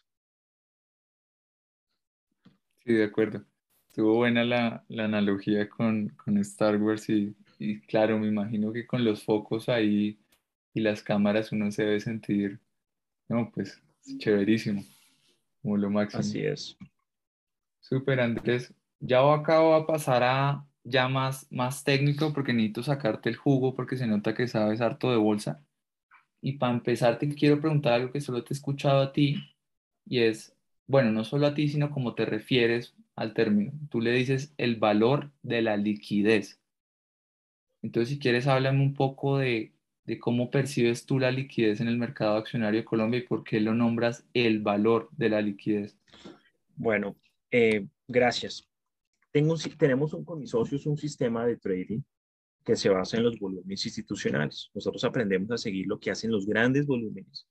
Sí, 2.84 2.92
de 2.92 3.04
acuerdo. 3.04 3.44
Estuvo 3.88 4.16
buena 4.16 4.44
la, 4.44 4.84
la 4.88 5.04
analogía 5.04 5.68
con, 5.68 6.08
con, 6.10 6.38
Star 6.38 6.76
Wars 6.80 7.08
y, 7.08 7.34
y, 7.58 7.80
claro, 7.80 8.18
me 8.18 8.28
imagino 8.28 8.72
que 8.72 8.86
con 8.86 9.04
los 9.04 9.22
focos 9.22 9.68
ahí 9.68 10.18
y 10.72 10.80
las 10.80 11.02
cámaras 11.02 11.52
uno 11.52 11.70
se 11.70 11.84
debe 11.84 12.00
sentir, 12.00 12.60
no, 13.28 13.50
pues 13.52 13.80
chéverísimo, 14.18 14.84
como 15.62 15.76
lo 15.76 15.90
máximo. 15.90 16.20
Así 16.20 16.40
es. 16.44 16.76
Súper, 17.80 18.20
Andrés. 18.20 18.74
Ya 19.06 19.18
acabo 19.34 19.74
a 19.74 19.86
pasar 19.86 20.22
a 20.22 20.66
ya 20.82 21.08
más, 21.08 21.46
más 21.52 21.84
técnico 21.84 22.32
porque 22.32 22.54
necesito 22.54 22.82
sacarte 22.82 23.28
el 23.28 23.36
jugo 23.36 23.74
porque 23.74 23.98
se 23.98 24.06
nota 24.06 24.34
que 24.34 24.48
sabes 24.48 24.80
harto 24.80 25.10
de 25.10 25.18
bolsa. 25.18 25.62
Y 26.40 26.52
para 26.54 26.72
empezar 26.72 27.18
te 27.18 27.28
quiero 27.28 27.60
preguntar 27.60 27.92
algo 27.92 28.12
que 28.12 28.22
solo 28.22 28.42
te 28.42 28.54
he 28.54 28.56
escuchado 28.56 29.02
a 29.02 29.12
ti 29.12 29.36
y 30.06 30.20
es, 30.20 30.56
bueno, 30.86 31.10
no 31.12 31.24
solo 31.24 31.46
a 31.46 31.54
ti, 31.54 31.68
sino 31.68 31.90
como 31.90 32.14
te 32.14 32.24
refieres 32.24 32.94
al 33.14 33.34
término. 33.34 33.72
Tú 33.90 34.00
le 34.00 34.12
dices 34.12 34.54
el 34.56 34.76
valor 34.76 35.30
de 35.42 35.60
la 35.60 35.76
liquidez. 35.76 36.58
Entonces, 37.82 38.08
si 38.08 38.18
quieres, 38.18 38.46
háblame 38.46 38.80
un 38.80 38.94
poco 38.94 39.36
de, 39.36 39.74
de 40.06 40.18
cómo 40.18 40.50
percibes 40.50 41.04
tú 41.04 41.18
la 41.18 41.30
liquidez 41.30 41.82
en 41.82 41.88
el 41.88 41.98
mercado 41.98 42.36
accionario 42.36 42.80
de 42.80 42.86
Colombia 42.86 43.18
y 43.20 43.26
por 43.26 43.44
qué 43.44 43.60
lo 43.60 43.74
nombras 43.74 44.24
el 44.32 44.60
valor 44.60 45.10
de 45.12 45.28
la 45.28 45.42
liquidez. 45.42 45.94
Bueno, 46.76 47.16
eh, 47.50 47.86
gracias. 48.08 48.66
Tenemos 49.34 50.16
con 50.24 50.38
mis 50.38 50.50
socios 50.50 50.86
un 50.86 50.96
sistema 50.96 51.44
de 51.44 51.56
trading 51.56 52.02
que 52.64 52.76
se 52.76 52.88
basa 52.88 53.16
en 53.16 53.24
los 53.24 53.36
volúmenes 53.36 53.84
institucionales. 53.84 54.70
Nosotros 54.72 55.02
aprendemos 55.02 55.50
a 55.50 55.58
seguir 55.58 55.88
lo 55.88 55.98
que 55.98 56.12
hacen 56.12 56.30
los 56.30 56.46
grandes 56.46 56.86
volúmenes 56.86 57.48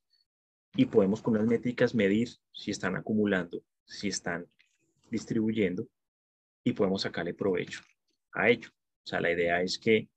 y 0.78 0.86
podemos 0.86 1.22
con 1.22 1.36
unas 1.36 1.46
métricas 1.46 1.94
medir 1.94 2.30
si 2.54 2.72
están 2.72 2.96
acumulando, 2.96 3.62
si 3.84 4.08
están 4.08 4.48
distribuyendo 5.12 5.86
y 6.64 6.72
podemos 6.72 7.02
sacarle 7.02 7.34
provecho 7.34 7.82
a 8.32 8.50
ello. 8.50 8.70
O 8.70 9.08
sea, 9.08 9.20
la 9.20 9.34
idea 9.34 9.62
es 9.62 9.78
que 9.78 10.08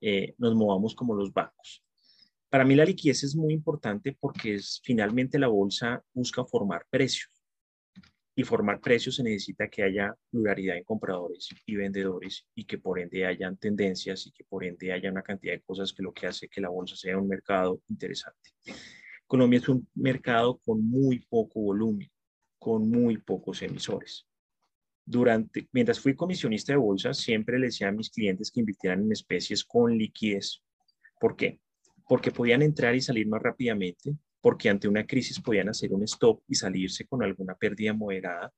eh, 0.00 0.36
nos 0.38 0.54
movamos 0.54 0.94
como 0.94 1.16
los 1.16 1.32
bancos. 1.32 1.82
Para 2.48 2.64
mí 2.64 2.76
la 2.76 2.84
liquidez 2.84 3.24
es 3.24 3.34
muy 3.34 3.52
importante 3.52 4.16
porque 4.20 4.54
es, 4.54 4.80
finalmente 4.84 5.36
la 5.36 5.48
bolsa 5.48 6.00
busca 6.14 6.44
formar 6.44 6.86
precios 6.88 7.37
y 8.38 8.44
formar 8.44 8.80
precios 8.80 9.16
se 9.16 9.24
necesita 9.24 9.66
que 9.66 9.82
haya 9.82 10.14
pluralidad 10.30 10.76
en 10.76 10.84
compradores 10.84 11.48
y 11.66 11.74
vendedores 11.74 12.46
y 12.54 12.66
que 12.66 12.78
por 12.78 13.00
ende 13.00 13.26
hayan 13.26 13.56
tendencias 13.56 14.28
y 14.28 14.30
que 14.30 14.44
por 14.44 14.64
ende 14.64 14.92
haya 14.92 15.10
una 15.10 15.24
cantidad 15.24 15.54
de 15.54 15.60
cosas 15.62 15.92
que 15.92 16.04
lo 16.04 16.12
que 16.12 16.28
hace 16.28 16.48
que 16.48 16.60
la 16.60 16.68
bolsa 16.68 16.94
sea 16.94 17.18
un 17.18 17.26
mercado 17.26 17.82
interesante. 17.88 18.52
Colombia 19.26 19.58
es 19.58 19.68
un 19.68 19.88
mercado 19.96 20.60
con 20.64 20.88
muy 20.88 21.18
poco 21.28 21.62
volumen, 21.62 22.08
con 22.60 22.88
muy 22.88 23.16
pocos 23.18 23.60
emisores. 23.62 24.24
Durante, 25.04 25.68
mientras 25.72 25.98
fui 25.98 26.14
comisionista 26.14 26.72
de 26.72 26.78
bolsa, 26.78 27.14
siempre 27.14 27.58
le 27.58 27.66
decía 27.66 27.88
a 27.88 27.92
mis 27.92 28.08
clientes 28.08 28.52
que 28.52 28.60
invirtieran 28.60 29.02
en 29.02 29.10
especies 29.10 29.64
con 29.64 29.98
liquidez. 29.98 30.62
¿Por 31.18 31.34
qué? 31.34 31.58
Porque 32.06 32.30
podían 32.30 32.62
entrar 32.62 32.94
y 32.94 33.00
salir 33.00 33.26
más 33.26 33.42
rápidamente, 33.42 34.16
porque 34.48 34.70
ante 34.70 34.88
una 34.88 35.06
crisis 35.06 35.38
podían 35.38 35.68
hacer 35.68 35.92
un 35.92 36.02
stop 36.04 36.40
y 36.48 36.54
salirse 36.54 37.06
con 37.06 37.22
alguna 37.22 37.54
pérdida 37.54 37.92
moderada, 37.92 38.50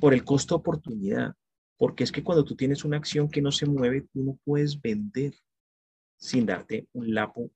por 0.00 0.14
el 0.14 0.24
costo 0.24 0.54
oportunidad, 0.54 1.34
porque 1.76 2.02
es 2.02 2.10
que 2.10 2.22
cuando 2.22 2.46
tú 2.46 2.56
tienes 2.56 2.82
una 2.82 2.96
acción 2.96 3.28
que 3.28 3.42
no 3.42 3.52
se 3.52 3.66
mueve, 3.66 4.06
tú 4.10 4.22
no 4.22 4.38
puedes 4.42 4.80
vender 4.80 5.34
sin 6.16 6.46
darte 6.46 6.88
un 6.94 7.12
lapo 7.12 7.50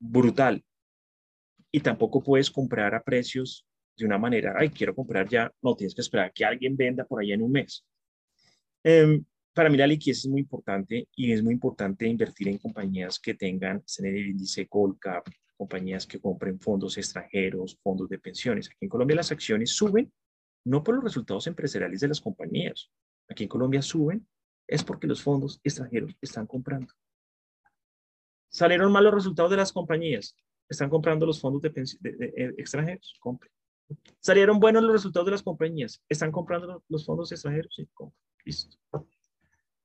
brutal. 0.00 0.64
Y 1.70 1.78
tampoco 1.78 2.20
puedes 2.24 2.50
comprar 2.50 2.92
a 2.92 3.04
precios 3.04 3.68
de 3.96 4.04
una 4.04 4.18
manera, 4.18 4.56
ay, 4.58 4.70
quiero 4.70 4.92
comprar 4.92 5.28
ya, 5.28 5.48
no 5.62 5.76
tienes 5.76 5.94
que 5.94 6.00
esperar 6.00 6.32
que 6.32 6.44
alguien 6.44 6.76
venda 6.76 7.04
por 7.04 7.22
ahí 7.22 7.30
en 7.30 7.42
un 7.42 7.52
mes. 7.52 7.84
Em, 8.82 9.24
para 9.54 9.70
mí 9.70 9.76
la 9.76 9.86
liquidez 9.86 10.18
es 10.18 10.26
muy 10.26 10.40
importante 10.40 11.06
y 11.14 11.30
es 11.30 11.40
muy 11.40 11.54
importante 11.54 12.04
invertir 12.04 12.48
en 12.48 12.58
compañías 12.58 13.20
que 13.20 13.34
tengan 13.34 13.80
en 13.96 14.06
el 14.06 14.26
índice 14.26 14.66
Gold 14.68 14.98
Cap, 14.98 15.28
compañías 15.62 16.08
que 16.08 16.18
compren 16.18 16.58
fondos 16.58 16.98
extranjeros, 16.98 17.78
fondos 17.84 18.08
de 18.08 18.18
pensiones. 18.18 18.68
Aquí 18.68 18.78
en 18.80 18.88
Colombia 18.88 19.14
las 19.14 19.30
acciones 19.30 19.70
suben 19.70 20.12
no 20.64 20.82
por 20.82 20.96
los 20.96 21.04
resultados 21.04 21.46
empresariales 21.46 22.00
de 22.00 22.08
las 22.08 22.20
compañías. 22.20 22.90
Aquí 23.28 23.44
en 23.44 23.48
Colombia 23.48 23.80
suben 23.80 24.26
es 24.66 24.82
porque 24.82 25.06
los 25.06 25.22
fondos 25.22 25.60
extranjeros 25.62 26.16
están 26.20 26.48
comprando. 26.48 26.92
Salieron 28.50 28.90
malos 28.90 29.14
resultados 29.14 29.52
de 29.52 29.56
las 29.56 29.72
compañías. 29.72 30.36
Están 30.68 30.90
comprando 30.90 31.26
los 31.26 31.40
fondos 31.40 31.62
de, 31.62 31.70
de, 31.70 32.16
de, 32.16 32.54
extranjeros. 32.58 33.16
Compren. 33.20 33.52
¿Salieron 34.18 34.58
buenos 34.58 34.82
los 34.82 34.92
resultados 34.92 35.26
de 35.26 35.32
las 35.32 35.42
compañías? 35.42 36.02
¿Están 36.08 36.32
comprando 36.32 36.82
los 36.88 37.06
fondos 37.06 37.30
extranjeros? 37.30 37.72
Sí, 37.76 37.88
Listo. 38.44 38.76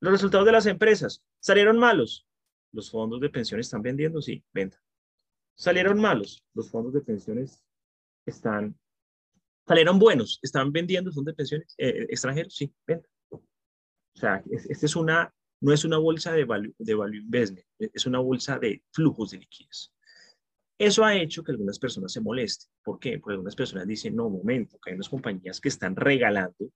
Los 0.00 0.12
resultados 0.12 0.44
de 0.44 0.52
las 0.52 0.66
empresas. 0.66 1.22
¿Salieron 1.38 1.78
malos? 1.78 2.26
¿Los 2.72 2.90
fondos 2.90 3.20
de 3.20 3.30
pensiones 3.30 3.66
están 3.66 3.82
vendiendo? 3.82 4.20
Sí, 4.20 4.42
venta. 4.52 4.78
¿Salieron 5.58 6.00
malos? 6.00 6.44
Los 6.54 6.70
fondos 6.70 6.92
de 6.92 7.00
pensiones 7.00 7.64
están... 8.24 8.78
¿Salieron 9.66 9.98
buenos? 9.98 10.38
¿Están 10.40 10.70
vendiendo 10.70 11.10
fondos 11.10 11.32
de 11.32 11.36
pensiones 11.36 11.74
eh, 11.76 12.06
extranjeros? 12.08 12.54
Sí, 12.54 12.72
venta. 12.86 13.08
O 13.30 13.40
sea, 14.14 14.42
esta 14.50 14.86
es 14.86 14.96
una, 14.96 15.34
no 15.60 15.72
es 15.72 15.84
una 15.84 15.98
bolsa 15.98 16.32
de 16.32 16.44
value, 16.44 16.74
de 16.78 16.94
value 16.94 17.18
investment, 17.18 17.66
es 17.78 18.06
una 18.06 18.20
bolsa 18.20 18.58
de 18.58 18.82
flujos 18.92 19.32
de 19.32 19.38
liquidez. 19.38 19.92
Eso 20.78 21.04
ha 21.04 21.16
hecho 21.16 21.42
que 21.42 21.50
algunas 21.50 21.78
personas 21.78 22.12
se 22.12 22.20
molesten. 22.20 22.70
¿Por 22.84 23.00
qué? 23.00 23.18
Porque 23.18 23.34
algunas 23.34 23.56
personas 23.56 23.86
dicen, 23.86 24.14
no, 24.14 24.30
momento, 24.30 24.78
que 24.78 24.90
hay 24.90 24.94
unas 24.94 25.08
compañías 25.08 25.60
que 25.60 25.68
están 25.68 25.96
regalando, 25.96 26.70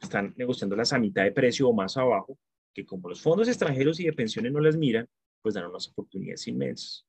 están 0.00 0.34
negociándolas 0.36 0.92
a 0.92 0.98
mitad 0.98 1.22
de 1.22 1.32
precio 1.32 1.68
o 1.68 1.72
más 1.72 1.96
abajo, 1.96 2.36
que 2.74 2.84
como 2.84 3.08
los 3.08 3.22
fondos 3.22 3.46
extranjeros 3.46 4.00
y 4.00 4.06
de 4.06 4.12
pensiones 4.12 4.52
no 4.52 4.58
las 4.58 4.76
miran, 4.76 5.08
pues 5.40 5.54
dan 5.54 5.66
unas 5.66 5.88
oportunidades 5.88 6.46
inmensas. 6.48 7.05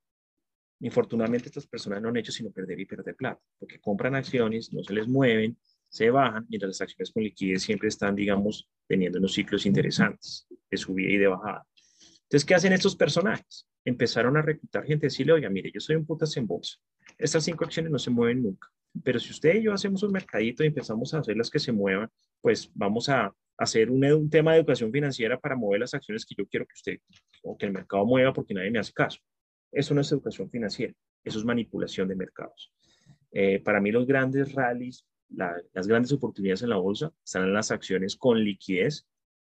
Infortunadamente 0.79 1.47
estas 1.47 1.67
personas 1.67 2.01
no 2.01 2.09
han 2.09 2.17
hecho 2.17 2.31
sino 2.31 2.51
perder 2.51 2.79
y 2.79 2.85
perder 2.85 3.15
plata, 3.15 3.41
porque 3.57 3.79
compran 3.79 4.15
acciones, 4.15 4.71
no 4.73 4.83
se 4.83 4.93
les 4.93 5.07
mueven, 5.07 5.57
se 5.89 6.09
bajan, 6.09 6.45
mientras 6.49 6.69
las 6.69 6.81
acciones 6.81 7.11
con 7.11 7.23
liquidez 7.23 7.63
siempre 7.63 7.87
están, 7.87 8.15
digamos, 8.15 8.69
teniendo 8.87 9.19
unos 9.19 9.33
ciclos 9.33 9.65
interesantes 9.65 10.47
de 10.69 10.77
subida 10.77 11.09
y 11.11 11.17
de 11.17 11.27
bajada. 11.27 11.65
Entonces, 12.23 12.45
¿qué 12.45 12.55
hacen 12.55 12.73
estos 12.73 12.95
personajes? 12.95 13.67
empezaron 13.87 14.35
a 14.35 14.41
reclutar 14.41 14.83
gente, 14.83 15.07
decirle, 15.07 15.31
oiga, 15.31 15.49
mire, 15.49 15.71
yo 15.73 15.79
soy 15.79 15.95
un 15.95 16.05
putas 16.05 16.35
en 16.35 16.45
bolsa. 16.45 16.75
Estas 17.17 17.45
cinco 17.45 17.63
acciones 17.63 17.89
no 17.89 17.97
se 17.97 18.09
mueven 18.09 18.43
nunca. 18.43 18.67
Pero 19.01 19.17
si 19.17 19.31
usted 19.31 19.55
y 19.55 19.63
yo 19.63 19.73
hacemos 19.73 20.03
un 20.03 20.11
mercadito 20.11 20.61
y 20.61 20.67
empezamos 20.67 21.13
a 21.13 21.19
hacer 21.19 21.37
las 21.37 21.49
que 21.49 21.59
se 21.59 21.71
muevan, 21.71 22.09
pues 22.41 22.69
vamos 22.73 23.07
a 23.07 23.33
hacer 23.57 23.89
un, 23.89 24.03
un 24.03 24.29
tema 24.29 24.51
de 24.51 24.59
educación 24.59 24.91
financiera 24.91 25.39
para 25.39 25.55
mover 25.55 25.79
las 25.79 25.93
acciones 25.93 26.25
que 26.25 26.35
yo 26.37 26.45
quiero 26.47 26.65
que 26.65 26.73
usted 26.73 26.99
o 27.43 27.57
que 27.57 27.65
el 27.65 27.71
mercado 27.71 28.05
mueva 28.05 28.33
porque 28.33 28.53
nadie 28.53 28.71
me 28.71 28.79
hace 28.79 28.91
caso. 28.91 29.19
Eso 29.71 29.93
no 29.93 30.01
es 30.01 30.11
educación 30.11 30.49
financiera, 30.49 30.93
eso 31.23 31.39
es 31.39 31.45
manipulación 31.45 32.07
de 32.07 32.15
mercados. 32.15 32.71
Eh, 33.31 33.59
para 33.59 33.81
mí 33.81 33.91
los 33.91 34.05
grandes 34.05 34.53
rallies, 34.53 35.05
las 35.29 35.87
grandes 35.87 36.11
oportunidades 36.13 36.61
en 36.61 36.69
la 36.69 36.77
bolsa 36.77 37.11
están 37.23 37.43
en 37.43 37.53
las 37.53 37.71
acciones 37.71 38.15
con 38.15 38.41
liquidez 38.41 39.05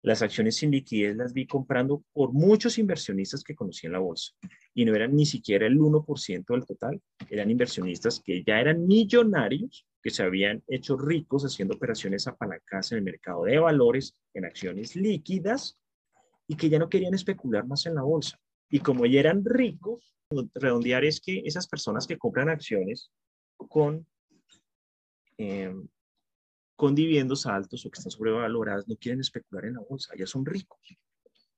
las 0.02 0.22
acciones 0.22 0.56
sin 0.56 0.72
liquidez 0.72 1.16
las 1.18 1.34
vi 1.34 1.46
comprando 1.46 2.04
por 2.14 2.32
muchos 2.32 2.78
inversionistas 2.78 3.44
que 3.44 3.56
conocí 3.56 3.86
en 3.86 3.94
la 3.94 4.00
bolsa 4.00 4.34
y 4.74 4.86
no 4.86 4.96
eran 4.96 5.14
ni 5.14 5.26
siquiera 5.26 5.68
el 5.68 5.78
1% 5.78 6.46
del 6.48 6.66
total, 6.66 7.02
eran 7.30 7.52
inversionistas 7.52 8.22
que 8.22 8.44
ya 8.44 8.62
eran 8.62 8.88
millonarios, 8.88 9.86
que 10.02 10.10
se 10.10 10.24
habían 10.24 10.64
hecho 10.68 10.96
ricos 10.96 11.44
haciendo 11.44 11.76
operaciones 11.76 12.28
apalancadas 12.28 12.94
en 12.94 13.00
el 13.00 13.04
mercado 13.04 13.44
de 13.44 13.60
valores, 13.60 14.16
en 14.34 14.46
acciones 14.46 14.96
líquidas 14.96 15.78
y 16.48 16.56
que 16.56 16.70
ya 16.70 16.80
no 16.80 16.88
querían 16.88 17.14
especular 17.14 17.68
más 17.68 17.86
en 17.86 17.96
la 17.96 18.04
bolsa. 18.04 18.40
Y 18.70 18.80
como 18.80 19.06
ya 19.06 19.20
eran 19.20 19.44
ricos, 19.44 20.16
redondear 20.54 21.04
es 21.06 21.20
que 21.20 21.42
esas 21.46 21.68
personas 21.68 22.06
que 22.06 22.18
compran 22.18 22.50
acciones 22.50 23.12
con 23.58 24.06
eh, 25.38 25.74
con 26.80 26.96
dividendos 26.96 27.46
altos 27.46 27.86
o 27.86 27.92
que 27.92 27.98
están 27.98 28.12
sobrevaloradas 28.12 28.88
no 28.88 28.96
quieren 28.96 29.20
especular 29.20 29.66
en 29.66 29.74
la 29.74 29.82
bolsa, 29.82 30.14
ya 30.18 30.26
son 30.26 30.46
ricos. 30.46 30.80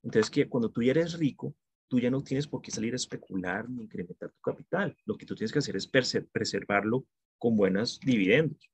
Entonces, 0.02 0.32
que 0.32 0.50
cuando 0.50 0.72
tú 0.72 0.82
ya 0.82 0.92
eres 0.92 1.14
rico, 1.14 1.54
tú 1.88 2.00
ya 2.00 2.10
no 2.10 2.24
tienes 2.24 2.48
por 2.48 2.60
qué 2.60 2.72
salir 2.72 2.94
a 2.94 2.96
especular 2.96 3.70
ni 3.70 3.84
incrementar 3.84 4.32
tu 4.32 4.42
capital. 4.42 4.98
Lo 5.06 5.16
que 5.16 5.28
tú 5.28 5.36
tienes 5.36 5.52
que 5.52 5.60
hacer 5.60 5.76
es 5.76 5.88
preservarlo 5.88 7.06
con 7.38 7.56
buenos 7.56 8.00
dividendos. 8.00 8.68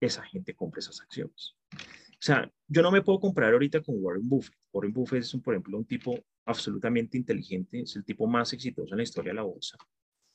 Esa 0.00 0.22
gente 0.22 0.54
compra 0.54 0.78
esas 0.78 1.02
acciones. 1.02 1.54
O 1.70 2.20
sea, 2.20 2.50
yo 2.66 2.80
no 2.80 2.90
me 2.90 3.02
puedo 3.02 3.20
comprar 3.20 3.52
ahorita 3.52 3.82
con 3.82 3.96
Warren 3.98 4.26
Buffett. 4.26 4.56
Warren 4.72 4.94
Buffett 4.94 5.20
es, 5.20 5.34
un, 5.34 5.42
por 5.42 5.52
ejemplo, 5.52 5.76
un 5.76 5.84
tipo 5.84 6.18
absolutamente 6.48 7.16
inteligente, 7.16 7.80
es 7.82 7.94
el 7.96 8.04
tipo 8.04 8.26
más 8.26 8.52
exitoso 8.52 8.94
en 8.94 8.98
la 8.98 9.02
historia 9.02 9.30
de 9.30 9.36
la 9.36 9.42
bolsa. 9.42 9.76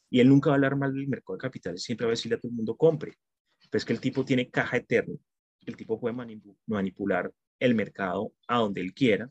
Y 0.09 0.19
él 0.19 0.29
nunca 0.29 0.49
va 0.49 0.53
a 0.53 0.57
hablar 0.57 0.75
mal 0.75 0.93
del 0.93 1.07
mercado 1.07 1.37
de 1.37 1.41
capitales, 1.41 1.83
siempre 1.83 2.05
va 2.05 2.11
a 2.11 2.15
decirle 2.15 2.35
a 2.35 2.39
todo 2.39 2.51
el 2.51 2.55
mundo 2.55 2.77
compre. 2.77 3.15
Pues 3.71 3.83
que 3.83 3.93
el 3.93 3.99
tipo 3.99 4.23
tiene 4.23 4.49
caja 4.49 4.77
eterna. 4.77 5.15
El 5.65 5.75
tipo 5.75 5.99
puede 5.99 6.15
manipular 6.67 7.33
el 7.59 7.75
mercado 7.75 8.33
a 8.47 8.59
donde 8.59 8.81
él 8.81 8.93
quiera, 8.93 9.29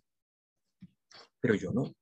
pero 1.40 1.54
yo 1.54 1.70
no. 1.72 1.94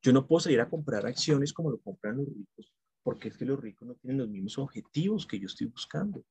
Yo 0.00 0.12
no 0.12 0.26
puedo 0.26 0.40
salir 0.40 0.60
a 0.60 0.68
comprar 0.68 1.06
acciones 1.06 1.52
como 1.52 1.70
lo 1.70 1.80
compran 1.80 2.16
los 2.16 2.28
ricos, 2.28 2.72
porque 3.02 3.28
es 3.28 3.36
que 3.36 3.44
los 3.44 3.60
ricos 3.60 3.88
no 3.88 3.94
tienen 3.96 4.18
los 4.18 4.28
mismos 4.28 4.58
objetivos 4.58 5.26
que 5.26 5.38
yo 5.38 5.46
estoy 5.46 5.66
buscando. 5.66 6.24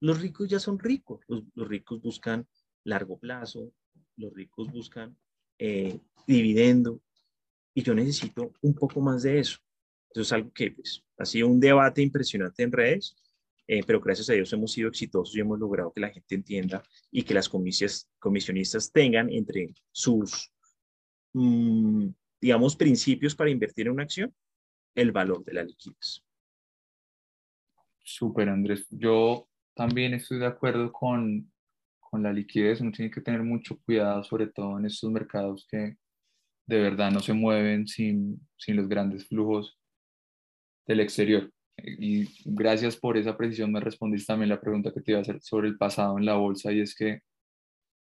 Los 0.00 0.20
ricos 0.20 0.48
ya 0.48 0.60
son 0.60 0.78
ricos. 0.78 1.20
Los, 1.28 1.44
ricos 1.68 2.00
buscan 2.02 2.46
largo 2.84 3.18
plazo, 3.18 3.72
los 4.16 4.32
ricos 4.34 4.70
buscan 4.70 5.16
eh, 5.58 5.98
dividendo, 6.26 7.00
y 7.74 7.82
yo 7.82 7.94
necesito 7.94 8.52
un 8.62 8.74
poco 8.74 9.00
más 9.00 9.22
de 9.22 9.40
eso. 9.40 9.58
Eso 10.10 10.22
es 10.22 10.32
algo 10.32 10.52
que 10.52 10.70
pues, 10.70 11.04
ha 11.18 11.24
sido 11.24 11.48
un 11.48 11.60
debate 11.60 12.00
impresionante 12.02 12.62
en 12.62 12.72
redes 12.72 13.16
eh, 13.66 13.82
pero 13.86 14.00
gracias 14.00 14.28
a 14.28 14.34
Dios 14.34 14.52
hemos 14.52 14.72
sido 14.72 14.88
exitosos 14.88 15.34
y 15.34 15.40
hemos 15.40 15.58
logrado 15.58 15.92
que 15.92 16.00
la 16.00 16.10
gente 16.10 16.34
entienda 16.34 16.82
y 17.10 17.22
que 17.22 17.32
las 17.32 17.48
comisionistas 17.48 18.92
tengan 18.92 19.30
entre 19.30 19.72
sus, 19.90 20.52
mm, 21.32 22.08
digamos, 22.40 22.76
principios 22.76 23.34
para 23.34 23.50
invertir 23.50 23.86
en 23.86 23.94
una 23.94 24.02
acción 24.02 24.34
el 24.94 25.12
valor 25.12 25.44
de 25.44 25.54
la 25.54 25.64
liquidez. 25.64 26.22
Súper, 28.02 28.50
Andrés. 28.50 28.86
Yo 28.90 29.48
también 29.74 30.12
estoy 30.12 30.40
de 30.40 30.46
acuerdo 30.46 30.92
con, 30.92 31.50
con 31.98 32.22
la 32.22 32.34
liquidez. 32.34 32.82
Uno 32.82 32.92
tiene 32.92 33.10
que 33.10 33.22
tener 33.22 33.42
mucho 33.42 33.78
cuidado, 33.80 34.22
sobre 34.24 34.48
todo 34.48 34.78
en 34.78 34.84
estos 34.84 35.10
mercados 35.10 35.66
que 35.70 35.96
de 36.66 36.80
verdad 36.80 37.10
no 37.10 37.20
se 37.20 37.32
mueven 37.32 37.86
sin, 37.86 38.40
sin 38.56 38.76
los 38.76 38.88
grandes 38.88 39.28
flujos 39.28 39.78
del 40.86 41.00
exterior. 41.00 41.50
Y 41.76 42.28
gracias 42.44 42.96
por 42.96 43.16
esa 43.16 43.36
precisión, 43.36 43.72
me 43.72 43.80
respondiste 43.80 44.28
también 44.28 44.48
la 44.48 44.60
pregunta 44.60 44.92
que 44.92 45.00
te 45.00 45.12
iba 45.12 45.18
a 45.18 45.22
hacer 45.22 45.40
sobre 45.42 45.68
el 45.68 45.76
pasado 45.76 46.18
en 46.18 46.24
la 46.24 46.34
bolsa 46.34 46.72
y 46.72 46.80
es 46.80 46.94
que 46.94 47.20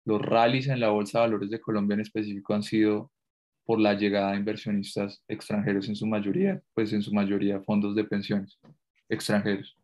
los 0.05 0.21
rallies 0.21 0.67
en 0.67 0.79
la 0.79 0.89
Bolsa 0.89 1.19
de 1.19 1.25
Valores 1.25 1.49
de 1.49 1.59
Colombia 1.59 1.95
en 1.95 2.01
específico 2.01 2.53
han 2.53 2.61
sido 2.61 3.11
por 3.65 3.79
la 3.79 3.95
llegada 3.95 4.31
de 4.31 4.37
inversionistas 4.37 5.23
extranjeros 5.27 5.89
en 5.89 5.95
su 5.95 6.05
mayoría, 6.05 6.61
pues 6.75 6.93
en 6.93 7.01
su 7.01 7.11
mayoría 7.11 7.59
fondos 7.61 7.95
de 7.95 8.03
pensiones 8.03 8.59
extranjeros. 9.09 9.75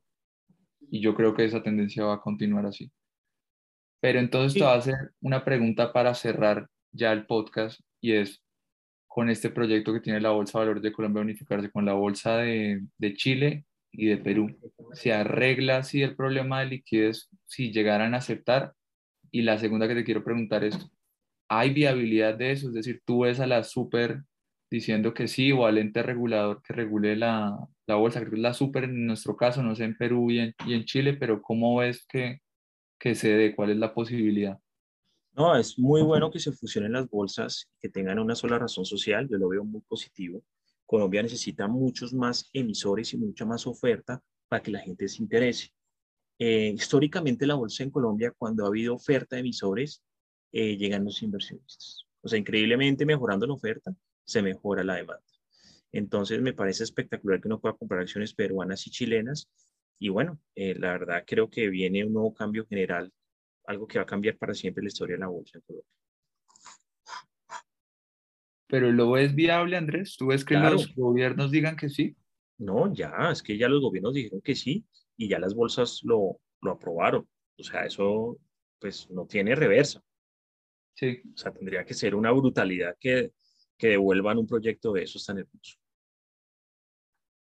Y 0.92 1.02
yo 1.02 1.16
creo 1.16 1.34
que 1.34 1.46
esa 1.46 1.64
tendencia 1.64 2.06
va 2.06 2.16
a 2.16 2.22
continuar 2.22 2.68
así. 2.68 2.92
Pero 4.00 4.20
entonces 4.20 4.54
te 4.54 4.60
voy 4.60 4.74
a 4.74 4.78
hacer 4.78 5.14
una 5.22 5.44
pregunta 5.44 5.92
para 5.92 6.14
cerrar 6.14 6.70
ya 6.92 7.12
el 7.12 7.26
podcast 7.26 7.80
y 8.00 8.14
es, 8.14 8.44
con 9.12 9.30
este 9.30 9.50
proyecto 9.50 9.92
que 9.92 10.00
tiene 10.00 10.22
la 10.22 10.30
Bolsa 10.30 10.58
de 10.58 10.62
Valores 10.62 10.84
de 10.84 10.94
Colombia 10.94 11.22
unificarse 11.22 11.70
con 11.70 11.84
la 11.84 11.92
Bolsa 11.92 12.38
de, 12.38 12.82
de 12.98 13.14
Chile 13.14 13.66
y 13.92 14.06
de 14.06 14.16
Perú. 14.16 14.58
¿Se 14.94 15.12
arregla 15.12 15.80
así 15.80 16.02
el 16.02 16.16
problema 16.16 16.62
de 16.62 16.68
liquidez 16.68 17.28
si 17.46 17.74
llegaran 17.74 18.14
a 18.14 18.20
aceptar? 18.20 18.72
Y 19.30 19.42
la 19.42 19.58
segunda 19.58 19.90
que 19.90 19.96
te 19.96 20.06
quiero 20.06 20.24
preguntar 20.24 20.64
es, 20.64 20.90
¿hay 21.50 21.74
viabilidad 21.74 22.36
de 22.36 22.54
eso? 22.54 22.70
Es 22.70 22.74
decir, 22.74 23.02
tú 23.04 23.24
ves 23.24 23.42
a 23.42 23.48
la 23.48 23.66
super 23.66 24.24
diciendo 24.70 25.14
que 25.14 25.28
sí 25.28 25.52
o 25.52 25.66
al 25.66 25.78
ente 25.78 26.04
regulador 26.04 26.62
que 26.64 26.72
regule 26.72 27.18
la, 27.18 27.54
la 27.88 27.96
bolsa, 27.96 28.22
que 28.22 28.34
es 28.34 28.40
la 28.40 28.54
super 28.54 28.86
en 28.86 29.08
nuestro 29.08 29.36
caso, 29.36 29.62
no 29.62 29.76
sé 29.76 29.84
en 29.84 29.98
Perú 29.98 30.32
y 30.32 30.40
en, 30.40 30.56
y 30.66 30.74
en 30.74 30.86
Chile, 30.86 31.18
pero 31.20 31.42
¿cómo 31.42 31.76
ves 31.76 32.06
que, 32.08 32.40
que 32.98 33.14
se 33.16 33.28
dé? 33.34 33.56
¿Cuál 33.58 33.72
es 33.72 33.78
la 33.78 33.94
posibilidad? 33.94 34.58
No, 35.34 35.56
es 35.56 35.80
muy 35.80 36.02
bueno 36.02 36.30
que 36.30 36.40
se 36.40 36.52
fusionen 36.52 36.92
las 36.92 37.10
bolsas, 37.10 37.70
que 37.80 37.90
tengan 37.90 38.20
una 38.20 38.36
sola 38.36 38.60
razón 38.60 38.86
social, 38.86 39.28
yo 39.30 39.38
lo 39.38 39.48
veo 39.48 39.64
muy 39.64 39.82
positivo. 39.82 40.44
Colombia 40.86 41.24
necesita 41.24 41.68
muchos 41.68 42.14
más 42.14 42.50
emisores 42.52 43.14
y 43.14 43.18
mucha 43.18 43.46
más 43.46 43.66
oferta 43.66 44.22
para 44.50 44.62
que 44.62 44.72
la 44.72 44.80
gente 44.80 45.08
se 45.08 45.24
interese. 45.24 45.70
Eh, 46.38 46.74
históricamente 46.76 47.48
la 47.48 47.56
bolsa 47.56 47.84
en 47.84 47.92
Colombia, 47.92 48.34
cuando 48.38 48.66
ha 48.66 48.68
habido 48.68 48.96
oferta 48.96 49.38
de 49.38 49.40
emisores, 49.40 50.04
eh, 50.52 50.76
llegan 50.76 51.06
los 51.06 51.22
inversionistas. 51.24 52.06
O 52.22 52.28
sea, 52.28 52.38
increíblemente 52.38 53.06
mejorando 53.06 53.48
la 53.48 53.54
oferta, 53.54 53.96
se 54.26 54.42
mejora 54.42 54.84
la 54.84 54.96
demanda. 54.96 55.24
Entonces 55.94 56.42
me 56.42 56.54
parece 56.54 56.84
espectacular 56.84 57.40
que 57.40 57.48
uno 57.48 57.60
pueda 57.60 57.76
comprar 57.76 58.02
acciones 58.02 58.34
peruanas 58.34 58.86
y 58.88 58.92
chilenas. 58.92 59.50
Y 59.98 60.10
bueno, 60.10 60.40
eh, 60.56 60.76
la 60.76 60.92
verdad 60.92 61.24
creo 61.26 61.50
que 61.50 61.70
viene 61.70 62.06
un 62.06 62.14
nuevo 62.14 62.34
cambio 62.34 62.66
general, 62.66 63.14
algo 63.66 63.88
que 63.88 64.00
va 64.00 64.04
a 64.04 64.08
cambiar 64.08 64.38
para 64.38 64.54
siempre 64.54 64.84
la 64.84 64.88
historia 64.88 65.16
de 65.16 65.22
la 65.22 65.28
bolsa 65.28 65.58
en 65.58 65.62
Colombia. 65.62 65.90
Pero 68.68 68.92
¿lo 68.92 69.12
ves 69.12 69.36
viable, 69.36 69.76
Andrés? 69.76 70.16
¿Tú 70.18 70.28
ves 70.28 70.46
que 70.46 70.56
los 70.56 70.96
gobiernos 70.96 71.52
digan 71.52 71.76
que 71.76 71.90
sí? 71.90 72.16
No, 72.58 72.94
ya, 72.94 73.30
es 73.32 73.44
que 73.44 73.58
ya 73.58 73.68
los 73.68 73.82
gobiernos 73.82 74.14
dijeron 74.14 74.42
que 74.42 74.56
sí 74.56 74.86
y 75.18 75.28
ya 75.28 75.40
las 75.40 75.54
bolsas 75.54 76.00
lo, 76.04 76.40
lo 76.62 76.72
aprobaron. 76.72 77.28
O 77.58 77.64
sea, 77.64 77.86
eso 77.86 78.40
pues 78.80 79.10
no 79.12 79.26
tiene 79.28 79.56
reversa. 79.56 80.02
Sí. 80.94 81.22
O 81.34 81.38
sea, 81.38 81.52
tendría 81.52 81.86
que 81.86 81.94
ser 81.94 82.16
una 82.16 82.32
brutalidad 82.32 82.96
que, 83.00 83.34
que 83.78 83.90
devuelvan 83.90 84.38
un 84.38 84.48
proyecto 84.48 84.94
de 84.94 85.04
esos 85.04 85.26
tan 85.26 85.40
hermoso. 85.40 85.78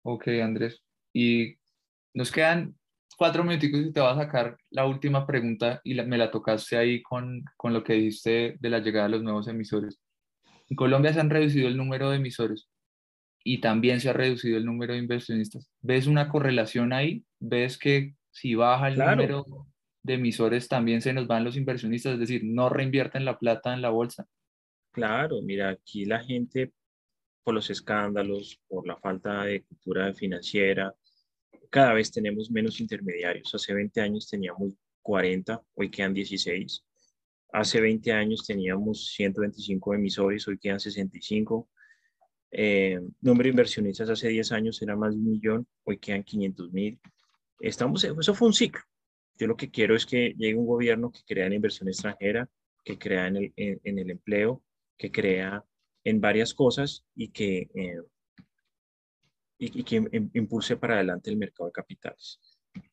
Ok, 0.04 0.28
Andrés. 0.44 0.84
Y 1.14 1.56
nos 2.14 2.32
quedan 2.32 2.78
cuatro 3.16 3.44
minuticos 3.44 3.82
y 3.82 3.92
te 3.92 4.00
voy 4.00 4.12
a 4.12 4.16
sacar 4.16 4.58
la 4.70 4.86
última 4.86 5.26
pregunta 5.26 5.82
y 5.84 5.96
me 5.96 6.18
la 6.18 6.32
tocaste 6.32 6.78
ahí 6.78 7.02
con, 7.02 7.44
con 7.58 7.74
lo 7.74 7.84
que 7.84 7.94
dijiste 7.94 8.56
de 8.60 8.70
la 8.70 8.80
llegada 8.80 9.08
de 9.08 9.12
los 9.12 9.24
nuevos 9.24 9.48
emisores. 9.48 10.00
En 10.70 10.76
Colombia 10.76 11.14
se 11.14 11.20
han 11.20 11.30
reducido 11.30 11.68
el 11.68 11.78
número 11.78 12.10
de 12.10 12.18
emisores 12.18 12.70
y 13.44 13.62
también 13.62 14.02
se 14.02 14.10
ha 14.10 14.14
reducido 14.14 14.58
el 14.58 14.66
número 14.66 14.94
de 14.94 15.00
inversionistas. 15.00 15.70
¿Ves 15.82 16.08
una 16.08 16.30
correlación 16.30 16.94
ahí? 16.94 17.24
¿Ves 17.40 17.78
que 17.78 18.16
si 18.32 18.56
baja 18.56 18.88
el 18.88 18.98
número 18.98 19.46
de 20.02 20.16
emisores 20.16 20.68
también 20.68 21.02
se 21.02 21.14
nos 21.14 21.28
van 21.28 21.44
los 21.44 21.56
inversionistas? 21.56 22.14
Es 22.14 22.20
decir, 22.20 22.42
no 22.44 22.70
reinvierten 22.70 23.24
la 23.24 23.38
plata 23.38 23.74
en 23.74 23.82
la 23.82 23.90
bolsa. 23.90 24.28
Claro, 24.92 25.42
mira, 25.44 25.70
aquí 25.70 26.06
la 26.06 26.24
gente 26.24 26.74
por 27.44 27.54
los 27.54 27.70
escándalos, 27.70 28.60
por 28.68 28.88
la 28.88 28.98
falta 28.98 29.44
de 29.44 29.64
cultura 29.64 30.12
financiera, 30.16 30.96
cada 31.76 31.92
vez 31.92 32.10
tenemos 32.10 32.50
menos 32.50 32.80
intermediarios. 32.80 33.54
Hace 33.54 33.74
20 33.74 34.00
años 34.00 34.30
teníamos 34.30 34.76
40, 35.02 35.62
hoy 35.74 35.92
quedan 35.92 36.14
16. 36.14 36.86
Hace 37.52 37.82
20 37.82 38.14
años 38.14 38.46
teníamos 38.48 39.12
125 39.14 39.94
emisores, 39.94 40.48
hoy 40.48 40.58
quedan 40.58 40.80
65. 40.80 41.70
Eh, 42.52 42.98
número 43.20 43.44
de 43.44 43.50
inversionistas 43.50 44.10
hace 44.10 44.30
10 44.30 44.54
años 44.54 44.82
era 44.82 44.96
más 44.96 45.16
de 45.16 45.20
un 45.20 45.30
millón, 45.30 45.68
hoy 45.84 45.98
quedan 45.98 46.24
500 46.24 46.72
mil. 46.72 46.98
Estamos, 47.60 48.06
eso 48.06 48.34
fue 48.34 48.48
un 48.48 48.54
ciclo. 48.54 48.82
Yo 49.38 49.46
lo 49.46 49.58
que 49.58 49.70
quiero 49.70 49.98
es 49.98 50.06
que 50.06 50.34
llegue 50.38 50.56
un 50.56 50.68
gobierno 50.68 51.12
que 51.12 51.24
crea 51.28 51.48
en 51.48 51.54
inversión 51.56 51.90
extranjera, 51.90 52.50
que 52.86 52.98
crea 52.98 53.28
en 53.28 53.36
el, 53.36 53.54
en, 53.58 54.00
el 54.00 54.12
empleo, 54.12 54.64
que 54.98 55.12
crea 55.12 55.62
en 56.06 56.22
varias 56.22 56.54
cosas 56.54 57.04
y 57.16 57.32
que, 57.32 57.70
eh, 57.76 58.02
y, 59.58 59.84
que 59.84 60.04
impulse 60.34 60.78
para 60.78 60.96
adelante 60.96 61.30
el 61.30 61.38
mercado 61.38 61.68
de 61.68 61.74
capitales. 61.74 62.40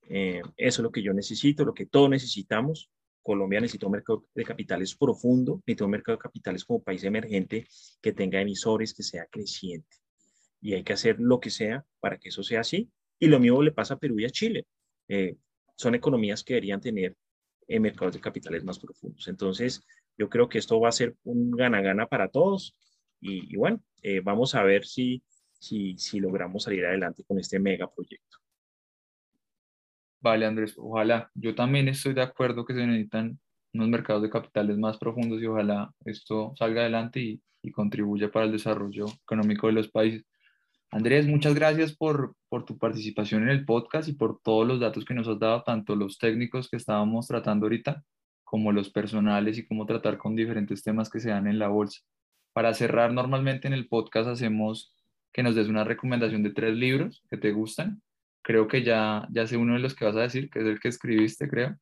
Eh, 0.09 0.43
eso 0.57 0.81
es 0.81 0.85
lo 0.85 0.93
que 0.93 1.03
yo 1.03 1.13
necesito, 1.13 1.65
lo 1.65 1.75
que 1.75 1.87
todos 1.87 2.09
necesitamos. 2.09 2.91
Colombia 3.23 3.61
necesita 3.61 3.87
un 3.87 3.93
mercado 3.93 4.27
de 4.35 4.45
capitales 4.45 4.97
profundo, 4.97 5.63
necesita 5.67 5.85
un 5.85 5.91
mercado 5.93 6.17
de 6.17 6.23
capitales 6.23 6.65
como 6.65 6.83
país 6.83 7.05
emergente 7.05 7.67
que 8.01 8.13
tenga 8.13 8.41
emisores, 8.41 8.95
que 8.95 9.03
sea 9.03 9.27
creciente. 9.27 9.97
Y 10.61 10.75
hay 10.75 10.85
que 10.85 10.93
hacer 10.93 11.21
lo 11.21 11.41
que 11.41 11.51
sea 11.51 11.85
para 12.01 12.19
que 12.19 12.29
eso 12.29 12.43
sea 12.43 12.61
así. 12.61 12.91
Y 13.19 13.27
lo 13.27 13.39
mismo 13.39 13.63
le 13.63 13.73
pasa 13.73 13.95
a 13.95 13.99
Perú 13.99 14.19
y 14.19 14.25
a 14.25 14.31
Chile. 14.31 14.67
Eh, 15.09 15.37
son 15.77 15.95
economías 15.95 16.45
que 16.45 16.55
deberían 16.55 16.81
tener 16.81 17.17
eh, 17.69 17.81
mercados 17.81 18.15
de 18.15 18.21
capitales 18.21 18.65
más 18.65 18.79
profundos. 18.79 19.29
Entonces, 19.29 19.85
yo 20.19 20.29
creo 20.29 20.49
que 20.49 20.59
esto 20.59 20.81
va 20.81 20.89
a 20.89 20.93
ser 20.93 21.17
un 21.25 21.51
gana-gana 21.53 22.07
para 22.07 22.29
todos. 22.29 22.77
Y, 23.21 23.57
bueno, 23.57 23.81
eh, 24.03 24.21
vamos 24.21 24.55
a 24.55 24.63
ver 24.63 24.85
si, 24.85 25.23
si, 25.63 25.97
si 25.97 26.19
logramos 26.19 26.65
salir 26.65 26.85
adelante 26.85 27.23
con 27.25 27.39
este 27.39 27.61
mega 27.61 27.89
proyecto. 27.89 28.39
Vale, 30.21 30.45
Andrés, 30.45 30.75
ojalá. 30.77 31.31
Yo 31.35 31.55
también 31.55 31.89
estoy 31.89 32.15
de 32.15 32.23
acuerdo 32.23 32.65
que 32.65 32.75
se 32.75 32.85
necesitan 32.85 33.39
unos 33.73 33.89
mercados 33.89 34.23
de 34.23 34.31
capitales 34.31 34.77
más 34.77 34.99
profundos 34.99 35.41
y 35.41 35.47
ojalá 35.47 35.93
esto 36.05 36.53
salga 36.57 36.83
adelante 36.83 37.21
y, 37.21 37.43
y 37.63 37.71
contribuya 37.71 38.31
para 38.31 38.47
el 38.47 38.53
desarrollo 38.53 39.07
económico 39.23 39.69
de 39.69 39.75
los 39.75 39.89
países. 39.89 40.25
Andrés, 40.91 41.27
muchas 41.27 41.55
gracias 41.55 41.97
por, 41.97 42.35
por, 42.49 42.65
tu 42.65 42.77
participación 42.77 43.45
en 43.45 43.51
el 43.51 43.65
podcast 43.65 44.09
y 44.09 44.13
por 44.13 44.41
todos 44.43 44.67
los 44.67 44.81
datos 44.81 45.05
que 45.05 45.15
nos 45.15 45.29
has 45.29 45.39
dado, 45.39 45.63
tanto 45.63 45.97
los 45.97 46.19
técnicos 46.19 46.69
que 46.69 46.77
estábamos 46.77 47.29
tratando 47.29 47.67
ahorita, 47.67 48.05
como 48.45 48.73
los 48.73 48.91
personales 48.91 49.59
y 49.59 49.67
cómo 49.67 49.87
tratar 49.87 50.19
con 50.19 50.37
diferentes 50.37 50.83
temas 50.83 51.09
que 51.09 51.21
se 51.21 51.31
dan 51.31 51.47
en 51.47 51.59
la 51.59 51.69
bolsa. 51.69 52.01
Para 52.53 52.75
cerrar, 52.75 53.13
normalmente 53.13 53.69
en 53.69 53.75
el 53.75 53.89
podcast 53.89 54.29
hacemos 54.29 54.93
que 55.33 55.43
nos 55.43 55.55
des 55.55 55.69
una 55.69 55.85
recomendación 55.85 56.43
de 56.43 56.53
tres 56.53 56.75
libros 56.75 57.25
que 57.31 57.37
te 57.39 57.53
gustan 57.53 58.03
creo 58.43 58.69
que 58.69 58.83
ya, 58.83 59.27
ya 59.31 59.47
sé 59.47 59.57
uno 59.57 59.75
de 59.75 59.81
los 59.81 59.95
que 59.95 60.05
vas 60.05 60.17
a 60.17 60.23
decir, 60.23 60.51
que 60.51 60.59
es 60.61 60.67
el 60.67 60.81
que 60.81 60.89
escribiste, 60.89 61.49
creo. 61.49 61.77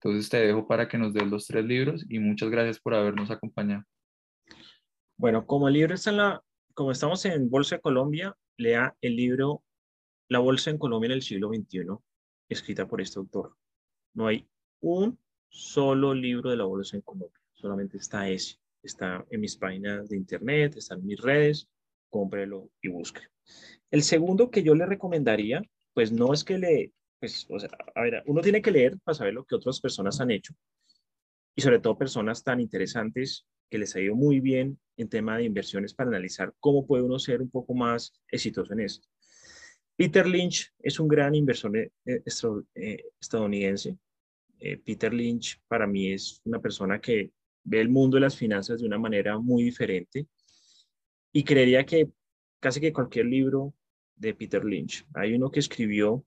Entonces 0.00 0.28
te 0.28 0.38
dejo 0.38 0.66
para 0.66 0.88
que 0.88 0.98
nos 0.98 1.12
des 1.12 1.26
los 1.26 1.46
tres 1.46 1.64
libros 1.64 2.04
y 2.08 2.18
muchas 2.18 2.50
gracias 2.50 2.80
por 2.80 2.94
habernos 2.94 3.30
acompañado. 3.30 3.84
Bueno, 5.16 5.46
como 5.46 5.68
libro 5.70 5.94
está 5.94 6.10
en 6.10 6.16
la, 6.18 6.42
como 6.74 6.90
estamos 6.90 7.24
en 7.24 7.48
Bolsa 7.48 7.76
de 7.76 7.82
Colombia, 7.82 8.34
lea 8.58 8.94
el 9.00 9.16
libro 9.16 9.62
La 10.28 10.38
Bolsa 10.38 10.70
en 10.70 10.78
Colombia 10.78 11.06
en 11.06 11.12
el 11.12 11.22
siglo 11.22 11.48
XXI, 11.48 11.86
escrita 12.48 12.86
por 12.86 13.00
este 13.00 13.18
autor. 13.18 13.56
No 14.14 14.26
hay 14.26 14.46
un 14.80 15.18
solo 15.48 16.14
libro 16.14 16.50
de 16.50 16.56
la 16.56 16.64
Bolsa 16.64 16.96
en 16.96 17.02
Colombia, 17.02 17.40
solamente 17.54 17.98
está 17.98 18.28
ese. 18.28 18.56
Está 18.82 19.24
en 19.30 19.40
mis 19.40 19.56
páginas 19.56 20.08
de 20.08 20.16
internet, 20.16 20.76
está 20.76 20.94
en 20.94 21.06
mis 21.06 21.20
redes, 21.20 21.68
cómprelo 22.10 22.70
y 22.82 22.88
busque. 22.88 23.22
El 23.90 24.02
segundo 24.02 24.50
que 24.50 24.62
yo 24.62 24.74
le 24.74 24.86
recomendaría 24.86 25.62
pues 25.96 26.12
no 26.12 26.34
es 26.34 26.44
que 26.44 26.58
le, 26.58 26.92
pues, 27.18 27.46
o 27.48 27.58
sea, 27.58 27.70
a 27.94 28.02
ver, 28.02 28.22
uno 28.26 28.42
tiene 28.42 28.60
que 28.60 28.70
leer 28.70 28.98
para 29.02 29.14
saber 29.14 29.32
lo 29.32 29.44
que 29.44 29.54
otras 29.54 29.80
personas 29.80 30.20
han 30.20 30.30
hecho 30.30 30.52
y 31.56 31.62
sobre 31.62 31.78
todo 31.78 31.96
personas 31.96 32.44
tan 32.44 32.60
interesantes 32.60 33.46
que 33.70 33.78
les 33.78 33.96
ha 33.96 34.00
ido 34.00 34.14
muy 34.14 34.40
bien 34.40 34.78
en 34.98 35.08
tema 35.08 35.38
de 35.38 35.44
inversiones 35.44 35.94
para 35.94 36.10
analizar 36.10 36.52
cómo 36.60 36.86
puede 36.86 37.02
uno 37.02 37.18
ser 37.18 37.40
un 37.40 37.50
poco 37.50 37.74
más 37.74 38.12
exitoso 38.30 38.74
en 38.74 38.80
esto. 38.80 39.08
Peter 39.96 40.26
Lynch 40.26 40.70
es 40.78 41.00
un 41.00 41.08
gran 41.08 41.34
inversor 41.34 41.74
eh, 41.78 41.90
eh, 42.04 43.04
estadounidense. 43.18 43.96
Eh, 44.60 44.76
Peter 44.76 45.12
Lynch 45.12 45.58
para 45.66 45.86
mí 45.86 46.12
es 46.12 46.42
una 46.44 46.60
persona 46.60 47.00
que 47.00 47.32
ve 47.64 47.80
el 47.80 47.88
mundo 47.88 48.16
de 48.16 48.20
las 48.20 48.36
finanzas 48.36 48.80
de 48.80 48.86
una 48.86 48.98
manera 48.98 49.38
muy 49.38 49.64
diferente 49.64 50.26
y 51.32 51.44
creería 51.44 51.84
que 51.84 52.08
casi 52.60 52.80
que 52.80 52.92
cualquier 52.92 53.26
libro 53.26 53.74
de 54.16 54.34
Peter 54.34 54.64
Lynch. 54.64 55.06
Hay 55.14 55.34
uno 55.34 55.50
que 55.50 55.60
escribió 55.60 56.24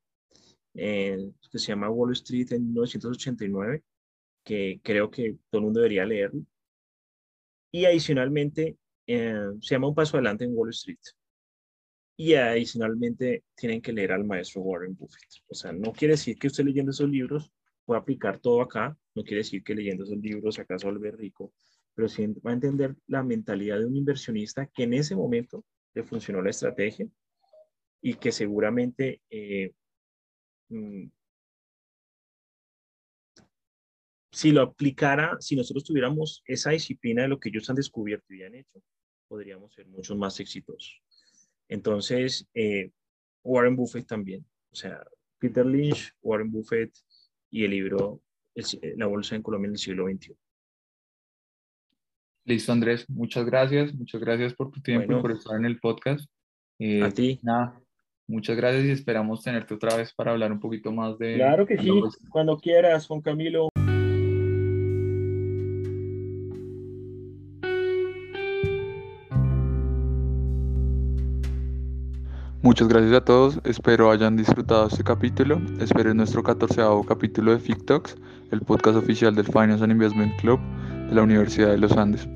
eh, 0.73 1.17
que 1.51 1.59
se 1.59 1.67
llama 1.67 1.89
Wall 1.89 2.13
Street 2.13 2.51
en 2.51 2.67
1989, 2.67 3.83
que 4.43 4.79
creo 4.83 5.09
que 5.09 5.37
todo 5.49 5.59
el 5.59 5.65
mundo 5.65 5.79
debería 5.79 6.05
leerlo. 6.05 6.45
Y 7.71 7.85
adicionalmente 7.85 8.77
eh, 9.07 9.51
se 9.61 9.75
llama 9.75 9.87
Un 9.87 9.95
Paso 9.95 10.17
Adelante 10.17 10.45
en 10.45 10.55
Wall 10.55 10.69
Street. 10.69 10.99
Y 12.15 12.33
adicionalmente 12.33 13.43
tienen 13.55 13.81
que 13.81 13.93
leer 13.93 14.11
al 14.11 14.25
maestro 14.25 14.61
Warren 14.61 14.95
Buffett. 14.95 15.29
O 15.47 15.55
sea, 15.55 15.71
no 15.71 15.93
quiere 15.93 16.13
decir 16.13 16.37
que 16.37 16.47
usted 16.47 16.65
leyendo 16.65 16.91
esos 16.91 17.09
libros 17.09 17.51
pueda 17.85 18.01
aplicar 18.01 18.39
todo 18.39 18.61
acá, 18.61 18.95
no 19.15 19.23
quiere 19.23 19.37
decir 19.37 19.63
que 19.63 19.73
leyendo 19.73 20.03
esos 20.03 20.17
libros 20.17 20.59
acaso 20.59 20.87
volver 20.87 21.17
rico, 21.17 21.53
pero 21.99 22.07
sí 22.07 22.25
va 22.27 22.51
a 22.51 22.53
entender 22.53 22.95
la 23.07 23.23
mentalidad 23.23 23.77
de 23.77 23.85
un 23.85 23.93
inversionista 23.93 24.65
que 24.67 24.83
en 24.83 24.93
ese 24.93 25.17
momento 25.17 25.65
le 25.93 26.05
funcionó 26.05 26.41
la 26.41 26.49
estrategia 26.49 27.05
y 28.01 28.13
que 28.13 28.31
seguramente 28.31 29.21
eh, 29.29 29.73
mm, 30.69 31.09
si 34.31 34.51
lo 34.53 34.61
aplicara, 34.61 35.35
si 35.41 35.57
nosotros 35.57 35.83
tuviéramos 35.83 36.41
esa 36.45 36.69
disciplina 36.69 37.23
de 37.23 37.27
lo 37.27 37.37
que 37.37 37.49
ellos 37.49 37.69
han 37.69 37.75
descubierto 37.75 38.33
y 38.33 38.43
han 38.43 38.55
hecho, 38.55 38.81
podríamos 39.27 39.73
ser 39.73 39.85
mucho 39.87 40.15
más 40.15 40.39
exitosos. 40.39 41.01
Entonces, 41.67 42.47
eh, 42.53 42.91
Warren 43.43 43.75
Buffett 43.75 44.07
también, 44.07 44.45
o 44.71 44.75
sea, 44.75 45.05
Peter 45.37 45.65
Lynch, 45.65 46.13
Warren 46.21 46.49
Buffett 46.49 46.93
y 47.51 47.65
el 47.65 47.71
libro 47.71 48.21
La 48.95 49.07
Bolsa 49.07 49.35
en 49.35 49.41
Colombia 49.41 49.67
en 49.67 49.73
el 49.73 49.79
siglo 49.79 50.07
XXI. 50.09 50.37
Listo, 52.49 52.71
Andrés. 52.71 53.07
Muchas 53.07 53.45
gracias. 53.45 53.93
Muchas 53.93 54.19
gracias 54.19 54.55
por 54.55 54.71
tu 54.71 54.81
tiempo 54.81 55.13
y 55.13 55.21
por 55.21 55.31
estar 55.31 55.55
en 55.55 55.65
el 55.65 55.79
podcast. 55.79 56.27
Eh, 56.79 57.03
a 57.03 57.11
ti. 57.11 57.39
Nada, 57.43 57.79
Muchas 58.27 58.57
gracias 58.57 58.85
y 58.85 58.89
esperamos 58.89 59.43
tenerte 59.43 59.75
otra 59.75 59.95
vez 59.95 60.11
para 60.13 60.31
hablar 60.31 60.51
un 60.51 60.59
poquito 60.59 60.91
más 60.91 61.19
de... 61.19 61.35
Claro 61.35 61.67
que 61.67 61.77
sí, 61.77 61.91
cuando 62.31 62.57
quieras, 62.57 63.05
Juan 63.05 63.21
Camilo. 63.21 63.69
Muchas 72.63 72.87
gracias 72.87 73.13
a 73.13 73.23
todos, 73.23 73.59
espero 73.63 74.09
hayan 74.09 74.35
disfrutado 74.35 74.87
este 74.87 75.03
capítulo, 75.03 75.61
espero 75.79 76.13
nuestro 76.15 76.41
14 76.41 76.81
capítulo 77.07 77.51
de 77.51 77.59
FICTOX, 77.59 78.15
el 78.51 78.61
podcast 78.61 78.97
oficial 78.97 79.35
del 79.35 79.45
Finance 79.45 79.83
and 79.83 79.91
Investment 79.91 80.35
Club 80.39 80.59
de 81.09 81.15
la 81.15 81.23
Universidad 81.23 81.69
de 81.69 81.77
los 81.77 81.97
Andes. 81.97 82.27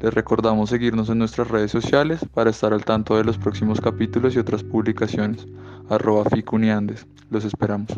Les 0.00 0.12
recordamos 0.12 0.70
seguirnos 0.70 1.08
en 1.08 1.18
nuestras 1.18 1.48
redes 1.48 1.70
sociales 1.70 2.20
para 2.34 2.50
estar 2.50 2.72
al 2.72 2.84
tanto 2.84 3.16
de 3.16 3.24
los 3.24 3.38
próximos 3.38 3.80
capítulos 3.80 4.34
y 4.34 4.38
otras 4.38 4.62
publicaciones. 4.62 5.46
Arroba 5.88 6.24
Ficuniandes. 6.30 7.06
Los 7.30 7.44
esperamos. 7.44 7.88